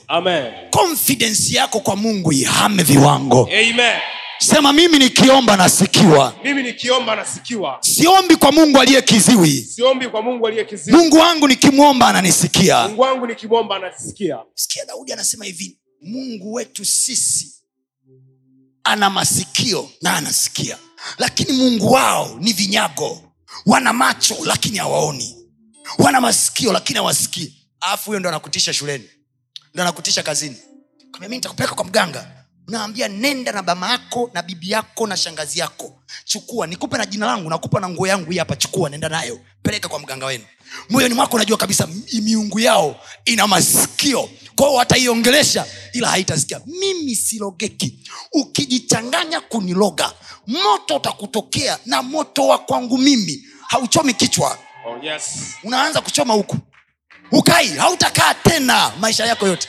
konfidensi 0.70 1.54
yako 1.54 1.80
kwa 1.80 1.96
mungu 1.96 2.32
ihame 2.32 2.82
viwango. 2.82 3.48
Amen. 3.52 3.98
sema 4.38 4.72
mimi 4.72 4.98
nikiomba 4.98 5.56
nasikiwa. 5.56 6.34
Mimi 6.44 6.62
nikiomba 6.62 7.16
nasikiwa. 7.16 7.78
Siombi 7.80 8.36
kwa 8.36 8.52
mungu 8.52 8.78
aliye 8.80 9.02
kiziwi. 9.02 9.50
Siombi 9.62 10.08
kwa 10.08 10.22
mungu 10.22 10.46
aliye 10.46 10.64
kiziwi. 10.64 10.96
Mungu 10.98 11.16
wangu 11.16 11.48
nikimwomba 11.48 12.08
ananisikia. 12.08 12.88
Mungu 12.88 13.02
wangu 13.02 13.26
nikimwomba 13.26 13.76
anasikia 13.76 14.38
sikia 14.54 14.84
daudi 14.84 15.12
anasema 15.12 15.44
hivi 15.44 15.78
mungu 16.02 16.52
wetu 16.52 16.84
sisi 16.84 17.56
ana 18.86 19.10
masikio 19.10 19.90
na 20.02 20.16
anasikia. 20.16 20.78
Lakini 21.18 21.52
mungu 21.52 21.92
wao 21.92 22.36
ni 22.40 22.52
vinyago. 22.52 23.22
Wana 23.66 23.92
macho 23.92 24.36
lakini 24.44 24.78
hawaoni. 24.78 25.36
Wana 25.98 26.20
masikio 26.20 26.72
lakini 26.72 26.96
hawasikii. 26.96 27.54
Alafu 27.80 28.04
huyo 28.06 28.20
ndo 28.20 28.28
anakutisha 28.28 28.72
shuleni. 28.72 29.04
Ndo 29.74 29.82
anakutisha 29.82 30.22
kazini. 30.22 30.56
Mi 31.20 31.28
nitakupeleka 31.28 31.74
kwa 31.74 31.84
mganga 31.84 32.32
unaambia 32.68 33.08
nenda 33.08 33.52
na 33.52 33.62
bama 33.62 33.90
yako 33.90 34.30
na 34.34 34.42
bibi 34.42 34.70
yako 34.70 35.06
na 35.06 35.16
shangazi 35.16 35.58
yako. 35.58 36.02
Chukua 36.24 36.66
nikupe 36.66 36.98
na 36.98 37.06
jina 37.06 37.26
langu 37.26 37.50
nakupa 37.50 37.80
na 37.80 37.88
nguo 37.88 38.06
yangu 38.06 38.30
hii 38.30 38.38
hapa. 38.38 38.56
Chukua 38.56 38.90
nenda 38.90 39.08
nayo. 39.08 39.40
Peleka 39.62 39.88
kwa 39.88 39.98
mganga 39.98 40.26
wenu. 40.26 40.44
Moyoni 40.90 41.14
mwako 41.14 41.36
unajua 41.36 41.56
kabisa 41.56 41.88
miungu 42.22 42.60
yao 42.60 43.00
ina 43.24 43.46
masikio 43.46 44.30
kwao 44.56 44.74
wataiongelesha 44.74 45.66
ila 45.92 46.08
haitasikia. 46.08 46.60
Mimi 46.66 47.16
silogeki. 47.16 47.98
Ukijichanganya 48.32 49.40
kuniloga 49.40 50.12
moto 50.46 50.96
utakutokea 50.96 51.78
na 51.86 52.02
moto 52.02 52.46
wa 52.46 52.58
kwangu 52.58 52.98
mimi. 52.98 53.44
Hauchomi 53.68 54.14
kichwa. 54.14 54.58
Oh, 54.86 55.04
yes. 55.04 55.22
unaanza 55.64 56.00
kuchoma 56.00 56.34
huku. 56.34 56.56
Ukai 57.32 57.68
hautakaa 57.68 58.34
tena 58.34 58.92
maisha 59.00 59.26
yako 59.26 59.46
yote. 59.46 59.68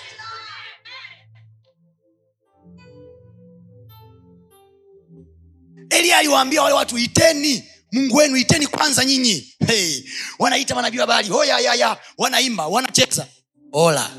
Elia 5.90 6.18
aliwaambia 6.18 6.62
wale 6.64 6.76
watu 6.76 6.98
iteni 6.98 7.64
mungu 7.92 8.16
wenu 8.18 8.38
iteni 8.38 8.68
kwanza 8.68 9.06
nyinyi. 9.06 9.54
Hey. 9.68 10.02
wanaita 10.40 10.76
manabii 10.76 10.98
habari. 10.98 11.28
Hoyayaya 11.30 11.98
wanaimba 12.18 12.68
wanacheza. 12.68 13.28
Ola 13.72 14.12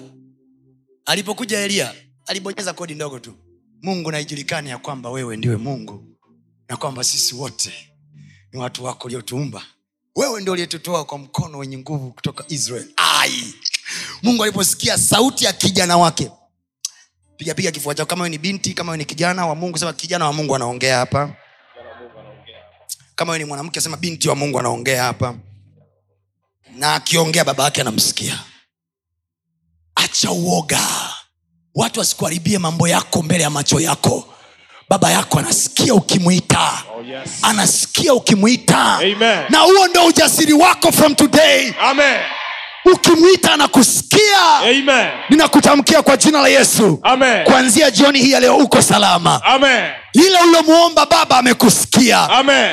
alipokuja 1.09 1.61
elia 1.61 1.95
alibonyeza 2.27 2.73
kodi 2.73 2.95
ndogo 2.95 3.19
tu. 3.19 3.35
Mungu 3.83 4.11
naijulikani 4.11 4.71
ya 4.71 4.79
kwamba 4.79 5.11
wewe 5.11 5.37
ndiwe 5.37 5.57
mungu 5.57 6.05
na 6.69 6.77
kwamba 6.77 7.05
sisi 7.05 7.35
wote 7.35 7.73
ni 8.53 8.59
watu 8.61 8.85
wako 8.85 9.07
uliotuumba. 9.07 9.63
Wewe 10.17 10.41
ndio 10.41 10.53
uliyetutoa 10.53 11.05
kwa 11.05 11.19
mkono 11.19 11.59
wenye 11.59 11.79
nguvu 11.79 12.13
kutoka 12.13 12.45
israel. 12.49 12.89
Ai! 12.97 13.55
Mungu 14.23 14.43
aliposikia 14.43 14.99
sauti 14.99 15.45
ya 15.45 15.53
kijana 15.53 15.97
wake 15.97 16.25
pigapiga 17.37 17.55
piga 17.55 17.71
kifua 17.71 17.95
chako. 17.95 18.09
Kama 18.11 18.29
ni 18.29 18.39
binti 18.39 18.75
kama 18.75 18.93
wewe 18.93 18.99
ni 18.99 19.05
kijana 19.05 19.47
wa 19.47 19.55
mungu 19.55 19.79
sema 19.79 19.93
kijana 19.93 20.25
wa 20.27 20.33
mungu 20.33 20.55
anaongea 20.57 20.99
hapa. 20.99 21.35
Kama 23.15 23.39
ni 23.39 23.45
mwanamke 23.45 23.81
sema 23.81 23.97
binti 23.97 24.29
wa 24.29 24.35
mungu 24.35 24.59
anaongea 24.61 25.03
hapa. 25.03 25.35
Na 26.77 26.95
akiongea 26.95 27.45
baba 27.45 27.65
yake 27.65 27.81
anamsikia 27.81 28.45
acha 30.05 30.30
uoga. 30.30 30.80
Watu 31.74 32.01
wasikuharibie 32.01 32.59
mambo 32.59 32.88
yako 32.88 33.22
mbele 33.22 33.42
ya 33.42 33.51
macho 33.51 33.80
yako. 33.80 34.24
Baba 34.88 35.11
yako 35.11 35.38
anasikia 35.38 35.94
ukimwita 35.94 36.70
Oh, 36.99 37.03
yes. 37.03 37.28
anasikia 37.42 38.14
ukimwita 38.14 38.99
na 39.51 39.59
huo 39.59 39.86
ndo 39.88 40.05
ujasiri 40.07 40.53
wako 40.53 40.92
from 40.92 41.14
today. 41.14 41.72
Amen. 41.80 42.20
ukimwita 42.94 43.53
anakusikia. 43.53 44.61
Ninakutamkia 45.30 46.03
kwa 46.03 46.16
jina 46.16 46.40
la 46.40 46.49
yesu. 46.49 47.01
Kuanzia 47.44 47.90
jioni 47.90 48.18
hii 48.18 48.30
ya 48.30 48.40
leo 48.40 48.57
uko 48.57 48.82
salama. 48.82 49.42
Amen. 49.44 49.90
Ile 50.27 50.39
ulilomwomba 50.45 51.07
baba 51.07 51.39
amekusikia 51.39 52.29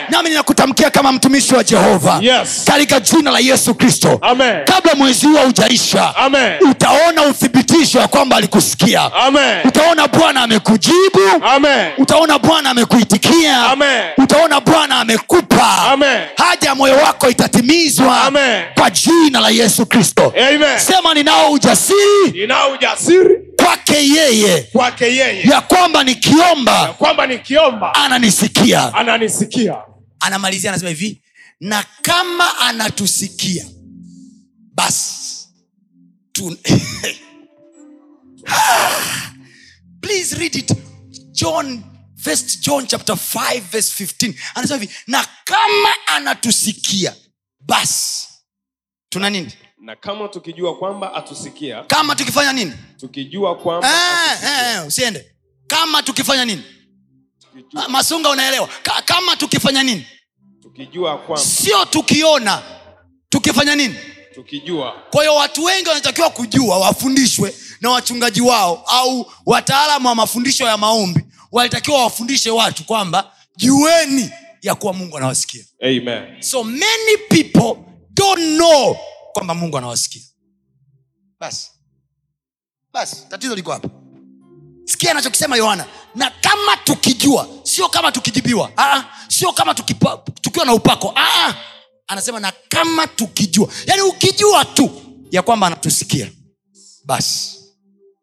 nami 0.09 0.29
ninakutamkia 0.29 0.89
kama 0.89 1.11
mtumishi 1.11 1.55
wa 1.55 1.63
jehova 1.63 2.19
Yes. 2.21 2.63
katika 2.65 2.99
jina 2.99 3.31
la 3.31 3.39
yesu 3.39 3.75
kristo 3.75 4.19
kabla 4.65 4.95
mwezi 4.95 5.25
huo 5.27 5.37
haujaisha 5.37 6.15
Amen. 6.15 6.51
utaona 6.71 7.21
uthibitisho 7.23 7.99
ya 7.99 8.07
kwamba 8.07 8.35
alikusikia 8.37 9.13
Amen. 9.13 9.57
utaona 9.67 10.07
bwana 10.07 10.41
amekujibu 10.41 11.21
Amen. 11.55 11.91
utaona 11.97 12.39
bwana 12.39 12.69
amekuitikia 12.69 13.57
Amen. 13.65 14.03
utaona 14.17 14.61
bwana 14.61 14.99
amekupa 14.99 15.77
Amen. 15.91 16.21
haja 16.37 16.69
ya 16.69 16.75
moyo 16.75 16.95
wako 16.95 17.29
itatimizwa 17.29 18.21
Amen. 18.21 18.63
kwa 18.79 18.89
jina 18.89 19.39
la 19.39 19.49
yesu 19.49 19.85
kristo 19.85 20.33
sema 20.77 21.13
ninao 21.13 21.51
ujasiri 21.51 22.31
ninao 22.33 22.71
ujasiri 22.71 23.37
kwake 23.65 24.07
yeye. 24.09 24.61
Kwake 24.63 25.05
yeye. 25.15 25.41
Ya 25.43 25.61
kwamba 25.61 26.03
nikiomba 26.03 26.93
kwamba 26.93 27.27
nikiomba 27.27 27.95
ananisikia. 27.95 28.93
ananisikia. 28.93 29.75
Anamalizia 30.19 30.71
anasema 30.71 30.89
hivi 30.89 31.21
na 31.59 31.85
kama 32.01 32.59
anatusikia 32.59 33.65
basi 34.73 35.47
tun- 36.33 36.57
please 40.01 40.35
read 40.35 40.55
it. 40.55 40.71
John 41.31 41.83
first 42.17 42.59
john 42.61 42.87
chapter 42.87 43.15
5 43.15 43.61
verse 43.71 44.03
15 44.05 44.33
anasema 44.55 44.79
hivi 44.81 44.93
na 45.07 45.27
kama 45.45 45.89
anatusikia 46.07 47.15
basi. 47.59 48.27
Tuna 49.09 49.29
nini 49.29 49.51
na 49.85 49.95
kama 49.95 50.27
tukijua 50.27 50.77
kwamba 50.77 51.13
atusikia 51.13 51.83
kama 51.83 52.15
tukifanya 52.15 52.53
nini? 52.53 52.73
tukijua 52.99 53.55
kwamba 53.55 53.87
Eh, 53.87 54.39
eh, 54.43 54.75
eh, 54.75 54.87
usiende. 54.87 55.31
Kama 55.67 56.03
tukifanya 56.03 56.45
nini? 56.45 56.63
Tukijua, 57.39 57.85
Ah, 57.85 57.89
masunga 57.89 58.29
unaelewa. 58.29 58.69
Ka, 58.83 59.01
kama 59.05 59.35
tukifanya 59.35 59.83
nini? 59.83 60.05
Tukijua 60.61 61.17
kwamba 61.17 61.45
sio 61.45 61.85
tukiona 61.85 62.61
tukifanya 63.29 63.75
nini? 63.75 63.95
Tukijua. 64.35 64.93
Kwa 65.11 65.21
hiyo 65.21 65.35
watu 65.35 65.63
wengi 65.63 65.89
wanatakiwa 65.89 66.29
kujua 66.29 66.77
wafundishwe 66.77 67.55
na 67.81 67.89
wachungaji 67.89 68.41
wao 68.41 68.83
au 68.87 69.31
wataalamu 69.45 70.07
wa 70.07 70.15
mafundisho 70.15 70.65
ya 70.65 70.77
maombi. 70.77 71.25
Walitakiwa 71.51 72.03
wafundishe 72.03 72.49
watu 72.49 72.83
kwamba 72.83 73.31
jueni 73.57 74.29
ya 74.61 74.75
kuwa 74.75 74.93
mungu 74.93 75.17
anawasikia. 75.17 75.63
Amen. 75.81 76.41
So 76.41 76.63
many 76.63 77.17
people 77.29 77.75
don't 78.13 78.55
know 78.57 78.97
kwamba 79.35 79.53
mungu 79.55 79.77
anawasikia. 79.77 80.21
Basi. 81.39 81.71
Basi 82.93 83.27
tatizo 83.29 83.55
liko 83.55 83.71
hapa. 83.71 83.89
Sikia 84.85 85.11
anachokisema 85.11 85.57
yohana. 85.57 85.85
Na 86.15 86.29
kama 86.31 86.77
tukijua 86.77 87.49
sio 87.63 87.89
kama 87.89 88.11
tukijibiwa. 88.11 88.71
Aa, 88.77 89.03
sio 89.27 89.51
kama 89.51 89.73
tukipa, 89.75 90.17
tukiwa 90.41 90.65
na 90.65 90.73
upako. 90.73 91.13
Aa, 91.15 91.55
anasema 92.07 92.39
na 92.39 92.53
kama 92.69 93.07
tukijua. 93.07 93.69
Yaani 93.87 94.01
ukijua 94.01 94.65
tu 94.65 95.01
ya 95.31 95.41
kwamba 95.41 95.67
anatusikia. 95.67 96.31
Basi. 97.05 97.59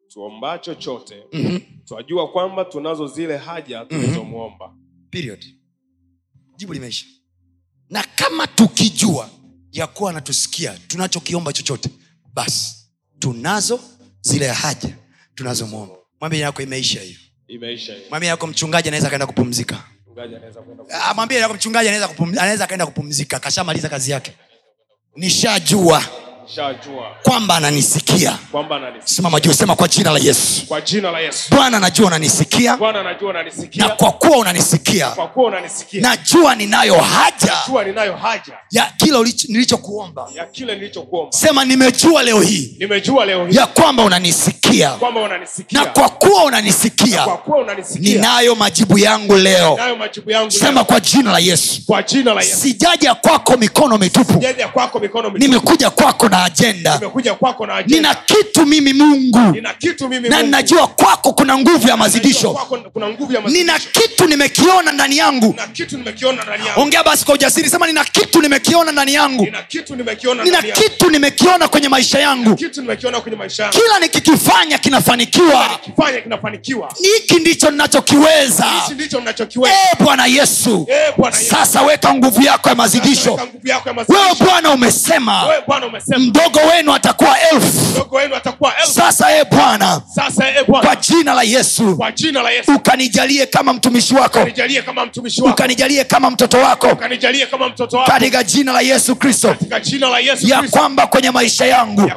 Tuomba 0.08 0.58
chochote 0.58 1.24
mm-hmm. 1.32 1.60
twajua 1.84 2.28
kwamba 2.32 2.64
tunazo 2.64 3.06
zile 3.06 3.36
haja 3.36 3.84
tulizomwomba. 3.84 4.74
Period. 5.10 5.44
Jibu 6.56 6.72
limeisha. 6.72 7.06
Na 7.90 8.02
kama 8.16 8.46
tukijua 8.46 9.30
ya 9.72 9.86
kuwa 9.86 10.10
anatusikia 10.10 10.78
tunachokiomba 10.88 11.52
chochote 11.52 11.90
basi 12.34 12.74
tunazo 13.18 13.80
zile 14.20 14.48
haja 14.48 14.96
tunazomwomba. 15.34 15.94
Mwambie 16.20 16.40
yako 16.40 16.62
imeisha 16.62 17.00
hiyo. 17.00 17.18
Mwambie 18.10 18.28
yako 18.28 18.46
mchungaji 18.46 18.88
anaweza 18.88 19.06
akaenda 19.06 19.26
kupumzika. 19.26 19.84
Mchungaji 20.02 20.34
anaweza 20.36 20.60
Ah, 20.90 21.14
mwambie 21.14 21.38
yako 21.38 21.54
mchungaji 21.54 21.88
anaweza 21.88 22.64
akaenda 22.64 22.86
kupumzika. 22.86 23.38
Kashamaliza 23.40 23.88
kazi 23.88 24.10
yake. 24.10 24.32
Nishajua 25.16 26.04
kwamba 27.22 27.56
ananisikia. 27.56 28.38
Simama 29.04 29.40
juu 29.40 29.52
sema 29.52 29.76
kwa 29.76 29.88
jina 29.88 30.10
la 30.12 30.18
yesu. 30.18 30.66
Bwana 31.50 31.80
najua 31.80 32.06
unanisikia. 32.06 32.76
Na 33.74 33.88
kwa 33.88 34.12
kuwa 34.12 34.36
unanisikia 34.38 35.12
najua 36.00 36.54
ninayo 36.54 36.94
haja 37.00 37.52
Jua 37.68 37.84
ninayo 37.84 38.16
haja. 38.16 38.52
ya 38.70 38.86
kile 38.96 39.18
nilichokuomba. 39.48 40.28
Sema 41.30 41.64
nimejua 41.64 42.22
leo 42.22 42.40
hii 42.40 42.76
ya 43.50 43.66
kwamba 43.66 44.02
unanisikia. 44.04 44.90
Kwamba 44.90 45.20
na 45.70 45.84
kwa 45.86 46.08
kuwa 46.08 46.44
unanisikia 46.44 47.26
ninayo 47.98 48.54
majibu 48.54 48.98
yangu 48.98 49.36
leo. 49.36 49.78
Sema 50.48 50.84
kwa 50.84 51.00
jina 51.00 51.32
la 51.32 51.38
yesu. 51.38 51.82
Sijaja 52.56 53.14
kwako 53.14 53.56
mikono 53.56 53.98
mitupu. 53.98 54.44
Nimekuja 55.38 55.90
kwako 55.90 56.28
na 56.28 56.41
na 56.42 57.74
ajenda. 57.74 57.96
nina 57.96 58.14
kitu 58.14 58.66
mimi 58.66 58.92
mungu. 58.92 59.38
Kitu 59.78 60.08
mimi 60.08 60.28
na 60.28 60.42
ninajua 60.42 60.86
kwako 60.86 61.32
kuna 61.32 61.58
nguvu 61.58 61.88
ya 61.88 61.96
mazidisho. 61.96 62.58
Nina 63.48 63.78
kitu 63.78 64.26
nimekiona 64.28 64.92
ndani 64.92 65.16
yangu. 65.18 65.54
Ongea 66.76 67.02
basi 67.04 67.24
kwa 67.24 67.34
ujasiri 67.34 67.68
sema 67.70 67.86
nina 67.86 68.04
kitu 68.04 68.42
nimekiona 68.42 68.92
ndani 68.92 69.14
yangu. 69.14 69.44
Nina 69.44 70.62
kitu 70.62 71.10
nimekiona 71.10 71.68
kwenye 71.68 71.88
maisha 71.88 72.18
yangu. 72.18 72.54
Kitu 72.56 72.80
nimekiona 72.80 73.20
kwenye 73.20 73.36
maisha 73.36 73.62
yangu. 73.62 73.78
kila 73.78 73.98
nikikifanya 74.00 74.78
kinafanikiwa. 74.78 75.66
Hiki 77.02 77.34
ndicho 77.34 77.70
ninachokiweza. 77.70 78.64
Hichi 78.64 78.94
ndicho 78.94 79.18
ninachokiweza. 79.18 79.74
e 79.92 80.04
bwana 80.04 80.26
yesu. 80.26 80.86
Eh, 80.88 81.12
sasa 81.50 81.82
weka 81.82 82.14
nguvu 82.14 82.42
yako 82.42 82.68
ya 82.68 82.74
mazidisho. 82.74 83.40
Wewe 84.08 84.34
Bwana 85.66 85.86
umesema 85.86 86.21
mdogo 86.22 86.58
wenu 86.72 86.92
atakuwa 86.94 87.36
elfu. 87.52 87.96
Sasa 88.92 89.36
e 89.36 89.44
bwana 89.44 90.02
Sasa 90.14 90.44
kwa 90.86 90.96
jina 90.96 91.34
la 91.34 91.42
yesu. 91.42 91.96
Yesu. 92.50 92.72
Ukanijalie 92.74 93.46
kama 93.46 93.72
mtumishi 93.72 94.14
wako. 94.14 94.38
Ukanijalie 95.52 96.04
kama 96.04 96.30
mtoto 96.30 96.58
wako. 96.58 96.86
Katika 98.12 98.44
jina 98.44 98.72
la 98.72 98.80
yesu 98.80 99.16
kristo. 99.16 99.56
Ya 100.48 100.62
kwamba 100.70 101.06
kwenye 101.06 101.30
maisha 101.30 101.64
yangu. 101.66 102.00
Ya 102.08 102.14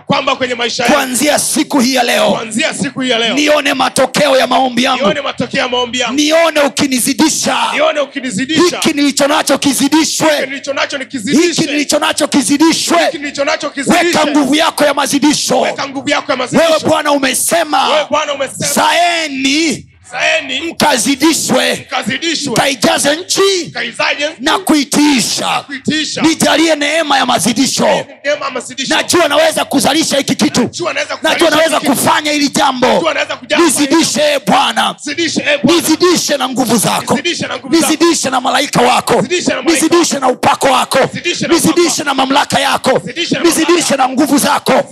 kuanzia 0.94 1.40
siku 1.40 1.80
hii 1.80 1.94
ya 1.94 2.04
leo. 2.04 2.30
Leo. 3.20 3.34
Nione 3.36 3.74
matokeo 3.74 4.38
ya 4.38 4.48
maombi 4.48 4.84
yangu. 4.84 5.04
Nione 6.16 6.60
ukinizidisha. 6.60 7.58
Hiki 8.76 8.94
nilicho 8.94 9.28
nacho 9.28 9.58
kizidishwe. 9.58 10.28
Hiki 11.46 11.72
nilicho 11.72 12.00
nacho 12.00 12.28
kizidishwe 12.28 12.98
weka 13.98 14.26
nguvu 14.32 14.56
yako 14.56 14.84
ya 14.84 14.94
mazidisho. 14.94 15.62
Wewe 16.62 16.80
bwana 16.88 17.12
umesema 17.12 17.78
zaeni 18.74 19.86
mkazidishwe. 20.70 21.88
Mkaijaze 22.52 23.16
nchi 23.16 23.74
na 24.40 24.60
kuitiisha 24.60 25.66
nijalie 26.22 26.76
neema 26.76 27.18
ya 27.18 27.26
mazidisho. 27.26 28.06
Najua 28.88 29.28
naweza 29.28 29.66
kuzalisha 29.66 30.18
hiki 30.18 30.36
kitu. 30.36 30.62
Najua 30.62 31.50
naweza 31.50 31.50
naweza 31.50 31.80
kufanya 31.80 32.32
hili 32.32 32.50
jambo. 32.50 32.88
Nizidishe 33.58 34.22
e 34.22 34.40
bwana. 34.48 34.66
Bwana. 34.76 34.96
nizidishe 35.64 36.38
na 36.38 36.50
nguvu 36.50 36.78
zako. 36.78 37.20
Nizidishe 37.70 38.30
na 38.30 38.42
malaika 38.42 38.82
wako. 38.82 39.22
Nizidishe 39.66 40.20
na 40.20 40.28
upako 40.28 40.68
wako. 40.68 41.00
Nizidishe 41.50 42.04
na 42.04 42.14
mamlaka 42.14 42.60
yako. 42.60 43.02
Nizidishe 43.44 43.96
na 43.98 44.10
nguvu 44.10 44.38
zako. 44.38 44.84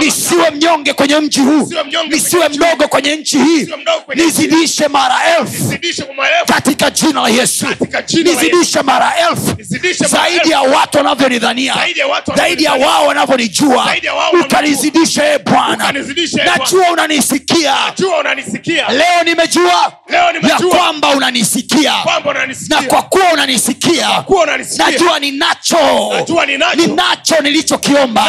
Nisiwe 0.00 0.50
mnyonge 0.50 0.92
kwenye 0.92 1.20
mji 1.20 1.40
huu. 1.40 1.68
Nisiwe 2.08 2.48
mdogo 2.48 2.88
kwenye 2.88 3.16
nchi 3.16 3.38
hii 3.38 3.68
nizidishe 4.58 4.88
mara 4.88 5.14
elfu. 5.38 5.62
Katika 6.52 6.90
jina 6.90 7.20
la 7.22 7.28
yesu. 7.28 7.66
Nizidishe 8.34 8.82
mara 8.82 9.12
elfu. 9.30 9.56
Zaidi 10.08 10.50
ya 10.50 10.60
watu 10.60 10.98
wanavyonidhania. 10.98 11.74
Zaidi 12.36 12.64
ya 12.64 12.72
wao 12.72 13.06
wanavyonijua. 13.06 13.94
Ukanizidishe 14.44 15.22
e 15.34 15.38
bwana. 15.38 15.74
Ukanizidishe, 15.74 16.40
eh, 16.40 16.46
najua 16.46 16.92
unanisikia. 16.92 17.74
Leo 18.88 19.24
nimejua 19.24 19.92
ya 20.48 20.58
kwamba 20.76 21.08
unanisikia. 21.10 21.92
Na 22.68 22.82
kwa 22.82 23.02
kuwa 23.02 23.32
unanisikia 23.32 24.08
najua 24.84 25.18
ninacho. 25.20 25.78
Ninacho. 26.76 27.40
nilichokiomba. 27.42 28.24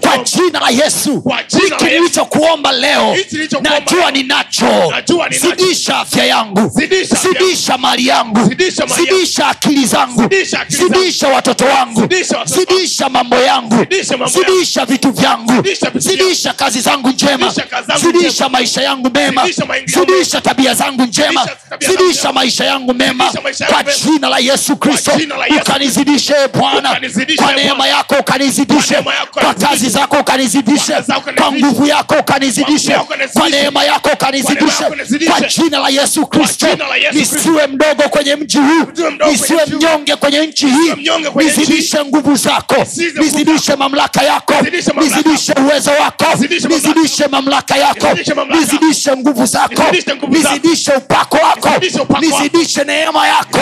Kwa 0.00 0.18
jina 0.24 0.60
la 0.60 0.68
yesu. 0.70 1.22
Hiki 1.60 1.84
nilichokuomba 1.84 2.72
leo 2.72 3.16
najua 3.62 4.10
ninacho. 4.10 4.90
Najua 4.90 5.28
ninacho. 5.28 5.48
Zidisha 5.68 5.98
afya 5.98 6.24
yangu. 6.24 6.70
Zidisha 6.74 7.16
zidisha 7.16 7.78
mali 7.78 8.06
yangu. 8.06 8.44
Zidisha 8.48 8.86
zidisha 8.86 9.48
akili 9.48 9.86
zangu. 9.86 10.22
Zidisha 10.22 10.64
zidisha 10.68 11.28
watoto 11.28 11.64
wangu. 11.64 12.00
Zidisha 12.00 12.44
zidisha 12.44 13.08
mambo 13.08 13.36
yangu. 13.36 13.86
Zidisha 14.32 14.84
vitu 14.84 15.10
vyangu. 15.12 15.64
Zidisha 15.94 16.52
kazi 16.52 16.80
zangu 16.80 17.08
njema. 17.08 17.52
Zidisha 18.00 18.48
maisha 18.48 18.82
yangu 18.82 19.10
mema. 19.10 19.48
Zidisha 19.86 20.40
tabia 20.40 20.74
zangu 20.74 21.02
njema. 21.02 21.48
Zidisha 21.80 22.32
maisha 22.32 22.64
yangu 22.64 22.94
mema. 22.94 23.32
Kwa 23.68 23.82
jina 24.04 24.28
la 24.28 24.38
yesu 24.38 24.76
kristo 24.76 25.12
ukanizidishe 25.60 26.34
bwana. 26.54 27.00
kwa 27.36 27.52
neema 27.52 27.86
yako 27.88 28.14
ukanizidishe. 28.20 28.94
Kwa 29.32 29.54
kazi 29.54 29.88
zako 29.90 30.16
ukanizidishe. 30.20 30.92
Kwa 31.36 31.52
nguvu 31.52 31.86
yako 31.86 32.14
ukanizidishe. 32.20 32.94
Kwa 33.32 33.48
neema 33.48 33.84
yako 33.84 34.10
ukanizidishe. 34.14 34.54
neema 34.60 34.74
yako 34.74 34.84
ukanizidishe. 34.88 35.30
kwa 35.30 35.40
jina 35.62 35.78
la 35.78 35.88
yesu 35.88 36.26
kristo. 36.26 36.66
nisiwe 37.12 37.66
mdogo 37.66 38.02
kwenye 38.02 38.36
mji 38.36 38.58
huu. 38.58 38.86
Nisiwe 39.30 39.66
mnyonge 39.66 40.16
kwenye 40.16 40.46
nchi 40.46 40.66
hii. 40.66 40.92
Nizidishe 41.34 42.04
nguvu 42.04 42.36
zako. 42.36 42.76
Nizidishe 43.18 43.76
mamlaka 43.76 44.22
yako. 44.22 44.54
Nizidishe 45.00 45.52
uwezo 45.52 45.90
wako. 45.90 46.24
Nizidishe 46.68 47.26
mamlaka. 47.30 47.76
yako. 47.76 48.08
Nizidishe 48.60 49.16
nguvu 49.16 49.46
zako. 49.46 49.82
Nizidishe 50.28 50.92
upako 50.92 51.36
wako. 51.36 51.68
Nizidishe 52.20 52.84
neema 52.84 53.26
yako. 53.28 53.58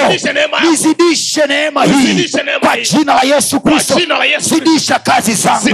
Nizidishe 0.71 1.47
neema 1.47 1.85
hii. 1.85 2.29
Kwa 2.61 2.77
jina 2.99 3.15
la 3.15 3.23
yesu 3.35 3.61
kristo. 3.61 3.95
zidisha 4.39 4.99
kazi 4.99 5.35
zangu. 5.35 5.65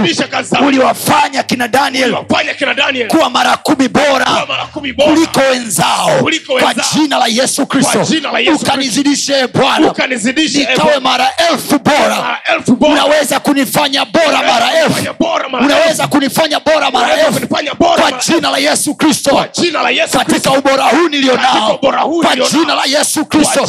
Uliwafanya 0.67 1.43
kina 1.43 1.67
daniel 1.67 2.09
kuwa 3.07 3.29
mara 3.29 3.57
kumi 3.57 3.87
bora. 3.87 4.25
kuliko 5.13 5.39
wenzao 5.39 6.12
wenzao. 6.21 6.85
jina 6.93 7.17
la 7.17 7.27
yesu 7.27 7.65
kristo 7.65 7.91
Kwa 7.99 8.05
jina 8.05 8.31
la 8.31 8.39
Yesu 8.39 8.51
Kristo. 8.51 8.65
ukanizidishe 8.67 9.47
bwana 9.47 9.93
nikawe 10.69 10.99
mara 10.99 11.27
elfu 11.51 11.79
bora. 11.79 12.39
Unaweza 12.79 13.39
kunifanya 13.39 14.05
bora 14.05 14.43
mara 14.47 14.71
elfu. 14.73 14.93
kunifanya 14.93 15.13
bora 15.13 15.47
unaweza 15.65 16.07
kunifanya 16.07 16.59
bora 16.59 16.91
mara 16.91 17.13
elfu. 17.17 17.47
kwa 17.77 18.11
jina 18.27 18.51
la 18.51 18.57
yesu 18.57 18.95
kristo. 18.95 19.45
Katika 20.11 20.51
ubora 20.51 20.83
huu 20.83 21.09
nilio 21.09 21.37
nao 21.37 21.77
kwa 21.77 22.35
jina 22.51 22.75
la 22.75 22.83
yesu 22.85 23.25
kristo. 23.25 23.67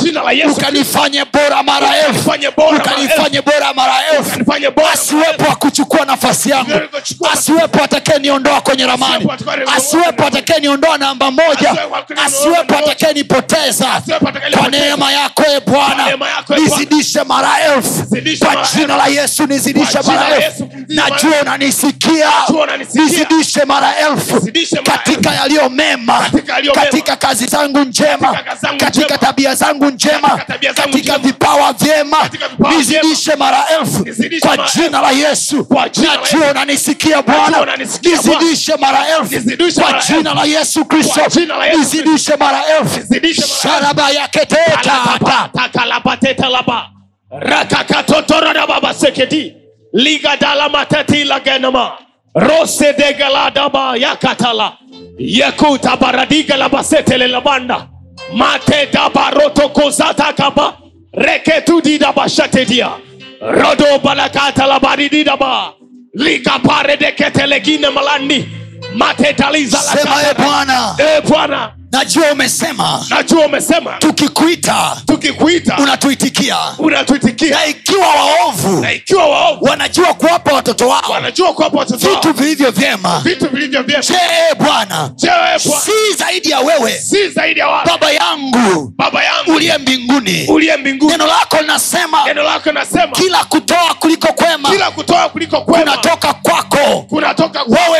ukanifanye 0.51 1.25
bora 1.33 1.63
mara 1.63 1.97
elfu. 1.97 2.31
Ukanifanye 2.31 2.51
bora 2.51 2.73
mara 2.73 2.83
ukanifanye 2.83 3.41
bora 3.41 3.75
mara 3.75 3.95
elfu. 4.17 4.53
Asiwepo 4.93 5.45
akuchukua 5.53 6.05
nafasi 6.05 6.51
yangu. 6.51 6.71
Asiwepo 7.33 7.85
atakayeniondoa 7.85 8.61
kwenye 8.61 8.87
ramani. 8.87 9.29
Asiwepo 9.77 10.27
atakayeniondoa 10.27 10.99
namba 10.99 11.31
moja 11.31 11.77
asiwepo 12.39 12.75
atakenipoteza 12.79 13.93
atakayenipoteza 13.95 14.59
kwa 14.59 14.69
neema 14.69 15.13
yako 15.13 15.43
e 15.57 15.61
bwana 15.61 16.05
e 16.11 16.61
nizidishe 16.61 17.23
mara 17.25 17.61
elfu. 17.61 18.07
Kwa 18.45 18.67
jina 18.75 18.97
la 18.97 19.07
yesu 19.07 19.47
nizidishe 19.47 19.99
mara 20.07 20.37
elfu. 20.37 20.69
Najua 20.89 21.41
unanisikia. 21.43 22.31
Nizidishe 22.95 23.65
mara 23.65 23.97
elfu 23.99 24.49
katika 24.85 25.35
yaliyo 25.35 25.69
mema 25.69 26.31
Katika 26.75 27.17
kazi 27.17 27.47
zangu 27.47 27.79
njema 27.79 28.39
Katika 28.79 29.19
tabia 29.19 29.55
zangu 29.55 29.85
njema 29.91 30.41
Katika 30.75 31.19
vipawa 31.19 31.73
vyema. 31.73 32.17
Nizidishe 32.77 33.37
mara 33.37 33.65
elfu 33.81 34.07
kwa 34.41 34.57
jina 34.75 35.01
la 35.01 35.11
yesu. 35.11 35.67
Najua 35.97 36.51
unanisikia 36.51 37.23
bwana. 37.23 37.67
nizidishe 38.03 38.77
mara 38.77 39.07
elfu 39.09 39.81
kwa 39.81 39.93
jina 40.09 40.35
la 40.35 40.45
yesu 40.45 40.85
kristo. 40.85 41.21
Nizidishe 41.79 42.24
Nizidishe 42.29 42.37
mara 42.37 42.67
elfu. 42.67 43.01
sharaba 43.63 44.11
yaketeta 44.11 44.81
Takalapa, 44.83 45.49
takalapa, 45.53 46.17
tetalapa. 46.17 46.91
rakakatotoradababasekedi 47.31 49.55
ligadalamatetilagenama 49.93 51.93
rosedegaladaba 52.35 53.97
yakatala 53.97 54.73
yakutabaradigalabasatelelabanda 55.19 57.87
matedabarotokozatakaba 58.35 60.77
reketudidabashatedia 61.15 62.91
rodobalakatalabarididaba 63.41 65.73
likaparedeketelegine 66.15 67.91
malandi 67.91 68.49
sema 69.81 70.23
e 70.31 70.35
bwana. 70.35 70.95
E 70.99 71.21
bwana. 71.21 71.73
Najua 71.93 72.33
umesema. 72.33 73.07
Najua 73.11 73.47
umesema. 73.47 73.93
Tukikuita 73.99 74.97
tukikuita. 75.07 75.77
unatuitikia. 75.79 76.57
Unatuitikia. 76.79 77.51
Na 77.51 77.67
ikiwa 77.67 78.07
waovu 78.09 78.81
na 78.81 78.93
ikiwa 78.93 79.27
waovu 79.29 79.65
wanajua 79.65 80.15
kuwapa 80.15 80.53
watoto 80.53 80.89
wao. 80.89 81.11
wanajua 81.13 81.53
kuwapa 81.53 81.79
watoto 81.79 82.09
vitu 82.11 82.33
vilivyo 82.33 82.71
vyema. 82.71 83.21
Vitu 83.25 83.49
vilivyo 83.49 83.83
vyema. 83.83 84.03
Je 84.03 84.15
e 84.51 84.55
bwana 84.55 85.11
Je, 85.17 85.29
wewe 85.31 85.59
Bwana, 85.65 85.81
si 85.85 86.17
zaidi 86.19 86.51
ya 86.51 86.61
wewe. 86.61 86.93
Si 86.99 87.29
zaidi 87.29 87.61
ya 87.61 87.69
wewe 87.69 87.85
baba 87.87 88.11
yangu. 88.13 88.93
Baba 88.97 89.25
yangu. 89.25 89.53
Uliye 89.53 89.79
mbinguni. 89.79 90.47
Uliye 90.49 90.77
mbinguni. 90.77 91.13
Neno 91.13 91.27
lako 91.27 91.57
linasema 91.61 92.25
neno 92.27 92.43
lako 92.43 92.69
linasema 92.69 93.13
kila 93.13 93.45
kutoa 93.45 93.95
kuliko 93.95 94.27
kwema 94.33 94.71
kila 94.71 94.91
kutoa 94.91 95.29
kuliko 95.29 95.61
kwema 95.61 95.81
kunatoka 95.85 96.33
kwako. 96.35 97.03
kunatoka 97.09 97.65
kwako. 97.65 97.93
wa 97.93 97.99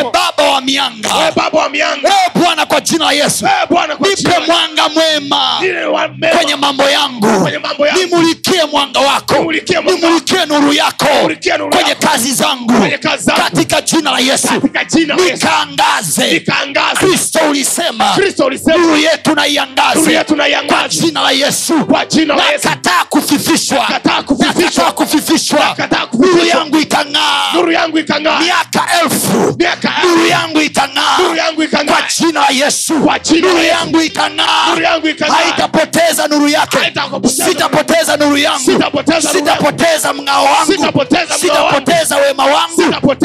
mianga. 0.65 1.15
Wewe 1.15 1.33
baba 1.37 1.59
wa 1.59 1.69
mianga. 1.69 2.09
E 2.09 2.31
bwana 2.34 2.34
kwa 2.75 2.81
jina 2.81 3.05
la 3.05 3.13
yesu. 3.13 3.45
Kwa 3.69 3.87
nipe 3.87 4.39
mwanga 4.47 4.89
mwema 4.89 5.61
kwenye 6.37 6.57
mambo 6.57 6.85
yangu. 6.91 7.27
Nimulikie 7.99 8.65
mwanga 8.65 9.01
wako. 9.01 9.35
Nimulikie 9.93 10.47
nuru 10.47 10.73
yako 10.73 11.07
kwenye 11.77 11.95
kazi 11.95 12.33
zangu. 12.35 12.73
Katika 13.37 13.81
jina 13.83 14.11
la 14.11 14.19
yesu. 14.19 14.49
Nikaangaze. 15.35 16.31
Kristo 17.07 17.39
ulisema. 17.51 18.05
Nuru 18.79 18.97
yetu 18.97 19.35
naiangaze. 19.35 20.01
Kwa 20.67 20.89
jina 20.89 21.23
la 21.23 21.31
yesu. 21.31 21.75
Nakataa 22.65 23.05
kufifishwa. 23.09 23.87
Nakataa 24.59 24.91
kufifishwa. 24.93 25.59
Nuru 26.23 26.45
yangu 26.47 26.79
itang'aa 26.79 27.53
miaka 28.41 28.87
elfu. 29.03 29.57
Nuru 30.09 30.27
yangu 30.27 30.61
itang'aa 30.63 31.17
kwa 31.93 32.03
jina 32.19 32.41
la 32.41 32.47
yesu 32.49 32.64
Yesu. 32.65 32.95
nuru 33.41 33.63
yangu 33.65 34.01
ikang'aa. 34.01 34.75
Haitapoteza 35.35 36.29
nuru 36.29 36.49
yake. 36.49 36.79
Sitapoteza 37.49 38.17
nuru 38.17 38.37
yangu. 38.39 38.59
Sitapoteza 39.33 40.13
mng'ao 40.13 40.45
wangu. 40.45 40.73
Sitapoteza 41.41 42.17
wema 42.17 42.45
wangu. 42.45 42.83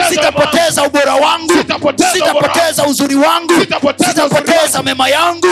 Sitapoteza 0.09 0.83
ubora 0.83 1.13
wangu. 1.15 1.53
Sitapoteza 2.13 2.85
uzuri 2.87 3.15
wangu. 3.15 3.53
Sitapoteza 4.07 4.83
mema 4.83 5.09
yangu. 5.09 5.47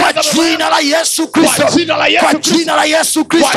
Kwa 0.00 0.12
jina 0.44 0.68
la 0.70 0.78
yesu 0.80 1.28
kristo. 1.28 1.62
Kwa 2.22 2.40
jina 2.40 2.76
la 2.76 2.84
Yesu 2.84 3.24
Kristo. 3.24 3.52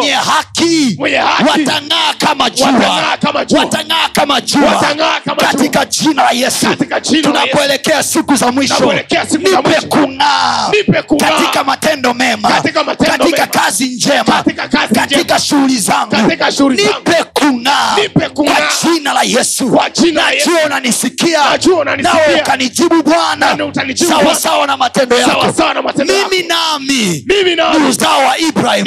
Wenye 0.00 0.12
haki. 0.12 0.96
watang'aa 1.48 2.14
kama 2.18 2.50
jua 2.50 2.66
Watang'aa 3.58 4.08
kama 4.12 4.40
jua. 4.40 4.84
katika 5.36 5.84
jina 5.84 6.22
la 6.22 6.30
yesu. 6.30 6.66
Tunapoelekea 7.22 8.02
siku 8.02 8.36
za 8.36 8.52
mwisho. 8.52 8.92
Nipe 9.38 9.80
kung'aa. 9.88 10.70
Katika 11.18 11.64
matendo 11.64 12.14
mema. 12.14 12.48
Katika 13.18 13.46
kazi 13.46 13.84
njema. 13.86 14.44
Katika 14.94 15.38
shughuli 15.40 15.78
zangu. 15.78 16.16
Nipe 16.76 17.24
kung'aa. 17.34 17.96
Kwa 18.34 18.54
jina 18.92 19.12
la 19.12 19.22
yesu. 19.22 19.78
Najua 20.12 20.60
unanisikia. 20.66 21.40
Nawe 22.02 22.40
ukanijibu 22.42 23.02
bwana. 23.02 23.54
Na 23.54 23.64
utanijibu 23.64 24.10
sawa 24.10 24.22
Bwana. 24.24 24.66
na 24.66 24.76
matendo 24.76 25.16
yako. 25.16 25.52
Mimi 26.04 26.42
nami. 26.48 27.24
Ni 27.78 27.88
uzao 27.88 28.24
wa 28.24 28.38
ibrahim 28.38 28.84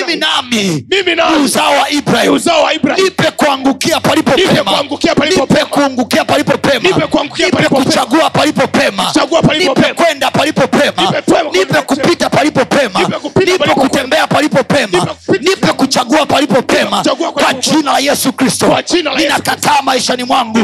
mimi 0.00 0.16
nami. 0.16 0.84
Ni 1.30 1.44
uzao 1.44 1.72
wa 1.72 1.90
ni 2.24 2.28
uzao 2.30 2.62
wa 2.62 2.72
Ibrahim 2.74 3.04
nipe 3.04 3.30
kuangukia 3.38 4.00
palipo 4.00 4.30
Nipe 4.36 4.48
pema. 4.54 4.70
kuangukia 4.70 5.14
palipo 5.14 5.40
nipe 5.40 5.54
pema. 5.54 5.66
kuangukia 5.66 6.24
palipo 6.24 6.58
pema. 6.58 6.88
Nipe 6.88 7.06
kuangukia 7.06 7.46
nipe 7.46 7.56
palipo 7.56 7.74
pema. 7.76 7.84
kuchagua 7.84 8.30
palipo 8.30 8.66
pema. 8.66 9.04
Kuchagua 9.06 9.42
palipo 9.42 9.68
nipe 9.74 9.82
pema. 9.82 9.94
kwenda 9.94 10.30
palipo 10.30 10.66
pema. 10.66 10.92
Nipe 11.02 11.22
pema 11.22 11.42
nipe 11.42 11.58
kwenda 11.64 11.82
kupita 11.82 12.30
palipo 12.30 12.64
pema. 12.64 13.00
Nipe 13.46 13.68
kutembea 13.68 14.26
palipo 14.26 14.64
pema. 14.64 15.06
Nipe 15.40 15.66
kuchagua 15.72 16.26
palipo 16.26 16.62
pema. 16.62 17.04
kwa 17.32 17.52
jina 17.54 17.92
la 17.92 17.98
yesu 17.98 18.32
kristo. 18.32 18.78
Ninakataa 19.16 19.82
maishani 19.82 20.24
mwangu. 20.24 20.58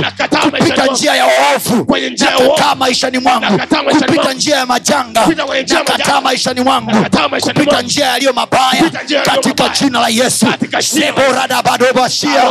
Kupita 0.50 0.86
njia 0.86 1.14
ya 1.14 1.26
uovu. 1.26 1.86
Nakataa 2.18 2.74
maishani 2.74 3.18
mwangu. 3.18 3.58
Kupita 3.98 4.32
njia 4.32 4.56
ya 4.56 4.66
majanga. 4.66 5.26
Nakataa 5.74 6.20
maishani 6.20 6.60
mwangu. 6.60 6.90
Kupita 7.40 7.82
njia 7.82 8.06
yaliyo 8.06 8.32
mabaya. 8.32 8.70
Kupita 8.82 9.02
njia 9.02 9.18
yaliyo 9.18 9.34
katika 9.34 9.68
jina 9.68 10.00
la 10.00 10.08
yesu. 10.08 10.46
Katika 10.46 10.82
jina 10.82 11.00
la 11.00 11.06
Yesu. 11.06 11.16
seboradabadobashia 11.16 12.50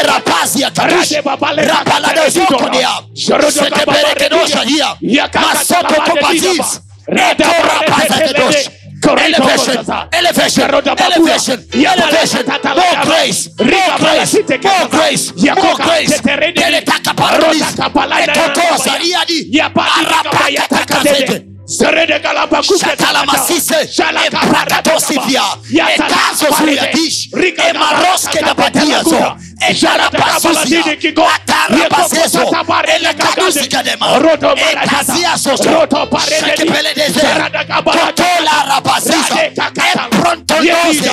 Erapazia 0.00 0.70
kadush. 0.70 1.12
Rapalade 1.56 2.30
zokodea. 2.30 2.90
Sekeberekedosha 3.14 4.64
dia. 4.64 4.96
Masoto 5.34 5.94
kobaziz. 6.02 6.80
Etorapazakedosh. 7.08 8.68
Elevation, 9.02 9.76
elevation, 10.12 10.70
elevation, 10.70 11.58
elevation, 11.72 12.44
more 12.46 12.96
grace, 13.04 13.50
more 13.58 13.98
grace, 13.98 14.32
more 14.62 14.88
grace, 14.88 15.32
more 15.44 15.74
grace. 15.74 16.20
Teletaka 16.54 17.14
parolis, 17.14 17.66
etotosa 18.22 18.98
iadi, 19.02 19.60
arapaka 19.60 20.68
takazete. 20.68 21.51
Shatala 22.78 23.24
masise, 23.26 23.74
eprakatosivia, 24.26 25.42
ekazo 25.94 26.46
zuyadish, 26.58 27.28
emaroske 27.70 28.40
da 28.40 28.54
badiazo, 28.54 29.36
ejarapasuzia, 29.68 30.84
atarabazezo, 31.34 32.38
elekadusikadema, 32.96 34.06
ekaziasoso, 34.82 35.64
shekepeledeze, 36.46 37.20
totola 38.06 38.64
rabaziza, 38.68 39.34
eprontonoze, 40.10 41.10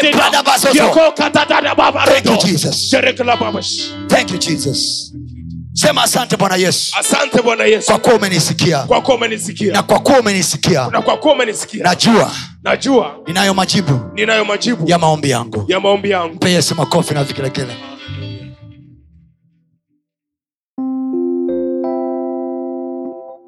elebradabazozo. 0.00 0.74
Thank 2.06 2.26
you, 2.26 2.36
Jesus. 2.46 2.90
Thank 4.08 4.30
you, 4.30 4.38
Jesus. 4.38 5.12
Sema 5.74 6.02
asante 6.02 6.36
Bwana 6.36 6.56
Yesu. 6.56 6.94
Asante 6.98 7.42
bwana 7.42 7.64
yesu. 7.64 7.86
Kwa 7.86 7.98
kuwa 7.98 8.14
umenisikia. 8.14 8.78
Kwa 8.82 9.00
kuwa 9.00 9.16
umenisikia. 9.16 9.72
Na 9.72 9.82
kwa 9.82 9.98
kuwa 9.98 10.20
umenisikia. 10.20 10.88
Na 10.92 11.02
kwa 11.02 11.16
kuwa 11.16 11.34
umenisikia. 11.34 11.84
Najua. 11.84 12.30
Najua. 12.62 13.16
Ninayo 13.26 13.54
majibu. 13.54 14.00
Ninayo 14.14 14.44
majibu. 14.44 14.88
Ya 14.90 14.98
maombi 14.98 15.30
yangu. 15.30 15.64
Ya 15.68 15.80
maombi 15.80 16.10
yangu. 16.10 16.34
Mpe 16.34 16.50
yesu 16.50 16.74
makofi 16.74 17.14
na 17.14 17.24
vigelegele 17.24 17.76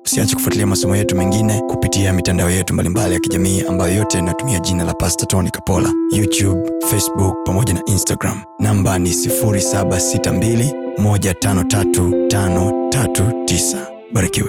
usiache 0.05 0.35
kufuatilia 0.35 0.67
masomo 0.67 0.97
yetu 0.97 1.17
mengine 1.17 1.61
kupitia 1.61 2.13
mitandao 2.13 2.51
yetu 2.51 2.75
mbalimbali 2.75 3.15
ya 3.15 3.21
kijamii 3.21 3.63
ambayo 3.69 3.95
yote 3.95 4.19
inatumia 4.19 4.59
jina 4.59 4.85
la 4.85 4.95
pasta 4.95 5.27
Tony 5.27 5.51
Kapola, 5.51 5.93
YouTube, 6.13 6.71
Facebook 6.91 7.37
pamoja 7.47 7.75
na 7.75 7.83
Instagram. 7.87 8.43
Namba 8.59 8.99
ni 8.99 9.11
0762153539. 10.99 13.87
Barikiwe. 14.13 14.49